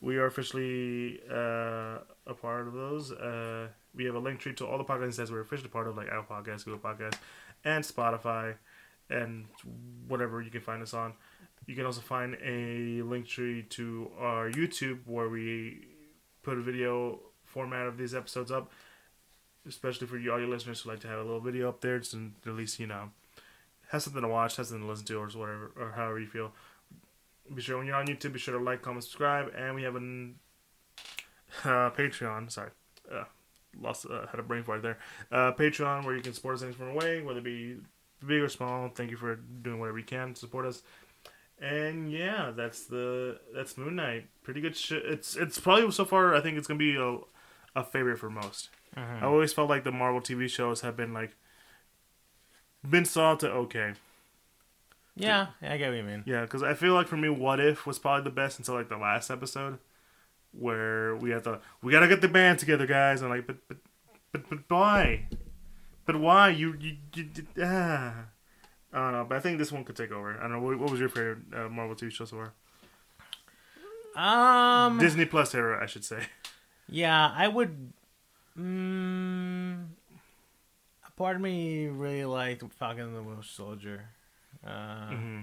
We 0.00 0.16
are 0.16 0.26
officially 0.26 1.20
uh, 1.30 1.98
a 2.26 2.34
part 2.40 2.66
of 2.66 2.72
those. 2.72 3.12
Uh, 3.12 3.68
we 3.94 4.04
have 4.06 4.14
a 4.14 4.18
link 4.18 4.40
tree 4.40 4.54
to 4.54 4.66
all 4.66 4.78
the 4.78 4.84
podcasts 4.84 5.16
that 5.16 5.30
we're 5.30 5.40
officially 5.40 5.68
part 5.68 5.88
of, 5.88 5.96
like 5.96 6.08
Apple 6.08 6.36
Podcasts, 6.36 6.64
Google 6.64 6.78
Podcasts, 6.80 7.18
and 7.64 7.84
Spotify, 7.84 8.54
and 9.10 9.46
whatever 10.08 10.40
you 10.40 10.50
can 10.50 10.62
find 10.62 10.82
us 10.82 10.94
on. 10.94 11.12
You 11.66 11.74
can 11.76 11.84
also 11.84 12.00
find 12.00 12.36
a 12.42 13.02
link 13.02 13.26
tree 13.26 13.62
to 13.70 14.10
our 14.18 14.50
YouTube 14.50 15.00
where 15.06 15.28
we 15.28 15.86
put 16.42 16.56
a 16.56 16.62
video 16.62 17.20
format 17.44 17.86
of 17.86 17.98
these 17.98 18.14
episodes 18.14 18.50
up, 18.50 18.72
especially 19.68 20.06
for 20.06 20.16
you 20.16 20.32
all 20.32 20.38
your 20.38 20.48
listeners 20.48 20.80
who 20.80 20.90
like 20.90 21.00
to 21.00 21.08
have 21.08 21.18
a 21.18 21.22
little 21.22 21.40
video 21.40 21.68
up 21.68 21.82
there, 21.82 21.98
just 21.98 22.12
to 22.12 22.30
at 22.46 22.54
least 22.54 22.80
you 22.80 22.86
know 22.86 23.10
have 23.88 24.02
something 24.02 24.22
to 24.22 24.28
watch, 24.28 24.56
have 24.56 24.66
something 24.66 24.86
to 24.86 24.90
listen 24.90 25.04
to, 25.06 25.18
or 25.18 25.26
whatever, 25.26 25.72
or 25.76 25.92
however 25.94 26.18
you 26.18 26.26
feel. 26.26 26.52
Be 27.54 27.60
sure 27.62 27.78
when 27.78 27.86
you're 27.86 27.96
on 27.96 28.06
YouTube, 28.06 28.32
be 28.32 28.38
sure 28.38 28.56
to 28.56 28.62
like, 28.64 28.82
comment, 28.82 29.04
subscribe, 29.04 29.52
and 29.56 29.74
we 29.74 29.82
have 29.82 29.96
an 29.96 30.36
uh, 31.64 31.90
Patreon. 31.90 32.50
Sorry, 32.50 32.70
uh, 33.12 33.24
lost 33.80 34.06
uh, 34.06 34.26
had 34.28 34.38
a 34.38 34.42
brain 34.42 34.62
fart 34.62 34.82
there. 34.82 34.98
Uh, 35.32 35.52
Patreon 35.52 36.04
where 36.04 36.14
you 36.14 36.22
can 36.22 36.32
support 36.32 36.54
us 36.56 36.62
any 36.62 36.72
different 36.72 36.96
way, 36.96 37.22
whether 37.22 37.38
it 37.40 37.44
be 37.44 37.76
big 38.24 38.42
or 38.42 38.48
small. 38.48 38.88
Thank 38.88 39.10
you 39.10 39.16
for 39.16 39.34
doing 39.36 39.80
whatever 39.80 39.98
you 39.98 40.04
can 40.04 40.34
to 40.34 40.40
support 40.40 40.64
us. 40.66 40.82
And 41.60 42.10
yeah, 42.10 42.52
that's 42.54 42.86
the 42.86 43.38
that's 43.54 43.76
Moon 43.76 43.96
Knight. 43.96 44.28
Pretty 44.42 44.60
good 44.60 44.76
shit. 44.76 45.04
It's 45.04 45.36
it's 45.36 45.58
probably 45.58 45.90
so 45.90 46.04
far. 46.04 46.34
I 46.34 46.40
think 46.40 46.56
it's 46.56 46.66
gonna 46.66 46.78
be 46.78 46.96
a 46.96 47.18
a 47.74 47.84
favorite 47.84 48.18
for 48.18 48.30
most. 48.30 48.70
Mhm. 48.96 49.22
I 49.22 49.26
always 49.26 49.52
felt 49.52 49.68
like 49.68 49.84
the 49.84 49.92
Marvel 49.92 50.20
TV 50.20 50.48
shows 50.48 50.80
have 50.80 50.96
been 50.96 51.12
like 51.12 51.36
been 52.88 53.04
solid 53.04 53.40
to 53.40 53.50
okay. 53.52 53.92
Yeah, 55.20 55.46
I 55.62 55.76
get 55.76 55.88
what 55.90 55.96
you 55.96 56.02
mean. 56.02 56.22
Yeah, 56.26 56.42
because 56.42 56.62
I 56.62 56.74
feel 56.74 56.94
like 56.94 57.06
for 57.08 57.16
me, 57.16 57.28
What 57.28 57.60
If 57.60 57.86
was 57.86 57.98
probably 57.98 58.24
the 58.24 58.30
best 58.34 58.58
until 58.58 58.74
like 58.74 58.88
the 58.88 58.96
last 58.96 59.30
episode, 59.30 59.78
where 60.52 61.14
we 61.16 61.30
had 61.30 61.44
to 61.44 61.60
we 61.82 61.92
gotta 61.92 62.08
get 62.08 62.20
the 62.20 62.28
band 62.28 62.58
together, 62.58 62.86
guys. 62.86 63.20
And 63.22 63.32
I'm 63.32 63.38
like, 63.38 63.46
but 63.46 63.56
but 63.68 63.76
but 64.32 64.48
but 64.50 64.58
why? 64.68 65.26
But 66.06 66.16
why 66.18 66.48
you 66.50 66.74
you, 66.80 66.96
you 67.14 67.28
ah? 67.62 68.14
I 68.92 68.98
don't 68.98 69.12
know, 69.12 69.26
but 69.28 69.36
I 69.36 69.40
think 69.40 69.58
this 69.58 69.70
one 69.70 69.84
could 69.84 69.94
take 69.94 70.10
over. 70.10 70.36
I 70.36 70.42
don't 70.42 70.52
know. 70.52 70.60
What, 70.60 70.78
what 70.78 70.90
was 70.90 70.98
your 70.98 71.08
favorite 71.08 71.38
uh, 71.54 71.68
Marvel 71.68 71.94
TV 71.94 72.10
show 72.10 72.24
so 72.24 72.50
far? 74.16 74.86
Um, 74.86 74.98
Disney 74.98 75.24
Plus 75.26 75.54
era, 75.54 75.80
I 75.80 75.86
should 75.86 76.04
say. 76.04 76.26
yeah, 76.88 77.32
I 77.32 77.46
would. 77.46 77.92
A 78.58 79.82
part 81.16 81.36
of 81.36 81.42
me 81.42 81.86
really 81.86 82.24
liked 82.24 82.64
Falcon 82.72 83.04
and 83.04 83.16
the 83.16 83.22
Winter 83.22 83.44
Soldier. 83.44 84.08
Uh, 84.66 85.08
hmm 85.14 85.40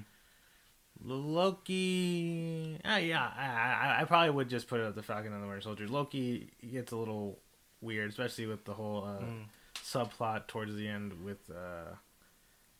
Loki. 1.47 2.79
Uh, 2.83 2.95
yeah, 2.97 3.29
I, 3.37 3.97
I, 3.97 4.01
I 4.01 4.05
probably 4.05 4.31
would 4.31 4.49
just 4.49 4.67
put 4.67 4.79
it 4.79 4.85
at 4.85 4.95
the 4.95 5.03
Falcon 5.03 5.31
and 5.33 5.43
the 5.43 5.47
Winter 5.47 5.61
Soldier. 5.61 5.87
Loki 5.87 6.49
gets 6.71 6.91
a 6.91 6.95
little 6.97 7.39
weird, 7.81 8.09
especially 8.09 8.45
with 8.47 8.65
the 8.65 8.73
whole 8.73 9.03
uh, 9.05 9.23
Mm. 9.23 9.45
subplot 9.83 10.47
towards 10.47 10.75
the 10.75 10.87
end 10.87 11.13
with 11.23 11.49
uh, 11.51 11.95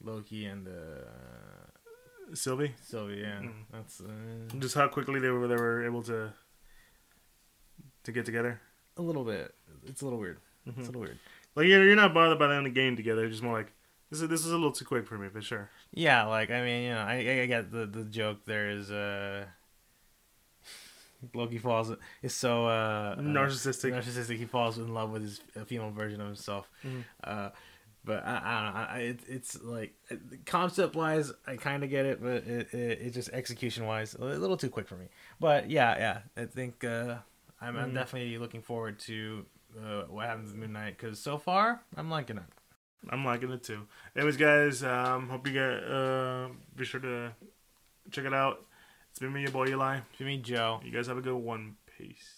Loki 0.04 0.46
and 0.46 0.68
uh, 0.68 2.34
Sylvie, 2.34 2.74
Sylvie. 2.82 3.18
Yeah, 3.22 3.40
Mm. 3.42 3.52
that's 3.72 4.02
uh, 4.02 4.58
just 4.60 4.76
how 4.76 4.88
quickly 4.88 5.20
they 5.20 5.30
were 5.30 5.48
they 5.48 5.56
were 5.56 5.86
able 5.86 6.04
to 6.04 6.34
to 8.04 8.12
get 8.12 8.26
together. 8.26 8.60
a 8.98 9.02
little 9.02 9.24
bit. 9.24 9.54
It's 9.86 10.02
a 10.02 10.06
little 10.06 10.20
weird. 10.20 10.40
It's 10.66 10.76
a 10.78 10.82
Mhm. 10.82 10.86
little 10.88 11.02
weird. 11.02 11.20
Like 11.56 11.68
you're, 11.68 11.84
you're 11.84 11.96
not 11.96 12.14
bothered 12.14 12.40
by 12.40 12.48
them 12.48 12.60
in 12.60 12.64
the 12.66 12.70
game 12.82 12.96
together. 12.96 13.30
Just 13.30 13.44
more 13.44 13.54
like 13.54 13.72
this 14.10 14.22
is 14.22 14.30
this 14.30 14.46
is 14.46 14.52
a 14.52 14.56
little 14.56 14.72
too 14.72 14.86
quick 14.86 15.06
for 15.08 15.18
me, 15.18 15.28
but 15.34 15.44
sure. 15.44 15.70
Yeah, 15.94 16.26
like 16.26 16.50
I 16.52 16.62
mean, 16.64 16.84
you 16.84 16.90
know, 16.92 17.00
I 17.02 17.16
I 17.44 17.46
get 17.46 17.72
the 17.72 17.86
the 17.86 18.04
joke. 18.06 18.46
There 18.46 18.70
is 18.70 18.90
uh, 18.92 19.46
Loki 21.34 21.58
falls 21.58 21.92
is 22.22 22.34
so 22.34 22.68
uh, 22.68 23.16
uh, 23.18 23.22
Narcissistic. 23.22 23.92
narcissistic. 23.92 24.38
He 24.38 24.46
falls 24.46 24.78
in 24.78 24.94
love 24.94 25.10
with 25.12 25.24
his 25.24 25.42
a 25.56 25.66
female 25.66 25.92
version 25.92 26.22
of 26.22 26.28
himself. 26.28 26.70
Mhm. 26.86 27.04
Uh, 27.24 27.50
but 28.06 28.24
I, 28.26 28.42
I 28.44 28.64
don't 28.64 28.74
know. 28.74 28.80
I, 28.80 28.98
it, 29.00 29.20
it's 29.28 29.62
like 29.64 29.94
concept 30.46 30.96
wise, 30.96 31.32
I 31.46 31.58
kind 31.58 31.84
of 31.84 31.90
get 31.90 32.06
it, 32.06 32.22
but 32.22 32.48
it, 32.48 32.74
it, 32.74 33.02
it 33.02 33.10
just 33.14 33.30
execution 33.34 33.86
wise, 33.86 34.14
a 34.14 34.24
little 34.24 34.56
too 34.56 34.70
quick 34.70 34.88
for 34.88 34.96
me. 34.96 35.08
But 35.42 35.70
yeah, 35.70 35.98
yeah, 35.98 36.20
I 36.42 36.46
think 36.46 36.84
uh, 36.86 37.16
I'm, 37.60 37.76
I'm 37.76 37.92
Mhm. 37.92 37.96
definitely 37.96 38.38
looking 38.38 38.62
forward 38.62 39.00
to 39.00 39.46
uh, 39.78 40.04
what 40.04 40.26
happens 40.28 40.52
with 40.52 40.58
Moon 40.60 40.72
Knight 40.74 40.98
because 40.98 41.20
so 41.20 41.38
far 41.38 41.82
I'm 41.98 42.10
liking 42.10 42.38
it. 42.38 42.44
I'm 43.10 43.24
liking 43.24 43.52
it 43.52 43.64
too. 43.64 43.88
Anyways, 44.16 44.38
guys, 44.38 44.84
um, 44.84 45.30
hope 45.30 45.48
you 45.48 45.54
get 45.54 45.84
uh, 45.84 46.50
be 46.76 46.86
sure 46.86 47.00
to 47.00 47.32
check 48.12 48.26
it 48.26 48.34
out. 48.34 48.66
It's 49.10 49.20
been 49.20 49.34
me, 49.34 49.42
your 49.42 49.52
boy 49.52 49.68
Eli. 49.68 49.98
It's 49.98 50.18
been 50.18 50.28
me, 50.28 50.38
Joe. 50.38 50.82
You 50.84 50.92
guys 50.92 51.08
have 51.08 51.18
a 51.18 51.22
good 51.22 51.36
one. 51.36 51.76
Peace. 51.98 52.37